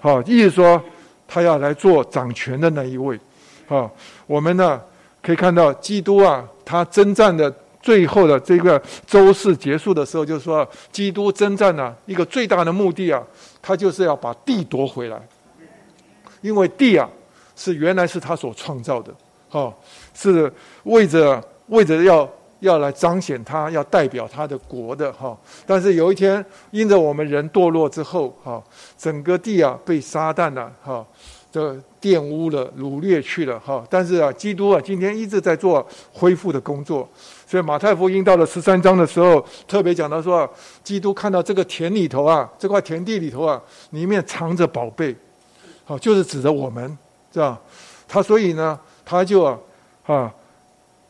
[0.00, 0.82] 好，意思说
[1.28, 3.20] 他要来做掌权的那一位。
[3.66, 3.90] 好，
[4.26, 4.80] 我们呢
[5.22, 13.22] 可以看到基督啊，他征战的最后的这个周四结束的时候，就是说基督征战呢一个最大的目的啊，
[13.60, 15.20] 他就是要把地夺回来，
[16.40, 17.06] 因为地啊。
[17.54, 19.12] 是原来是他所创造的，
[19.48, 19.72] 哈，
[20.14, 20.52] 是
[20.84, 22.28] 为着为着要
[22.60, 25.36] 要来彰显他，要代表他的国的，哈。
[25.66, 28.62] 但是有一天，因着我们人堕落之后，哈，
[28.96, 31.04] 整个地啊被撒旦了，哈，
[31.50, 33.84] 这玷污了、掳掠去了，哈。
[33.90, 37.08] 但是啊，基督啊，今天一直在做恢复的工作。
[37.46, 40.48] 所以马太福音到了十三章的时候，特别讲到说，
[40.82, 43.60] 基督看到这个田里头啊，这块田地里头啊，
[43.90, 45.14] 里面藏着宝贝，
[45.84, 46.96] 好，就是指着我们。
[47.32, 47.58] 是吧？
[48.06, 49.42] 他所以呢，他就
[50.04, 50.30] 啊，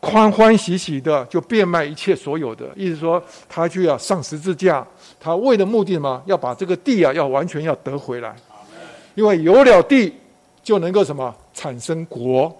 [0.00, 4.86] 欢欢喜喜的就变卖一切所有的，意思说他就要上十字架，
[5.18, 8.36] 他为的目的嘛，要把这个地啊要完全要得回来，
[9.16, 10.14] 因为有了地
[10.62, 12.56] 就能够什么产生国，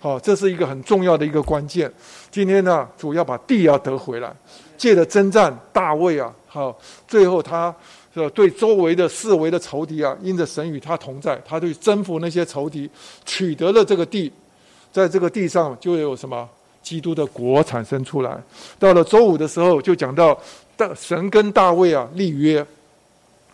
[0.00, 1.92] 好，这是一个很重要的一个关键。
[2.30, 4.32] 今天呢，主要把地要得回来，
[4.78, 6.74] 借着征战大卫啊，好，
[7.06, 7.74] 最后他。
[8.30, 12.88] 对周围的四围的仇敌啊，因着神与他同在，他对征服那些仇敌，
[13.26, 14.32] 取得了这个地，
[14.90, 16.48] 在这个地上就有什么
[16.82, 18.42] 基督的国产生出来。
[18.78, 20.40] 到了周五的时候，就讲到
[20.74, 22.64] 大神跟大卫啊立约，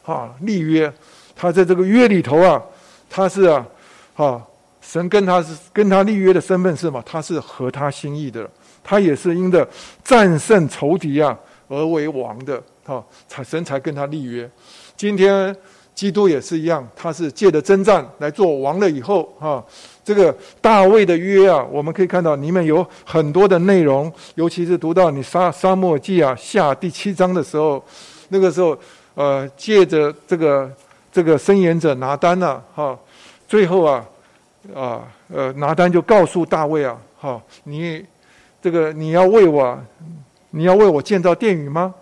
[0.05, 0.93] 啊立约，
[1.35, 2.63] 他在这个约里头啊，
[3.11, 3.67] 他是啊，
[4.15, 4.41] 啊
[4.81, 8.49] 神跟他是跟他立约的身份是嘛，他是合他心意的，
[8.85, 9.67] 他也是因着
[10.05, 11.37] 战胜仇敌啊
[11.69, 12.63] 而为王的。
[12.85, 14.49] 好，才神才跟他立约。
[14.97, 15.55] 今天
[15.95, 19.65] 基督也是一样，他是借着征战来做王了以后，哈，
[20.05, 27.83] 这个大卫的约啊，我们可以看到里面有很多的内容，尤其是读到你沙沙漠记啊下第七章的时候，
[28.29, 28.77] 那个时候，
[29.15, 30.71] 呃，借着这个
[31.13, 32.99] 这个伸言者拿单呢，哈，
[33.47, 34.05] 最后啊，
[34.75, 35.03] 啊，
[35.33, 38.05] 呃，拿单就告诉大卫啊，哈，你
[38.61, 39.79] 这个你要为我，
[40.51, 41.95] 你要为我建造殿宇吗？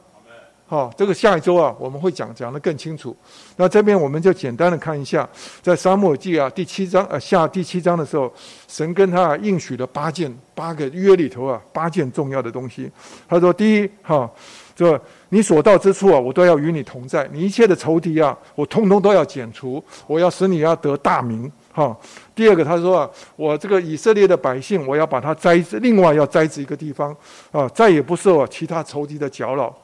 [0.72, 3.14] 好，这个下一周啊，我们会讲讲得更清楚。
[3.56, 5.28] 那这边我们就简单的看一下，
[5.60, 8.32] 在沙漠记啊第七章呃下第七章的时候，
[8.66, 12.90] 神跟他应许了八件八个约里头啊八件重要的东西。
[13.28, 14.26] 他说：第一，哈，
[14.74, 21.52] 这你所到之处啊，我都要与你同在，你一切的仇敌啊，我通通都要剪除，我要使你要得大名。
[21.70, 21.94] 哈，
[22.34, 27.14] 第二个他说啊，我这个以色列的百姓，我要把它栽，另外要栽植一个地方
[27.50, 29.76] 啊，再也不受啊其他仇敌的搅扰。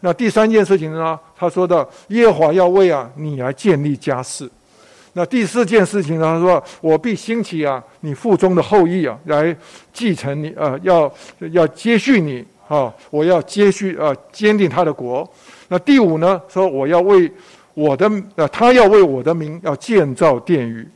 [0.00, 1.18] 那第三件事情呢？
[1.36, 4.50] 他说的耶和华要为啊你来建立家室。
[5.14, 6.26] 那第四件事情呢？
[6.26, 9.56] 他说我必兴起啊你腹中的后裔啊来
[9.92, 11.10] 继承你呃要
[11.52, 15.28] 要接续你啊我要接续呃坚定他的国。
[15.68, 16.40] 那第五呢？
[16.48, 17.30] 说我要为
[17.74, 20.86] 我的呃他要为我的名要建造殿宇。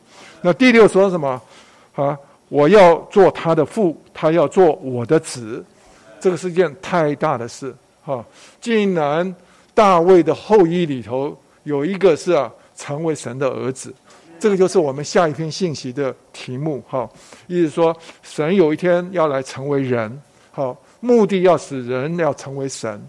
[0.42, 1.40] 那第六说什么
[1.94, 2.16] 啊？
[2.48, 5.64] 我要做他的父，他要做我的子。
[6.18, 7.74] 这个是件太大的事。
[8.10, 8.24] 啊，
[8.60, 9.34] 竟然
[9.72, 13.94] 大卫的后裔里头有一个是啊，成为神的儿子，
[14.38, 16.82] 这个就是我们下一篇信息的题目。
[16.88, 17.08] 哈，
[17.46, 20.20] 意思说神有一天要来成为人，
[20.50, 23.00] 好，目的要使人要成为神。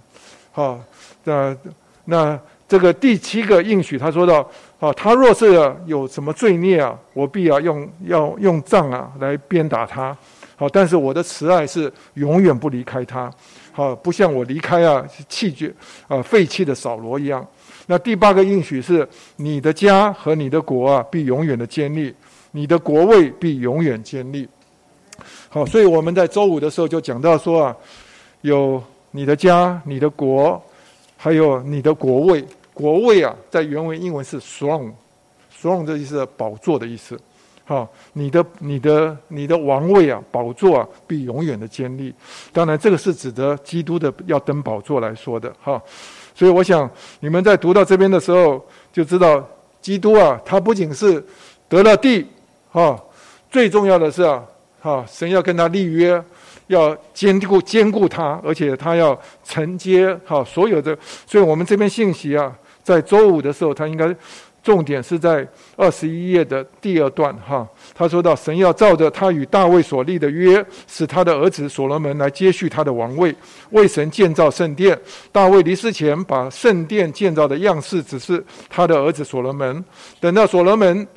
[0.51, 0.79] 好，
[1.23, 1.57] 那
[2.05, 4.47] 那这个第七个应许，他说到
[4.79, 10.15] 啊，他若是有什么罪孽啊，我必要用要用杖啊来鞭打他。
[10.55, 13.31] 好，但是我的慈爱是永远不离开他。
[13.73, 15.73] 好，不像我离开啊弃绝
[16.07, 17.45] 啊废弃的扫罗一样。
[17.87, 19.07] 那第八个应许是
[19.37, 22.13] 你的家和你的国啊必永远的坚立，
[22.51, 24.47] 你的国位必永远坚立。
[25.49, 27.75] 好，所以我们在周五的时候就讲到说啊，
[28.41, 28.81] 有
[29.11, 30.61] 你的家、你的国，
[31.17, 32.45] 还有你的国位。
[32.73, 37.19] 国位啊，在原文英文是 throne，throne 这意思宝座的意思。
[37.71, 42.13] 好，你的、你的、你的王位啊，宝座啊，必永远的坚立。
[42.51, 45.49] 当然，这个是指的基督的要登宝座来说的。
[45.63, 45.81] 哈，
[46.35, 46.91] 所以我想
[47.21, 48.61] 你们在读到这边的时候，
[48.91, 49.41] 就知道
[49.79, 51.25] 基督啊，他不仅是
[51.69, 52.27] 得了地，
[52.73, 53.01] 哈，
[53.49, 54.43] 最重要的是啊，
[54.81, 56.21] 哈，神要跟他立约，
[56.67, 60.97] 要坚固坚固他，而且他要承接哈所有的。
[61.25, 62.53] 所以我们这边信息啊。
[62.83, 64.13] 在周五的时候，他应该
[64.63, 67.67] 重点是在二十一页的第二段哈。
[67.93, 73.35] 他说到神要照着他与大卫所立的约，使他的儿子所罗门来接续他的王位，
[73.71, 74.97] 为神建造圣殿。
[75.31, 79.83] 大卫离世前，把圣殿建造的样式只是他的儿子所罗门。
[80.19, 81.07] 等到所罗门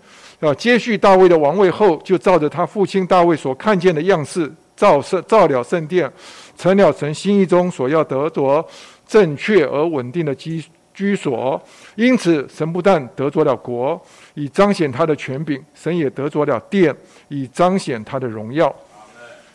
[0.40, 6.10] 啊接续大卫的王位后，就照着他父亲大卫所看见的样式造圣造了圣殿，
[6.56, 8.66] 成了神心意中所要得着
[9.06, 10.64] 正确而稳定的基。
[10.94, 11.60] 居所，
[11.96, 14.00] 因此神不但得着了国，
[14.34, 16.94] 以彰显他的权柄；神也得着了殿，
[17.28, 18.72] 以彰显他的荣耀。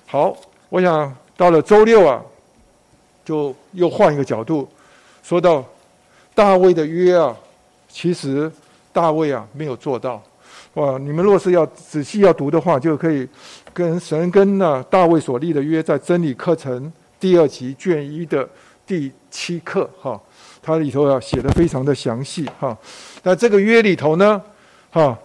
[0.05, 0.35] 好，
[0.67, 2.21] 我想到了周六啊，
[3.23, 4.67] 就又换一个角度，
[5.23, 5.63] 说到
[6.35, 7.33] 大卫的约啊，
[7.87, 8.51] 其实
[8.91, 10.21] 大卫啊没有做到。
[10.73, 13.27] 哇，你们若是要仔细要读的话，就可以
[13.73, 18.47] 跟神跟那大卫所立的约，在真理课程第二集卷一的
[18.85, 20.19] 第七课哈。
[20.61, 22.77] 它里头啊写的非常的详细哈，
[23.23, 24.39] 那这个约里头呢，
[24.91, 25.17] 哈，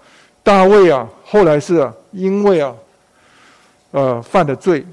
[0.43, 2.75] 大卫啊后来是因为啊，
[3.91, 4.85] 呃犯的罪，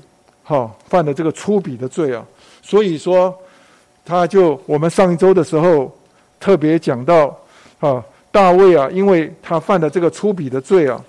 [0.44, 2.26] 哈犯的这个粗鄙的罪啊，
[2.62, 3.34] 所以说
[4.04, 5.96] 他就我们上一周的时候
[6.40, 7.40] 特别讲到
[7.80, 11.04] 啊，大卫啊，因为他犯的这个粗鄙的罪啊，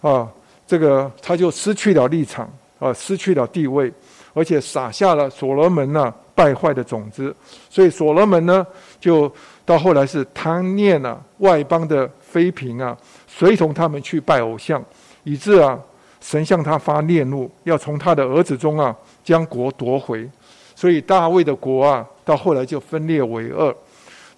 [0.00, 0.28] 啊
[0.66, 3.92] 这个他就失去了立场啊，失去了地位，
[4.32, 6.12] 而且撒下了所罗门呐。
[6.42, 7.32] 败坏的种子，
[7.70, 8.66] 所以所罗门呢，
[8.98, 9.32] 就
[9.64, 12.96] 到后来是贪念啊外邦的妃嫔啊，
[13.28, 14.82] 随同他们去拜偶像，
[15.22, 15.78] 以致啊，
[16.20, 18.92] 神向他发烈怒，要从他的儿子中啊，
[19.22, 20.28] 将国夺回。
[20.74, 23.72] 所以大卫的国啊，到后来就分裂为二。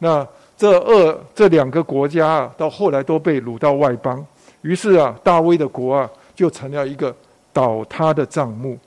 [0.01, 0.27] 那
[0.59, 4.23] 这二这两个国家啊，到后来都被掳到外邦。
[4.61, 7.15] 于是啊，大卫的国啊，就成了一个
[7.51, 8.79] 倒塌的账目。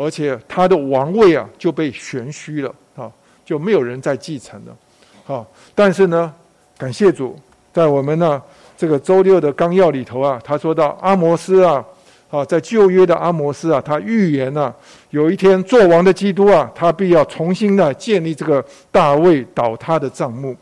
[0.00, 3.10] 而且他的王位啊就被悬虚了啊，
[3.44, 5.44] 就没有人再继承了，啊！
[5.74, 6.32] 但是呢，
[6.76, 7.36] 感谢主，
[7.72, 8.40] 在我们呢
[8.76, 11.84] 这个周六的纲要里头啊，他说到阿摩斯啊，
[12.30, 14.72] 啊，在旧约的阿摩斯啊，他预言呢，
[15.10, 20.56] 有一天做王的基督啊，他必要重新的建立这个大卫倒塌的账目。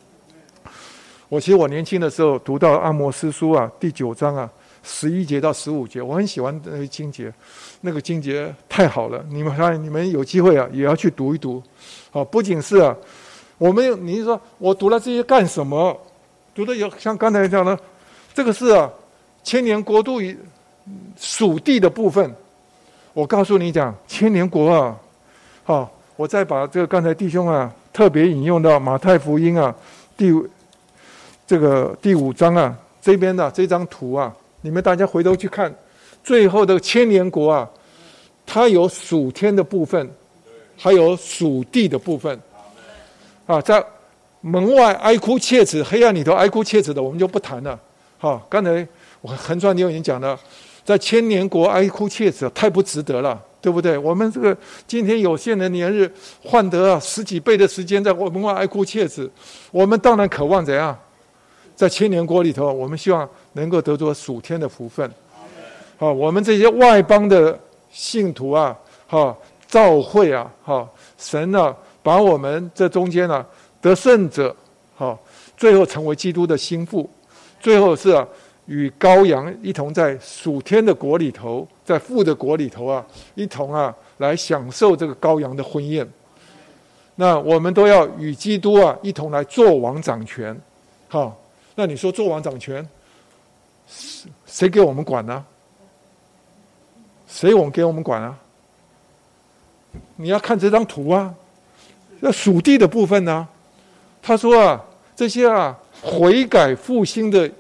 [1.29, 4.49] 我其实我年轻的时候读到阿摩斯书啊第九章啊
[4.89, 7.33] 十一节到十五节，我很喜欢那个经节。
[7.81, 11.61] 那个经节太好了，你们看，你们有机会啊，也要去读一读。
[12.11, 12.97] 好，不仅是啊，
[13.59, 16.01] 我们，你说我读了这些干什么？
[16.55, 17.79] 读的有像刚才讲的，
[18.33, 18.89] 这个是啊，
[19.43, 20.37] 千年国度与
[21.19, 22.35] 属地的部分。
[23.13, 24.97] 我告诉你讲，千年国啊，
[25.65, 29.75] 好，我再把这个刚才弟兄啊特别引用到马太福音啊
[30.17, 30.33] 第
[31.47, 34.35] 这个第五章啊这边的这张图啊，
[34.67, 35.73] 你们大家回头去看。
[36.25, 37.71] 最后的千年国啊，
[38.45, 40.11] 它有属天的部分，
[40.77, 42.37] 还有属地的部分。
[43.47, 43.81] 啊，在
[44.41, 47.79] 门外哀哭切齿，黑暗里头哀哭切齿的，我们就不谈了。
[48.19, 48.85] 好，刚才
[49.21, 50.37] 我横川牛已经讲了，
[50.85, 53.97] 在千年国哀哭切齿，太不值得了，对不对？
[53.97, 56.11] 我们这个今天有限的年日，
[56.43, 59.31] 换得啊十几倍的时间，在门外哀哭切齿，
[59.71, 60.99] 我们当然渴望怎样？
[61.77, 65.09] 在千年国里头，我们希望能够得着属天的福分。
[65.99, 67.59] 好，我们这些外邦的
[67.91, 68.77] 信徒啊，
[69.07, 69.37] 哈，
[69.69, 70.89] 召会啊，哈，
[71.19, 73.45] 神呢，把我们这中间呢
[73.81, 74.55] 得胜者，
[74.97, 75.19] 哈，
[75.57, 77.09] 最后成为基督的心腹，
[77.61, 78.27] 最后是啊，
[78.67, 83.05] 与羔羊一同在属天的国里头，在父的国里头啊，
[83.35, 86.07] 一同啊来享受这个羔羊的婚宴。
[87.15, 90.55] 那我们都要与基督啊一同来做王掌权，
[91.09, 91.35] 好，
[91.77, 92.87] 那你说做王掌权，
[93.87, 95.45] 谁谁给我们管呢？
[97.29, 98.37] 谁我们给我们管啊？
[100.17, 101.33] 你要看这张图啊，
[102.21, 103.47] 那属地的部分呢？
[104.23, 104.83] 他说啊，
[105.15, 107.51] 这些啊悔改复兴的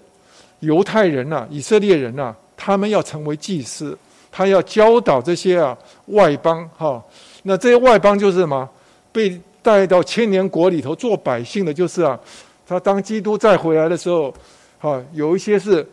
[0.60, 3.96] 犹太人呐，以色列人呐，他们要成为祭司，
[4.32, 5.76] 他要教导这些啊
[6.06, 7.02] 外邦哈。
[7.42, 8.68] 那这些外邦就是什么？
[9.12, 12.18] 被带到千年国里头做百姓的，就是啊，
[12.66, 14.34] 他当基督再回来的时候，
[14.78, 15.86] 哈，有一些是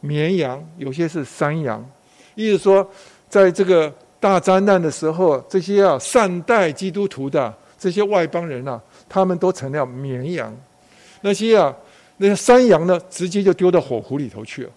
[0.00, 1.84] 绵羊，有些是山羊，
[2.34, 2.86] 意思说，
[3.28, 10.54] 在这个大灾难的时候，这些啊善待基督徒的这些外邦人啊，他们都成了绵羊，
[11.22, 11.74] 那些啊
[12.18, 14.70] 那些山羊呢，直接就丢到火湖里头去了，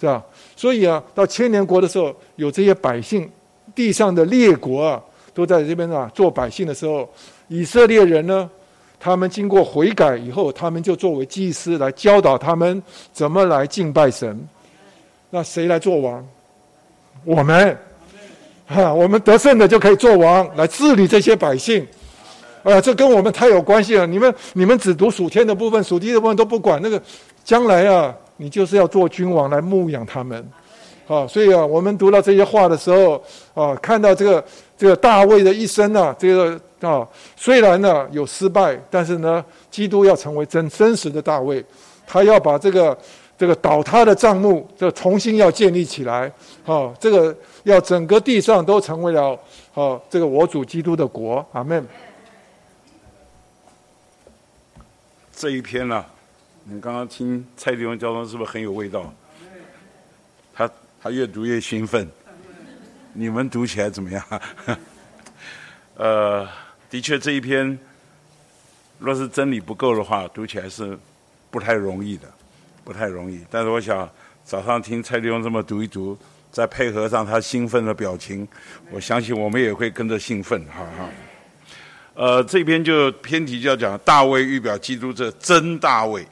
[0.00, 0.24] 是吧？
[0.56, 3.30] 所以啊，到千年国的时候，有这些百姓，
[3.74, 5.02] 地上的列国啊。
[5.32, 7.08] 都在这边啊，做百姓的时候，
[7.46, 8.50] 以色列人呢，
[9.00, 12.80] 他们经过悔改以后，他们就作为祭司来教导他们
[13.14, 14.38] 怎么来敬拜神。
[15.30, 16.24] 那谁来做王？
[17.24, 17.76] 我们，
[18.66, 21.86] 哈，我们得胜的就可以做王，来治理这些百姓。
[22.62, 24.06] 啊，这跟我们太有关系了。
[24.06, 26.78] 你们，你们只读属天的部分，属地的部分都不管。
[26.82, 27.00] 那个
[27.42, 30.46] 将来啊，你就是要做君王来牧养他们。
[31.08, 33.22] 啊，所以啊，我们读到这些话的时候，
[33.54, 34.44] 啊，看到这个
[34.76, 41.64] 这个大卫的一生呢，这个啊，虽然呢有失败，但是呢，基督要成为真真实的大卫，
[42.06, 42.96] 他要把这个
[43.38, 46.30] 这个倒塌的帐幕，这重新要建立起来，
[46.64, 49.38] 啊，这个要整个地上都成为了
[49.74, 51.86] 啊，这个我主基督的国，阿门。
[55.32, 56.04] 这一篇呢，
[56.64, 59.12] 你刚刚听蔡弟兄交通是不是很有味道？
[60.54, 60.70] 他。
[61.02, 62.06] 他越读越兴奋，
[63.14, 64.22] 你们读起来怎么样？
[65.96, 66.46] 呃，
[66.90, 67.78] 的确这一篇，
[68.98, 70.98] 若是真理不够的话，读起来是
[71.50, 72.28] 不太容易的，
[72.84, 73.40] 不太容易。
[73.48, 74.10] 但是我想
[74.44, 76.18] 早上听蔡立勇这么读一读，
[76.50, 78.46] 再配合上他兴奋的表情，
[78.90, 81.08] 我相信我们也会跟着兴奋，哈哈。
[82.14, 86.26] 呃，这篇就偏题就要讲大卫预表基督这真大卫，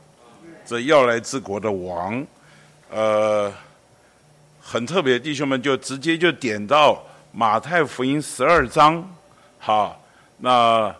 [0.66, 2.26] 这要来治国的王，
[2.90, 3.52] 呃。
[4.60, 7.02] 很特别，弟兄们就直接就点到
[7.32, 9.02] 马太福音十二章，
[9.58, 9.98] 好，
[10.38, 10.94] 那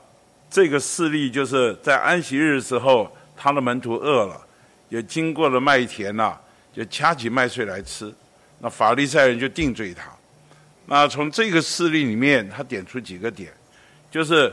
[0.51, 4.41] 这个事例就是在安息日的时候，他的门徒饿了，
[4.89, 6.37] 也经过了麦田呐，
[6.75, 8.13] 就掐起麦穗来吃，
[8.59, 10.05] 那法利赛人就定罪他。
[10.87, 13.53] 那从这个事例里面，他点出几个点，
[14.11, 14.53] 就是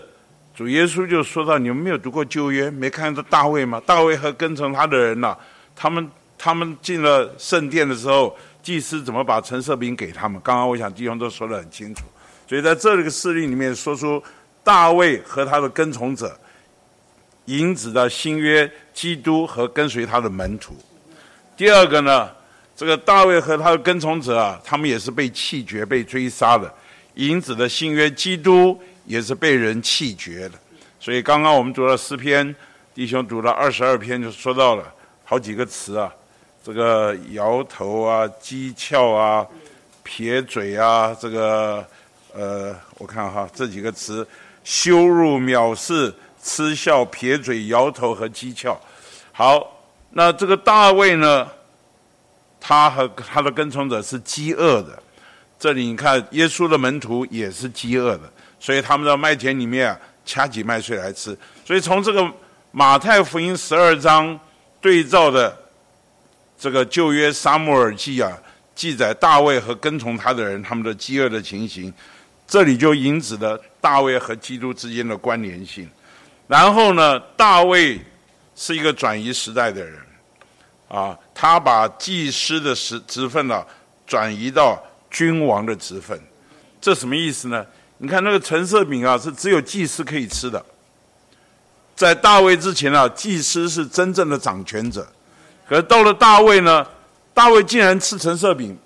[0.56, 3.82] 主耶稣就说到：你们没有读过旧约，没看到大卫吗？
[3.86, 5.38] 大卫和跟从他的人呐，
[5.76, 8.36] 他们他们进了圣殿的时候。
[8.66, 10.42] 祭司怎么把陈设饼给他们？
[10.44, 12.02] 刚刚我想弟兄都说得很清楚，
[12.50, 14.20] 所以在这个事例里面说出
[14.66, 16.36] 大卫和他的跟从者，
[17.46, 20.76] 引子的新约基督和跟随他的门徒。
[21.56, 22.30] 第二个呢，
[22.76, 26.74] 这个大卫和他的跟从者啊，他们也是被弃绝、被追杀的，
[27.14, 30.56] 引子的新约基督也是被人弃绝的。
[31.00, 32.56] 所以刚刚我们读了诗篇，
[32.96, 34.84] 弟兄读了二十二篇，就说到了
[35.24, 36.12] 好几个词啊。
[36.64, 39.46] 这个摇头啊，讥诮啊，
[40.02, 41.86] 撇嘴啊，这个
[42.34, 44.28] 呃，我看哈这几个词：
[44.66, 46.14] 羞辱、藐视、
[46.44, 48.76] 嗤笑、撇嘴、摇头和讥诮。
[49.32, 49.80] 好，
[50.10, 51.48] 那这个大卫呢，
[52.60, 55.02] 他和他的跟从者是饥饿的。
[55.58, 58.30] 这里你看，耶稣的门徒也是饥饿的，
[58.60, 61.38] 所以他们在麦田里面掐起麦穗来吃。
[61.66, 62.30] 所以从这个
[62.72, 64.38] 马太福音十二章
[64.82, 65.62] 对照的。
[66.58, 68.32] 这个旧约沙漠耳记啊，
[68.74, 71.94] 记载大卫和跟从他的人他们的饥饿的情形，
[72.48, 75.90] 这里就引指了大卫和基督之间的关联性。
[76.48, 78.00] 然后呢，大卫
[78.56, 80.00] 是一个转移时代的人，
[80.88, 83.66] 啊，他把祭司的职职分呢
[84.06, 86.20] 转移到君王的职分，
[86.80, 87.66] 这什么意思呢？
[87.98, 90.64] 你看那个陈设饼啊，是只有祭司可以吃的，
[91.96, 95.08] 在大卫之前啊，祭司是真正的掌权者。
[95.68, 96.86] 可到了大卫呢，
[97.34, 98.78] 大卫竟然吃陈设饼，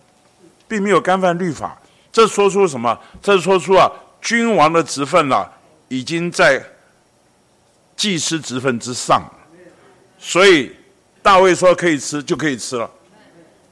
[0.67, 1.77] 并没有干犯律法，
[2.11, 2.97] 这说出什么？
[3.21, 3.89] 这说出啊，
[4.21, 5.49] 君王的职分啊，
[5.87, 6.63] 已经在
[7.95, 9.21] 祭司职分之上，
[10.17, 10.75] 所以
[11.21, 12.89] 大卫说可以吃就可以吃了，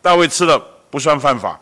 [0.01, 0.59] 大卫吃了
[0.89, 1.59] 不算犯法。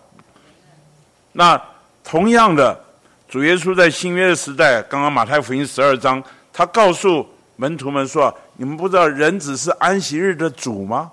[1.32, 1.62] 那
[2.04, 2.80] 同样的，
[3.28, 6.24] 主耶稣在新约的时代，刚刚马太福音十二章，
[6.54, 11.12] 他告诉门徒们说：“你们不知道人子是安息日的主吗？”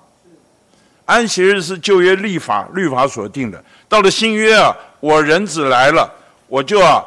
[1.04, 6.08] 安息日是旧约立法律法所定的，到了新约啊，我人子来了，
[6.46, 7.04] 我就要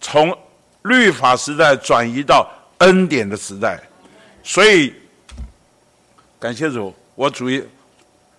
[0.00, 0.36] 从
[0.82, 2.44] 律法时代转移到
[2.78, 3.80] 恩典的时代，
[4.42, 4.92] 所以
[6.40, 7.64] 感谢主，我主耶，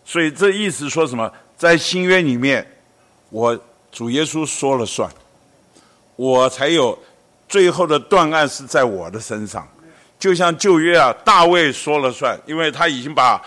[0.03, 1.31] 所以这意思说什么？
[1.55, 2.69] 在新约里面，
[3.29, 3.57] 我
[3.93, 5.09] 主耶稣说了算，
[6.17, 6.99] 我才有
[7.47, 9.65] 最后的断案是在我的身上，
[10.19, 13.41] 就像旧约啊，大卫说了算，因为他已经把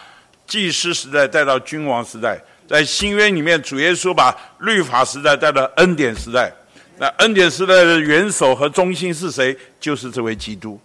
[0.46, 2.40] 祭司时代带到君王时代。
[2.70, 6.52] 在新约里面，主耶稣把律法时代带到恩典时代。
[6.98, 9.58] 那恩典时代的元首和中心是谁？
[9.80, 10.78] 就是这位基督。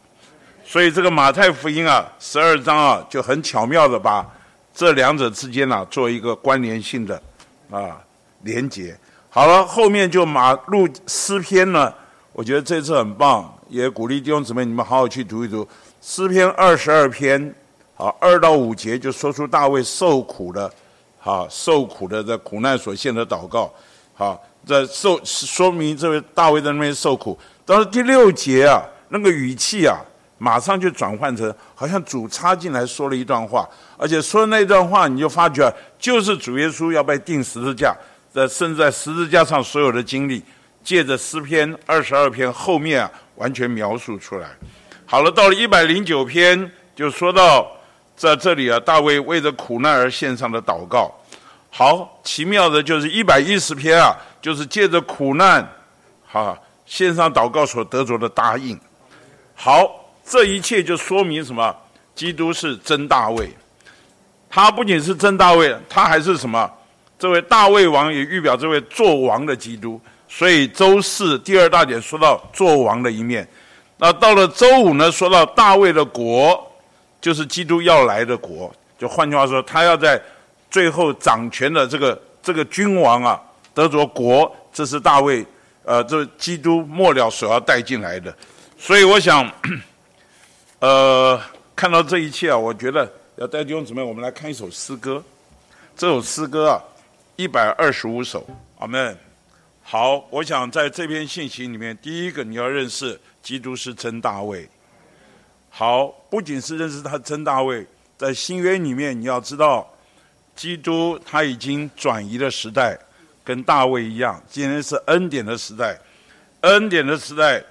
[0.66, 4.26] 所以这个马太福音啊，十二章啊，就很巧妙的把
[4.74, 7.22] 这两者之间呢做一个关联性的
[7.70, 8.02] 啊
[8.42, 8.98] 连接。
[9.30, 11.94] 好了，后面就马路诗篇呢，
[12.34, 15.68] 我觉得这次很棒，也鼓励弟兄姊妹你们好好去读一读
[16.02, 17.54] 诗篇二十二篇，
[17.94, 20.74] 好二到五节就说出大卫受苦的。
[21.26, 23.74] 好，受苦的在苦难所献的祷告，
[24.14, 27.36] 好，这受说明这位大卫在那边受苦。
[27.66, 28.80] 到了第六节啊，
[29.10, 29.98] 那个语气啊，
[30.38, 37.96] 马上就转换成好像主插进来说了一段话，而且说的那段话，你就发觉就是主耶稣要被钉十字架，
[38.32, 40.44] 在甚至在十字架上所有的经历，
[40.84, 44.48] 借着诗篇二十二篇后面啊，完全描述出来。
[45.08, 47.75] 好了，到了一百零九篇，就说到。
[48.16, 51.12] 在这里啊，大卫为着苦难而献上的祷告，
[51.70, 55.68] 好奇妙的，就是一百一十篇啊，就是借着苦难，
[56.26, 58.80] 哈，献上祷告所得着的答应。
[59.54, 59.86] 好，
[60.24, 61.76] 这一切就说明什么？
[62.16, 63.50] 基督是真大卫，
[64.50, 66.72] 他不仅是真大卫，他还是什么？
[67.20, 70.00] 这位大卫王也预表这位做王的基督。
[70.30, 73.46] 所以周四第二大点说到做王的一面，
[73.98, 76.72] 那到了周五呢，说到大卫的国。
[77.26, 80.22] 就是基督要来的国，就换句话说，他要在
[80.70, 83.42] 最后掌权的这个这个君王啊，
[83.74, 85.44] 得着国，这是大卫，
[85.86, 88.32] 呃，这基督末了所要带进来的。
[88.78, 89.52] 所以我想，
[90.78, 91.42] 呃，
[91.76, 95.24] 看到这一切啊，我觉得要带弟兄姊妹，我们来看一首诗歌。
[95.98, 96.78] 这首诗歌啊，
[97.38, 98.48] 一百二十五首，
[98.78, 99.18] 阿门。
[99.82, 104.70] 好，我想在这篇信息里面，第一个你要认识，基督是真大卫。
[105.78, 107.86] 好，不仅是认识他真大卫，
[108.18, 109.86] 在新约里面，你要知道，
[110.56, 112.98] 基督他已经转移的时代，
[113.44, 116.00] 跟大卫一样，今天是恩典的时代，
[116.62, 117.62] 恩典的时代，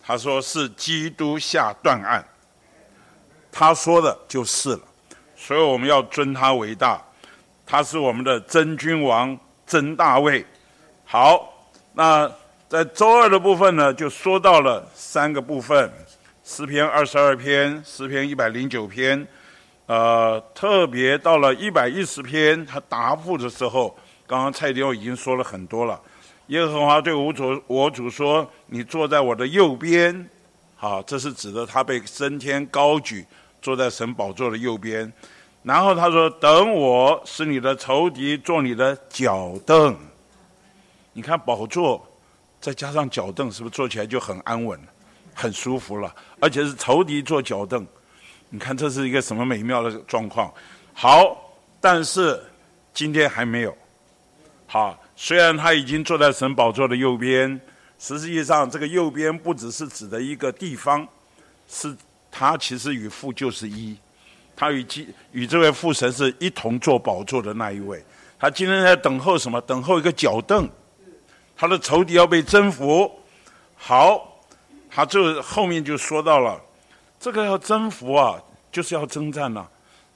[0.00, 2.24] 他说是基督下断案，
[3.50, 4.80] 他说的就是了，
[5.36, 7.02] 所以我们要尊他为大，
[7.66, 9.36] 他是我们的真君王，
[9.66, 10.46] 真大卫。
[11.04, 11.52] 好，
[11.92, 12.30] 那
[12.68, 15.92] 在周二的部分呢，就说到了三个部分。
[16.48, 19.26] 诗篇二十二篇，诗篇一百零九篇，
[19.86, 23.98] 呃，特别到了一百一十篇，他答复的时候，
[24.28, 26.00] 刚刚蔡丁已经说了很多了。
[26.46, 30.30] 耶和华对我主我主说：“你坐在我的右边。”
[30.76, 33.26] 好，这是指的他被升天高举，
[33.60, 35.12] 坐在神宝座的右边。
[35.64, 39.96] 然后他说：“等我是你的仇敌，做你的脚凳。”
[41.12, 42.06] 你看宝座，
[42.60, 44.78] 再加上脚凳，是不是坐起来就很安稳？
[45.38, 47.86] 很舒服了，而且是仇敌坐脚凳，
[48.48, 50.50] 你看这是一个什么美妙的状况？
[50.94, 52.42] 好，但是
[52.94, 53.76] 今天还没有。
[54.66, 57.60] 好，虽然他已经坐在神宝座的右边，
[57.98, 61.06] 实际上这个右边不只是指的一个地方，
[61.68, 61.94] 是
[62.30, 63.94] 他其实与父就是一，
[64.56, 68.02] 他与基与这位父神是一同坐宝座的那一位。
[68.38, 69.60] 他今天在等候什么？
[69.60, 70.66] 等候一个脚凳，
[71.54, 73.20] 他的仇敌要被征服。
[73.74, 74.32] 好。
[74.96, 76.58] 他这后面就说到了，
[77.20, 78.42] 这个要征服啊，
[78.72, 79.68] 就是要征战呐。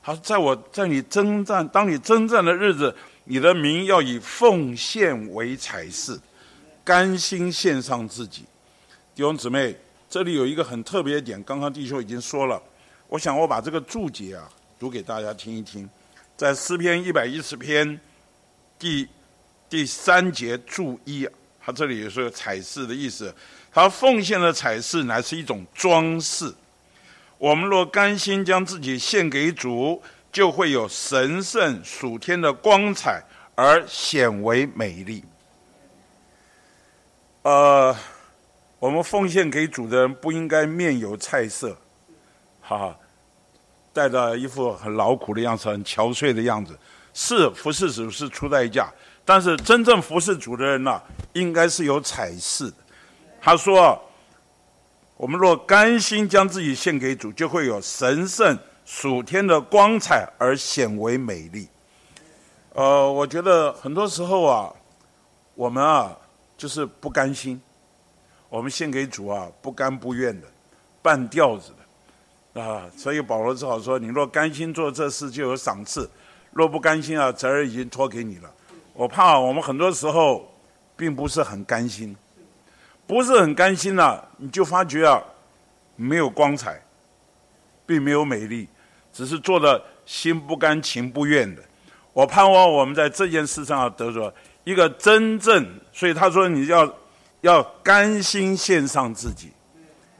[0.02, 6.18] 他说，在我在你征战，当你征战的日子，你的名要以奉献为彩饰，
[6.82, 8.46] 甘心献上自己。
[9.14, 9.76] 弟兄姊妹，
[10.08, 12.58] 这里有一个很特别的点，刚刚弟兄已经说了，
[13.08, 14.48] 我想我把这个注解啊
[14.78, 15.86] 读给大家听一听，
[16.38, 18.00] 在诗篇一百一十篇
[18.78, 19.06] 第
[19.68, 21.28] 第三节注一，
[21.62, 23.34] 他这里也是个彩饰的意思。
[23.72, 26.52] 他奉献的彩饰乃是一种装饰。
[27.38, 30.02] 我们若甘心将自己献给主，
[30.32, 33.22] 就会有神圣属天的光彩，
[33.54, 35.24] 而显为美丽。
[37.42, 37.96] 呃，
[38.78, 41.76] 我们奉献给主的人不应该面有菜色，
[42.60, 42.96] 哈哈，
[43.92, 46.78] 带着一副很劳苦的样子、很憔悴的样子。
[47.14, 48.92] 是服侍主是出代价，
[49.24, 51.00] 但是真正服侍主的人呢，
[51.32, 52.74] 应该是有彩饰的。
[53.40, 54.00] 他说
[55.16, 61.66] ：“我们若甘心将自己献给主，就会有神圣属天的光彩而显为美丽。”
[62.74, 64.72] 呃，我觉得很多时候啊，
[65.54, 66.16] 我们啊
[66.56, 67.60] 就是不甘心，
[68.48, 70.46] 我们献给主啊不甘不愿的，
[71.02, 71.72] 半吊子
[72.54, 72.88] 的啊。
[72.96, 76.02] 所以保罗只好说：“你若甘心做这事，就有赏赐；
[76.52, 78.50] 若不甘心啊，责任已经托给你了。”
[78.94, 80.46] 我怕我们很多时候
[80.96, 82.14] 并不是很甘心。
[83.10, 85.20] 不是很甘心了，你就发觉啊，
[85.96, 86.80] 没有光彩，
[87.84, 88.68] 并没有美丽，
[89.12, 91.60] 只是做的心不甘情不愿的。
[92.12, 94.32] 我盼望我们在这件事上得着
[94.62, 96.94] 一个真正，所以他说你要
[97.40, 99.50] 要甘心献上自己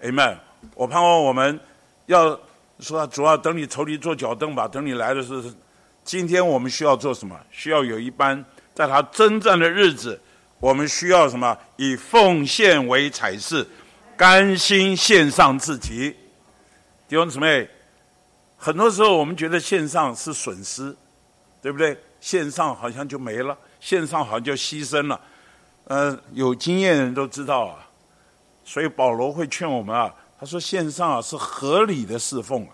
[0.02, 0.36] ，Amen。
[0.74, 1.60] 我盼望我们
[2.06, 2.36] 要
[2.80, 5.40] 说主要等你筹离做脚凳吧，等你来的是
[6.04, 7.38] 今天我们需要做什么？
[7.52, 8.44] 需要有一班
[8.74, 10.20] 在他征战的日子，
[10.60, 11.58] 我们需要什么？
[11.76, 13.66] 以奉献为彩饰，
[14.16, 16.14] 甘心献上自己。
[17.08, 17.68] 弟兄姊妹，
[18.56, 20.96] 很多时候我们觉得线上是损失。
[21.62, 21.94] 对不对？
[22.22, 25.20] 线上好像就没了，线上好像就牺牲了。
[25.84, 27.86] 呃，有经验的人都知道啊，
[28.64, 32.72] 所以保罗会劝我们啊，他说线上啊是合理的侍奉啊。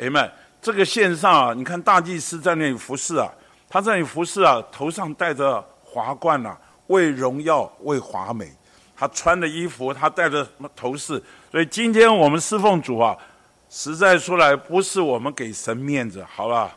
[0.00, 0.28] 哎们，
[0.60, 3.30] 这个线上啊，你看大祭司在那里服侍啊，
[3.68, 6.58] 他在那里服侍啊，头上戴着华冠呐，
[6.92, 8.52] 为荣耀，为华美。
[8.94, 11.20] 他穿的衣服，他戴着什么头饰？
[11.50, 13.16] 所以今天我们侍奉主啊，
[13.68, 16.70] 实在说来，不是我们给神面子，好了。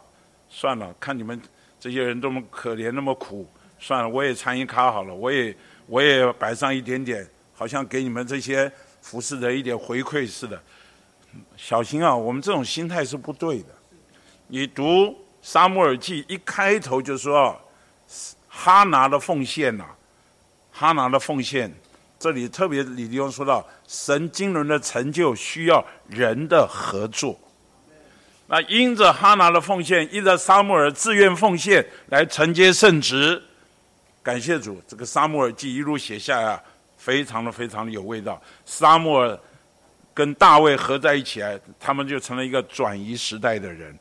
[0.50, 1.40] 算了，看你们
[1.80, 3.46] 这些人多么可怜，那么苦。
[3.78, 5.56] 算了，我也参与卡好了，我也
[5.86, 8.72] 我也摆上一点点，好像给你们这些
[9.02, 10.60] 服侍的一点回馈似的。
[11.58, 13.70] 小心啊，我们这种心态是不对的。
[14.48, 14.84] 你读
[15.42, 17.60] 《沙漠耳记》一开头就说
[18.48, 19.86] 哈拿的奉献呐，
[20.78, 21.74] 哈拿的奉献，
[22.20, 27.40] 这里特别李弟兄说到，神经纶的成就需要人的合作。
[28.48, 33.42] 那因着哈拿的奉献，因着沙漠尔自愿奉献来承接圣职，
[34.22, 36.62] 感谢主，这个沙漠尔记一路写下来，
[36.98, 38.42] 非常的非常的有味道。
[38.66, 39.40] 沙漠尔
[40.14, 41.50] 跟大卫合在一起啊，
[41.80, 43.98] 他们就成了一个转移时代的人。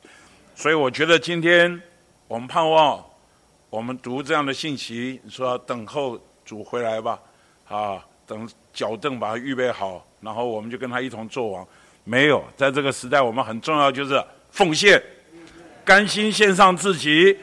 [0.57, 1.81] 所以我觉得今天
[2.27, 3.01] 我们盼望，
[3.71, 7.19] 我们读这样的信息，说等候主回来吧，
[7.69, 11.67] 啊，等脚凳把它预备好，然后我们就跟他一同做王。
[12.05, 15.03] 没有，在这个时代，我们很重要就是奉献，
[15.85, 17.39] 甘心献上自己。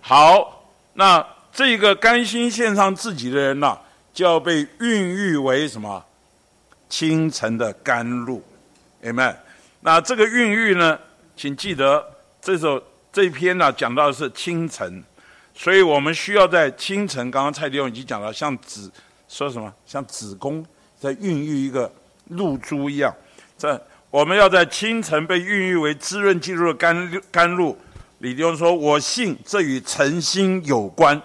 [0.00, 0.64] 好，
[0.94, 3.78] 那这个甘心献上自己的人呢，
[4.14, 6.04] 就要被孕育为什么？
[6.88, 8.42] 清晨的甘露
[9.04, 9.36] ，Amen。
[9.82, 10.98] 那这个孕育呢，
[11.36, 12.04] 请记得
[12.42, 15.04] 这首这篇呢，讲到的是清晨，
[15.62, 17.30] 所以我们需要在清晨。
[17.30, 18.90] 刚刚蔡弟兄已经讲了，像子
[19.28, 20.64] 说什么，像子宫
[20.98, 21.92] 在孕育一个
[22.28, 23.14] 露珠一样，
[23.58, 23.78] 在。
[24.08, 27.78] 我们要在清晨被孕育为滋润基督的甘甘露。
[28.20, 31.20] 李弟兄说：“我信这与诚心有关。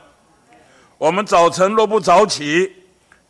[0.98, 2.72] 我们早晨若不早起，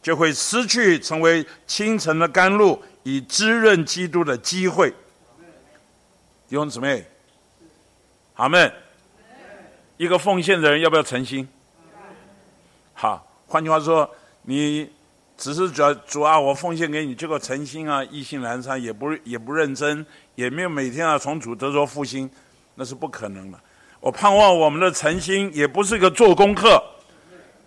[0.01, 4.89] 就会失去成为清晨的甘露，以滋润基督的机会。”
[6.49, 7.05] 弟兄姊妹，
[8.33, 8.73] 好们，
[9.97, 11.47] 一个奉献的人要不要诚心？
[12.93, 14.09] 好，换句话说，
[14.43, 14.89] 你。
[15.37, 20.05] 只是主主啊，我奉献给你，结果诚心啊，意兴阑珊，也不也不认真，
[20.35, 22.29] 也没有每天啊从主得着复兴，
[22.75, 23.59] 那是不可能的。
[23.99, 26.81] 我盼望我们的诚心也不是一个做功课，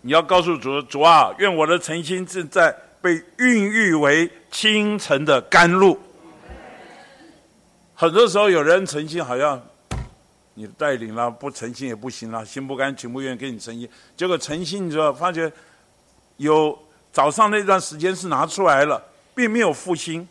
[0.00, 6.00] 你要告诉主主啊，愿我的诚心正在被孕育为清晨的甘露。
[7.94, 9.62] 很多时候有人诚心好像
[10.58, 15.50] 你带领了，不诚信也不行了，心不甘情不愿给你诚心，结果诚信之后发觉
[16.38, 16.76] 有。
[17.10, 19.02] 早上那段时间是拿出来了，
[19.34, 20.28] 并没有复兴，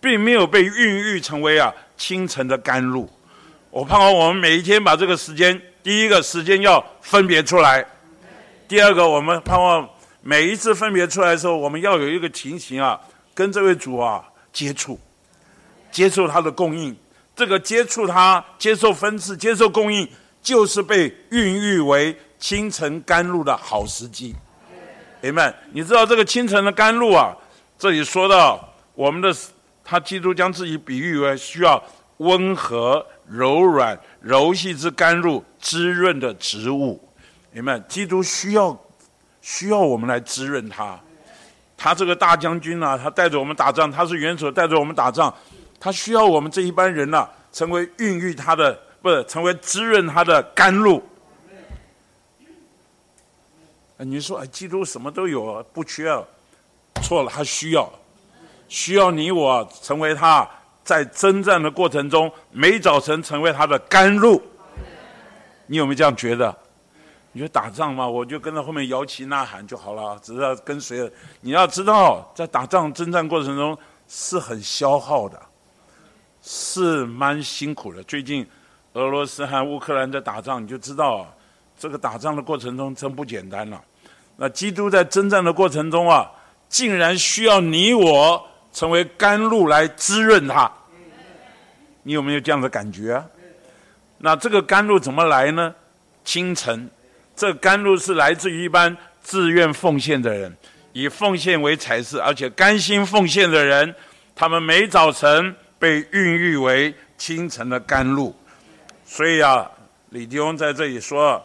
[0.00, 3.08] 并没有被孕育成为啊清晨的甘露。
[3.70, 7.84] 我盼望我们每一天把这个时间，第一个时间要分别出来；
[8.66, 9.88] 第二个，我们盼望
[10.22, 12.98] 每一次分别出来的时候，我们要有一个情形啊，
[13.34, 14.98] 跟这位主啊接触，
[15.92, 16.96] 接受他的供应。
[17.36, 20.08] 这个接触他、接受分赐、接受供应，
[20.42, 24.34] 就是被孕育为清晨甘露的好时机。
[25.20, 27.36] 明白，你知道这个清晨的甘露啊？
[27.78, 29.36] 这里说到我们的
[29.84, 31.82] 他基督将自己比喻为需要
[32.18, 36.98] 温和、柔软、柔细之甘露滋润的植物。
[37.52, 38.74] 明白，基督需要
[39.42, 40.98] 需要我们来滋润他。
[41.76, 45.32] 他这个大将军呢，他带着我们打仗，他是元首带着我们打仗，
[45.78, 51.02] 他需要我们这一班人呐，成为孕育他的，不是成为滋润他的甘露。
[53.98, 56.04] 你说哎，基督什么都有，不缺，
[57.02, 57.90] 错了，他需要，
[58.68, 60.48] 需要你我成为他
[60.84, 64.42] 在征战的过程中，每早晨成为他的甘露。
[65.66, 66.54] 你有没有这样觉得？
[67.32, 71.10] 你说打仗嘛，我就跟在后面摇旗呐喊就好了，只要跟随。
[71.40, 73.76] 你要知道，在打仗征战过程中
[74.08, 75.40] 是很消耗的，
[76.48, 78.00] 是蛮辛苦的。
[78.04, 78.46] 最近
[78.92, 81.26] 俄罗斯和乌克兰在打仗，你就知道。
[81.78, 83.78] 这个打仗的过程中真不简单了。
[84.36, 86.30] 那基督在征战的过程中啊，
[86.70, 88.42] 竟然需要你我
[88.72, 90.72] 成为甘露来滋润他。
[92.02, 93.26] 你有没有这样的感觉啊？
[94.16, 95.74] 那这个甘露怎么来呢？
[96.24, 96.88] 清晨，
[97.36, 100.56] 这甘露是来自于一般自愿奉献的人，
[100.94, 103.94] 以奉献为才是，而且甘心奉献的人，
[104.34, 108.34] 他们每早晨被孕育为清晨的甘露。
[109.04, 109.70] 所以啊，
[110.10, 111.42] 李弟兄在这里说，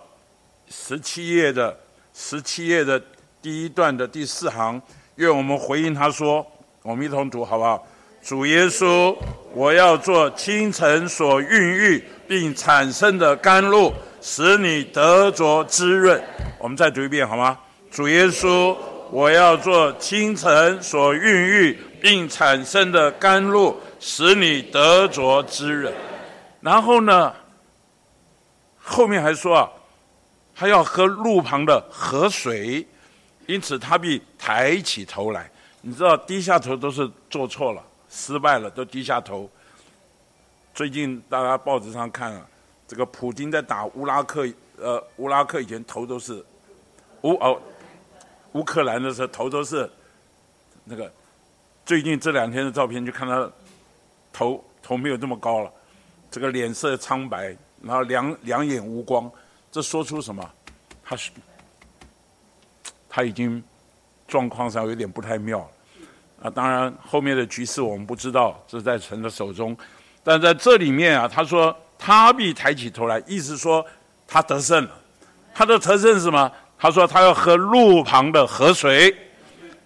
[0.70, 1.78] 十七页的
[2.14, 3.02] 十七页的
[3.42, 4.82] 第一段的第四行，
[5.16, 6.46] 愿我们回应他说，
[6.82, 7.88] 我们一同读好不好？
[8.24, 9.18] 主耶稣，
[9.54, 13.92] 我要做清晨所孕育并产生的甘露，
[14.22, 16.22] 使你得着滋润。
[16.60, 17.58] 我们再读一遍好吗？
[17.90, 18.78] 主耶稣，
[19.10, 25.94] 我要做清晨所孕育并产生的甘露，使你得着滋润。
[26.60, 27.34] 然后呢，
[28.82, 29.70] 后面还说啊，
[30.56, 32.86] 他要喝路旁的河水，
[33.46, 35.50] 因此他必抬起头来。
[35.82, 37.84] 你知道，低下头都是做错了。
[38.10, 39.50] 失败了，都低下头。
[40.74, 42.46] 最近大家报纸上看了，
[42.88, 44.48] 这个普京在打乌拉克，
[44.78, 46.44] 呃，乌拉克以前头都是
[47.22, 47.62] 乌哦，
[48.54, 49.88] 乌克兰的时候头都是
[50.84, 51.12] 那个。
[51.84, 53.52] 最近这两天的照片就看他
[54.34, 55.72] 头头没有这么高了，
[56.30, 59.30] 这个脸色苍白，然后两两眼无光，
[59.72, 60.50] 这说出什么？
[61.04, 61.32] 他是
[63.10, 63.62] 他已经
[64.28, 65.68] 状况上有点不太妙了。
[66.44, 69.78] 啊，当然后面的局势我们不知道，这是在神的手中。
[70.24, 73.86] 但在这里面啊，他说他必抬起头来，意思说
[74.28, 74.92] 他得胜了。
[75.54, 76.52] 他的得胜是什么？
[76.80, 79.16] 他说他要喝路旁的河水。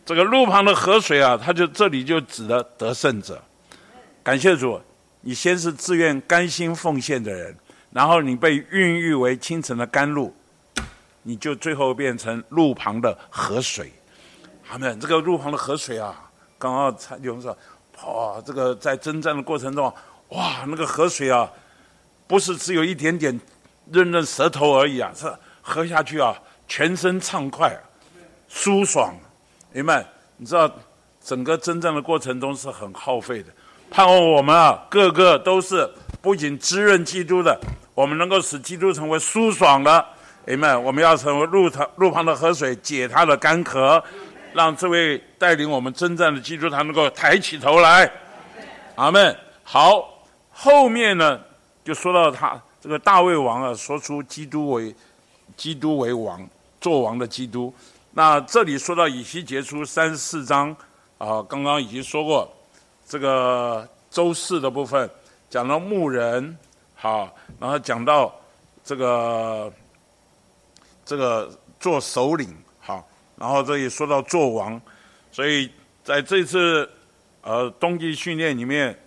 [0.05, 3.41] 这个路旁的河水啊，他就这里就指的得胜者。
[4.25, 4.81] 感谢主，
[5.21, 7.55] 你先是自愿甘心奉献的人，
[7.91, 10.33] 然后你被孕育为清晨的甘露，
[11.21, 13.93] 你就最后变成路旁的河水。
[14.67, 16.27] 他们这个路旁的河水啊。
[16.57, 17.55] 刚刚才有人说，
[18.01, 19.93] 哇，这个在征战的过程中，
[20.29, 21.47] 哇，那个河水啊，
[22.25, 23.39] 不是只有一点点
[23.91, 25.31] 润润舌头而已啊，是
[25.61, 26.35] 喝下去啊，
[26.67, 27.79] 全身畅快，
[28.47, 29.13] 舒爽，
[29.71, 30.03] 明白？
[30.37, 30.75] 你知道，
[31.23, 33.53] 整个征战的过程中是很耗费的。
[33.95, 35.89] 盼望我们啊，个个都是
[36.21, 37.57] 不仅滋润基督的，
[37.93, 40.05] 我们能够使基督成为舒爽的，
[40.43, 40.75] 明白？
[40.75, 44.03] 我们要成为路旁路旁的河水，解他的干渴。
[44.53, 48.11] 让这位带领我们征战的基督，他能够抬起头来，
[48.95, 49.33] 阿门。
[49.63, 51.39] 好，后面呢
[51.85, 54.93] 就说到他这个大卫王啊，说出基督为
[55.55, 56.45] 基督为王，
[56.81, 57.73] 做王的基督。
[58.11, 60.75] 那这里说到以西结书三十四章
[61.17, 62.53] 啊，刚刚已经说过
[63.07, 65.09] 这个周四的部分，
[65.49, 66.57] 讲到牧人，
[66.95, 68.33] 好，然后讲到
[68.83, 69.71] 这个
[71.05, 71.49] 这个
[71.79, 72.55] 做首领。
[72.79, 73.07] 好
[73.37, 74.79] 然后这里说到做王，
[75.31, 75.69] 所以
[76.03, 76.89] 在这次
[77.41, 78.97] 呃冬季训练里面，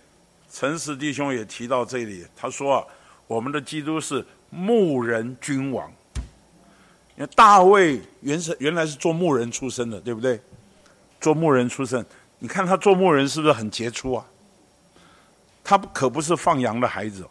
[0.51, 2.85] 陈实弟兄也提到这里，他说啊，
[3.25, 5.91] 我们的基督是牧人君王。
[7.35, 10.39] 大卫原是原来是做牧人出身的，对不对？
[11.19, 12.05] 做牧人出身，
[12.39, 14.25] 你看他做牧人是不是很杰出啊？
[15.63, 17.27] 他可不是放羊的孩子，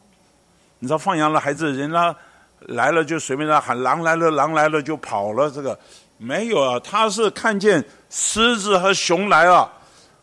[0.79, 2.15] 你知道放羊的孩子，人家
[2.61, 5.79] 来了就随便他喊狼来了，狼来了就跑了，这个。
[6.21, 9.73] 没有啊，他是看见狮子和熊来了，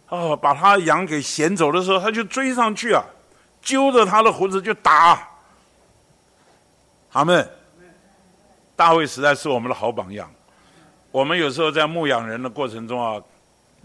[0.09, 3.01] 哦，把他羊给衔走的时候，他就追上去啊，
[3.61, 5.27] 揪着他的胡子就打。
[7.13, 7.49] 阿门。
[8.75, 10.29] 大卫实在是我们的好榜样。
[11.11, 13.21] 我们有时候在牧养人的过程中啊，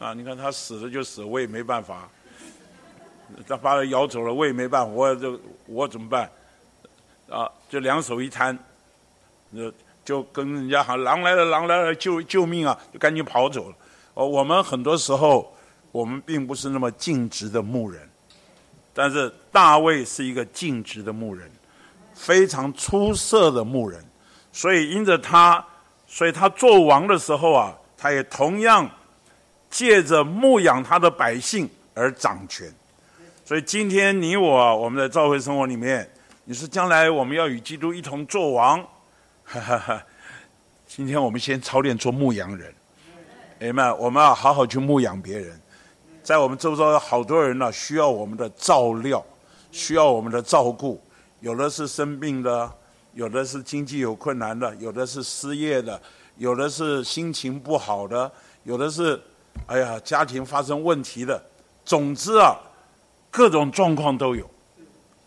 [0.01, 2.09] 啊，你看他死了就死，我也没办法。
[3.47, 6.29] 他把他咬走了，我也没办法，我就我怎么办？
[7.29, 8.59] 啊，就两手一摊，
[9.51, 9.71] 那。
[10.03, 12.77] 就跟人家喊狼来了，狼来了，救救命啊！
[12.93, 13.77] 就赶紧跑走了。
[14.15, 15.55] 哦，我们很多时候，
[15.93, 18.09] 我们并不是那么尽职的牧人，
[18.93, 21.49] 但是大卫是一个尽职的牧人，
[22.15, 24.03] 非常出色的牧人。
[24.53, 25.65] 所以因着他，
[26.09, 28.91] 所以他做王的时候啊，他也同样
[29.71, 32.71] 借着牧养他的百姓而掌权。
[33.45, 36.09] 所以今天你我，我们在教会生活里面，
[36.45, 38.85] 你说将来我们要与基督一同做王。
[39.45, 40.07] 哈哈哈！
[40.87, 42.73] 今天我们先操练做牧羊人，
[43.59, 45.61] 哎们，我们要好好去牧养别人。
[46.23, 49.25] 在我们周遭有好多人呢，需要我们的照料，
[49.73, 51.03] 需要我们的照顾。
[51.41, 52.73] 有的是生病的，
[53.15, 56.01] 有的是经济有困难的，有的是失业的，
[56.37, 58.31] 有的是心情不好的，
[58.63, 59.21] 有的是
[59.67, 61.43] 哎呀家庭发生问题的。
[61.85, 62.57] 总之啊，
[63.31, 64.49] 各种状况都有，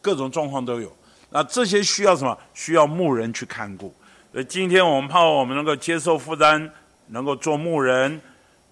[0.01, 0.91] 各种状况都有。
[1.29, 2.37] 那这些需要什么？
[2.53, 3.93] 需要牧人去看顾。
[4.31, 6.71] 所以今天我们盼望我们能够接受负担，
[7.07, 8.21] 能够做牧人，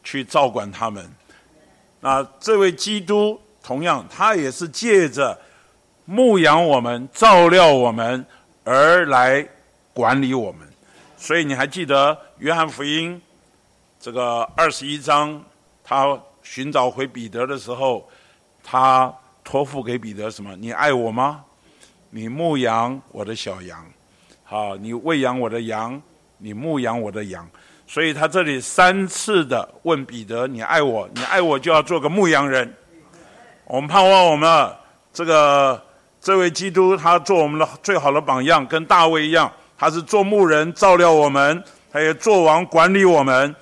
[0.04, 1.08] 去照管他们。
[2.00, 5.38] 那这位基督同样，他也是借着
[6.06, 8.26] 牧养我们、照料我们，
[8.64, 9.46] 而来
[9.94, 10.68] 管理我们。
[11.18, 13.22] 所以你还记得约翰福音
[14.02, 15.40] 这个二十一章，
[15.84, 18.10] 他寻找回彼得的时候，
[18.64, 19.14] 他
[19.44, 20.56] 托付给彼得什么？
[20.56, 21.44] 你爱我吗？
[22.10, 23.86] 你牧养我的小羊，
[24.44, 26.02] 好，你喂养我的羊，
[26.40, 27.48] 你牧养我的羊。
[27.86, 31.08] 所以他这里三次的问彼得：“你爱我？
[31.14, 32.74] 你爱我就要做个牧羊人。”
[33.66, 34.76] 我们盼望我们
[35.14, 35.80] 这个
[36.20, 43.56] 这位基督，他做我们的最好的榜样，跟大卫一样，他是做牧人照料我们，他也做王管理我们。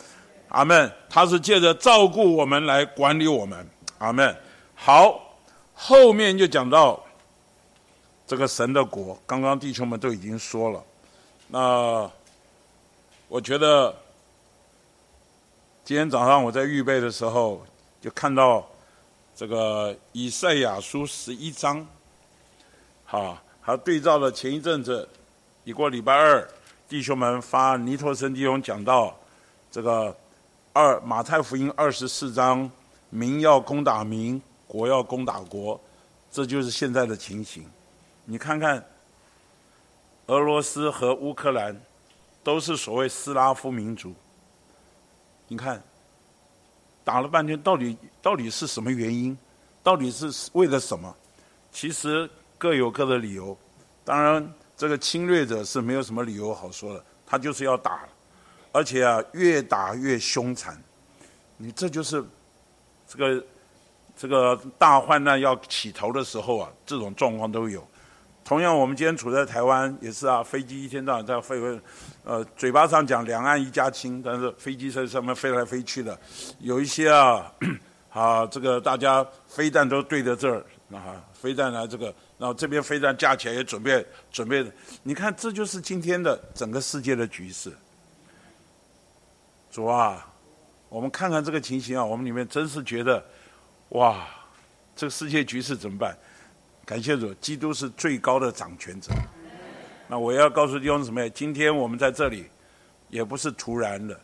[0.49, 0.91] 阿门。
[1.09, 3.67] 他是借着照顾我们来管理我们。
[3.97, 4.35] 阿门。
[4.75, 5.37] 好，
[5.73, 7.03] 后面就讲到
[8.27, 9.19] 这个神的国。
[9.25, 10.83] 刚刚弟兄们都已经说了，
[11.47, 12.11] 那
[13.27, 13.95] 我觉得。
[15.85, 17.65] 今天早上我在预备的时候，
[17.99, 18.63] 就看到
[19.35, 21.83] 这个以赛亚书十一章，
[23.05, 25.09] 好，还对照了前一阵子，
[25.63, 26.47] 一过礼拜二，
[26.87, 29.17] 弟兄们发尼托森弟兄讲到
[29.71, 30.15] 这个
[30.71, 32.69] 二马太福音二十四章，
[33.09, 35.79] 民要攻打民，国要攻打国，
[36.31, 37.65] 这就是现在的情形。
[38.23, 38.83] 你看看，
[40.27, 41.75] 俄罗斯和乌克兰
[42.43, 44.13] 都是所谓斯拉夫民族。
[45.47, 45.81] 你看，
[47.03, 49.35] 打了半天，到底到底是什么原因？
[49.81, 51.13] 到底是为了什么？
[51.71, 52.29] 其实
[52.59, 53.57] 各有各的理由。
[54.05, 58.07] 当然，这个侵略者是没有什么理由好说的，他就是要打，
[58.71, 60.77] 而且啊，越打越凶残。
[61.57, 62.23] 你这就是
[63.07, 63.43] 这个
[64.15, 67.85] 这个大患难要起头的时候啊，这种状况都有。
[68.45, 71.55] 同样，我们今天处在台湾也是啊，飞机一天到晚在飞，
[72.23, 76.17] 呃，嘴巴上讲两岸一家亲，但是飞机在上面飞来飞去的，
[76.59, 77.51] 有一些啊，
[78.09, 82.05] 啊，这个大家飞弹都对着这儿，啊，飞弹来这个，
[82.39, 84.65] 然后这边飞弹架起来也准备准备，
[85.03, 87.71] 你看这就是今天的整个世界的局势。
[89.71, 90.27] 主啊，
[90.89, 93.23] 我们看看这个情形啊，我们里面真是觉得，
[93.89, 94.27] 哇，
[94.95, 96.17] 这个世界局势怎么办？
[96.85, 99.11] 感谢主，基督是最高的掌权者。
[100.07, 102.47] 那我要告诉弟兄姊妹，今天我们在这里，
[103.09, 104.19] 也不是突然的。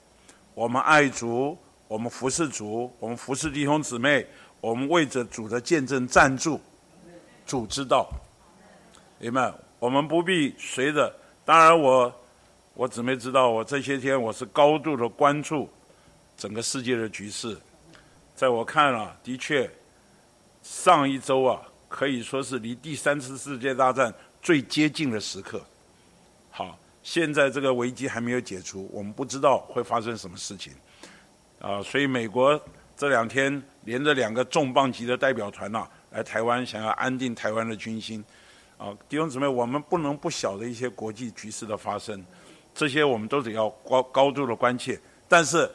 [0.55, 1.55] 我们爱主，
[1.87, 4.25] 我们服侍主，我们服侍弟兄姊妹，
[4.59, 6.59] 我们为着主的见证站住。
[7.45, 8.09] 主知道，
[9.19, 9.53] 明白？
[9.77, 11.15] 我们不必随着。
[11.45, 12.11] 当然，我
[12.75, 15.69] 我姊妹知道，我这些天我是高度的关注
[16.37, 17.57] 整个世界的局势。
[18.35, 19.69] 在我看啊，的确，
[20.61, 21.61] 上一周啊。
[21.87, 25.61] 可以说是离第三次世界大战最接近的时刻。
[26.49, 30.73] 好，现在这个危机还没有解除，我们不知道会发生什么事情。
[31.61, 32.59] 啊，所以美国
[32.97, 38.21] 这两天连着两个重磅级的代表团呐来台湾，想要安定台湾的军心。
[38.77, 42.21] 啊，弟兄姊妹，我们不能不晓得一些国际局势的发生，
[42.75, 44.99] 这些我们都得要高高度的关切。
[45.27, 45.67] 但是，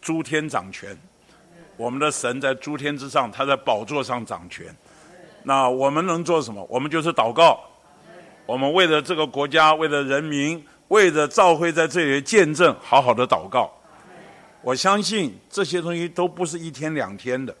[0.00, 0.96] 诸天掌权，
[1.76, 4.74] 我们的神在诸天之上，他在宝座上掌权。
[5.44, 6.66] 那我们能做什么？
[6.68, 7.60] 我们就是祷告。
[8.46, 13.70] 我们为了这个国家，为了人民，为了召会在这里见证，好好的祷告。
[14.62, 17.54] 我相信这些东西都不是一天两天的。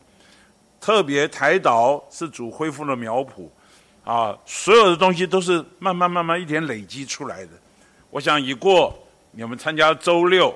[0.80, 3.48] 特别台岛是主恢复了苗圃，
[4.04, 7.50] 啊，所有的东西都是慢慢慢慢一点累积出来的。
[8.16, 8.98] 我想已过
[9.32, 10.54] 你们参加周六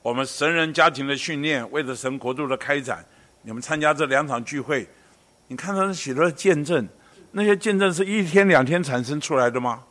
[0.00, 3.04] 我们神人家庭的训练，为了神国度的开展，
[3.42, 4.88] 你们参加这两场聚会。
[5.48, 6.88] 你看他许多见证，
[7.32, 9.84] 那些见证是一天两天产生出来的吗？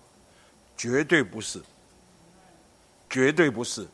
[0.75, 1.61] 绝对不是，
[3.07, 3.87] 绝对不是，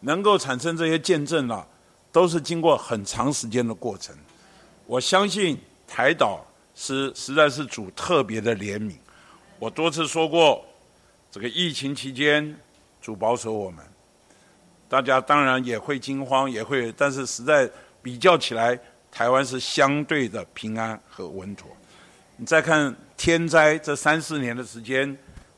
[0.00, 1.66] 能够产生这些见证啊，
[2.10, 4.16] 都是经过很长时间的过程。
[4.86, 6.42] 我相信台岛
[6.74, 8.94] 是实在是主特别的怜悯。
[9.58, 10.64] 我多次说过，
[11.34, 12.56] 这个疫情期间
[13.02, 13.84] 主保守我们，
[14.88, 17.68] 大家当然也会惊慌，也会，但是实在
[18.00, 18.78] 比较起来。
[19.10, 21.68] 台湾是相对的平安和稳妥。
[22.36, 25.16] 你再看天灾这三四年的时间，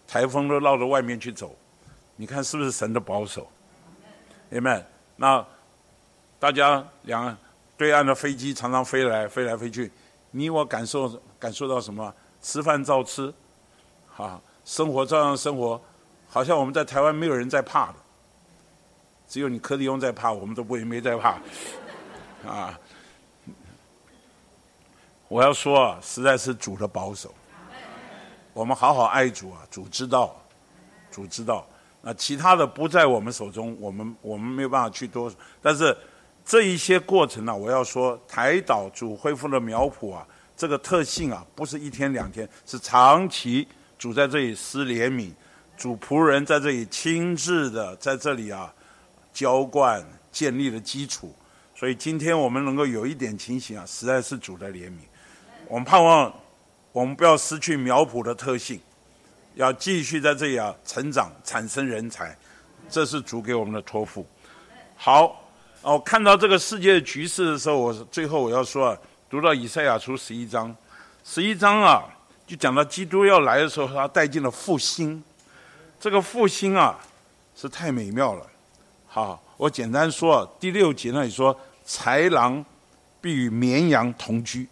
[0.09, 1.55] 台风都绕到外面去走，
[2.17, 3.47] 你看是不是神的保守？
[4.49, 4.83] 明白？
[5.17, 5.47] 那
[6.39, 7.37] 大家两
[7.77, 9.93] 对岸的飞机常常飞来飞来飞去，
[10.31, 12.15] 你我感受感受到什么？
[12.41, 13.33] 吃饭照吃，
[14.17, 15.81] 啊，生活照样生活，
[16.29, 17.95] 好像我们在台湾没有人在怕的，
[19.29, 21.39] 只有你柯立翁在怕，我们都不会没在怕，
[22.45, 22.79] 啊。
[25.29, 27.33] 我要说啊，实在是主的保守。
[28.53, 30.35] 我们好好爱主啊，主知道，
[31.13, 31.65] 主知道。
[32.03, 35.33] 那其他的不在我们手中，我们我们没有办法去多。
[35.63, 35.97] 但是
[36.45, 40.27] 这一些过程呢，我要说，台岛主恢复了苗圃啊，
[40.57, 43.67] 这个特性啊，不是一天两天，是长期
[43.99, 45.33] 主在这里施怜悯，
[45.77, 48.73] 主仆人在这里亲自的在这里啊
[49.33, 51.35] 浇灌建立了基础。
[51.75, 55.01] 所以今天我们能够有一点情形啊，实在是主的怜悯。
[55.69, 56.33] 我们盼望
[56.93, 58.81] 我们不要失去苗圃的特性，
[59.55, 62.35] 要继续在这里啊成长，产生人才，
[62.89, 64.27] 这是主给我们的托付。
[64.97, 65.45] 好，
[65.83, 68.99] 哦，看到这个世界局势的时候，我最后我要说啊，
[69.29, 70.75] 读到以赛亚书十一章，
[71.25, 72.05] 十一章啊，
[72.47, 75.23] 就讲到基督要来的时候，他带进了复兴。
[75.99, 76.99] 这个复兴啊，
[77.57, 78.47] 是太美妙了。
[79.07, 81.59] 好，我简单说，第六节那里说。
[81.89, 82.65] 豺狼
[83.21, 84.67] 必与绵羊同居。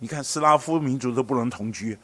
[0.00, 1.96] 你看，斯拉夫民族都不能同居，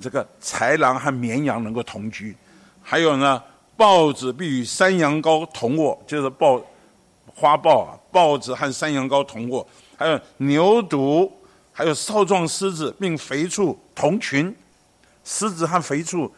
[0.00, 2.36] 这个豺狼和绵羊能够同居。
[2.82, 3.40] 还有呢，
[3.76, 6.60] 豹子必与山羊羔同卧，就是豹
[7.32, 9.64] 花豹啊，豹子和山羊羔同卧。
[9.96, 11.30] 还有牛犊，
[11.80, 14.54] 还有少壮狮子，并肥畜同群。
[15.24, 16.30] 狮子和肥畜，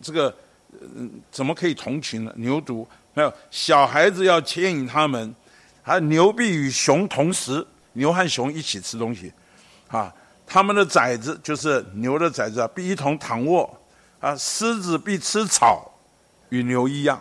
[0.00, 0.34] 这个
[0.80, 2.32] 嗯，怎么可以同群呢？
[2.36, 5.34] 牛犊还有小孩子要牵引他们。
[5.82, 9.30] 还牛必与熊同食，牛和熊一起吃东西，
[9.88, 10.10] 啊，
[10.46, 13.78] 他们的崽子就是牛的崽子啊，必一同躺卧，
[14.20, 15.90] 啊，狮子必吃草，
[16.48, 17.20] 与牛一样。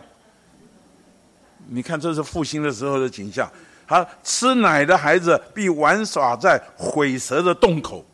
[1.68, 3.52] 你看，这是复兴的时候的景象。
[3.88, 8.06] 他，吃奶的孩子必玩耍在毁蛇的洞口，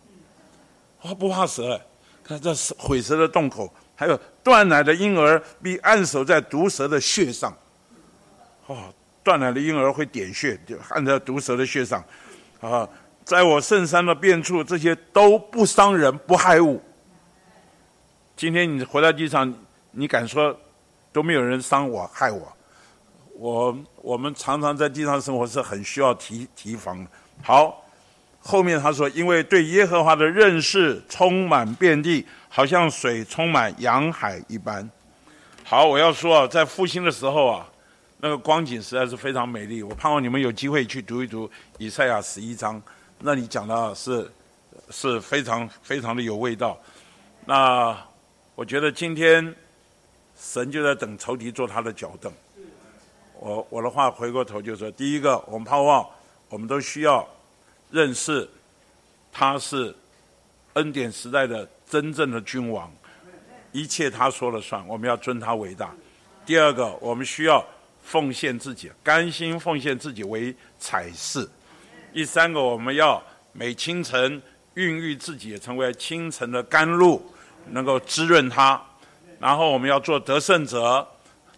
[1.02, 1.82] 啊，不怕蛇，
[2.24, 7.52] 看这毁蛇的洞口，还有断奶的婴儿必按守在毒蛇的穴上，
[8.68, 8.94] 哦。
[9.26, 12.04] 断奶的婴儿会点穴，就按在毒蛇的穴上，
[12.60, 12.86] 啊，
[13.24, 16.84] 在我圣山的遍处，这些都不伤人，不害物。
[18.36, 19.54] 今天你回到地上，
[19.92, 20.54] 你敢说
[21.14, 22.53] 都没有人伤我、害我？
[23.34, 27.10] 我我们常常在地上生活，是很需要提提防的。
[27.42, 27.84] 好，
[28.40, 34.90] 后面他说，因为对耶和华的认识充满遍地，好像水充满洋海一般。
[35.64, 37.68] 好，我要说啊，在复兴的时候啊。
[38.26, 42.82] 那个光景实在是非常美丽，我盼望你们有机会去读一读以赛亚十一章，
[43.20, 44.32] 那里讲的是
[44.90, 46.80] 是非常非常的有味道。
[47.44, 47.94] 那
[48.56, 49.54] 我觉得今天
[50.40, 52.32] 神就在等仇敌做他的脚凳。
[53.44, 56.08] 我我的话回过头就说，第一个，我们盼望
[56.48, 57.28] 我们都需要
[57.92, 58.50] 认识
[59.32, 59.94] 他是
[60.74, 62.90] 恩典时代的真正的君王，
[63.74, 65.94] 一切他说了算，我们要尊他为大。
[66.46, 67.64] 第二个，我们需要。
[68.06, 71.50] 奉献自己，甘心奉献自己为彩饰。
[72.14, 74.42] 第三个，我们要每清晨
[74.74, 77.26] 孕育自己，成为清晨的甘露，
[77.70, 78.80] 能够滋润它。
[79.40, 81.08] 然后，我们要做得胜者，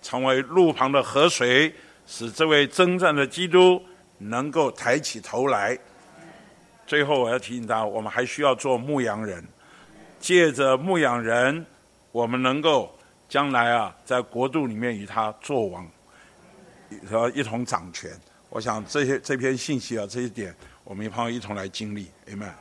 [0.06, 1.74] 成为路旁的河水，
[2.06, 3.82] 使这位征战的基督
[4.20, 5.76] 能够抬起头来。
[6.86, 9.44] 最后，我要提醒大家，我们还需要做牧羊人，
[10.20, 11.66] 借着牧羊人，
[12.12, 12.96] 我们能够
[13.28, 15.90] 将来啊，在国度里面与他作王。
[17.10, 18.12] 和一同掌权，
[18.50, 22.54] 我想这些这篇信息啊，这一点，我们一朋友一同来经历，明白？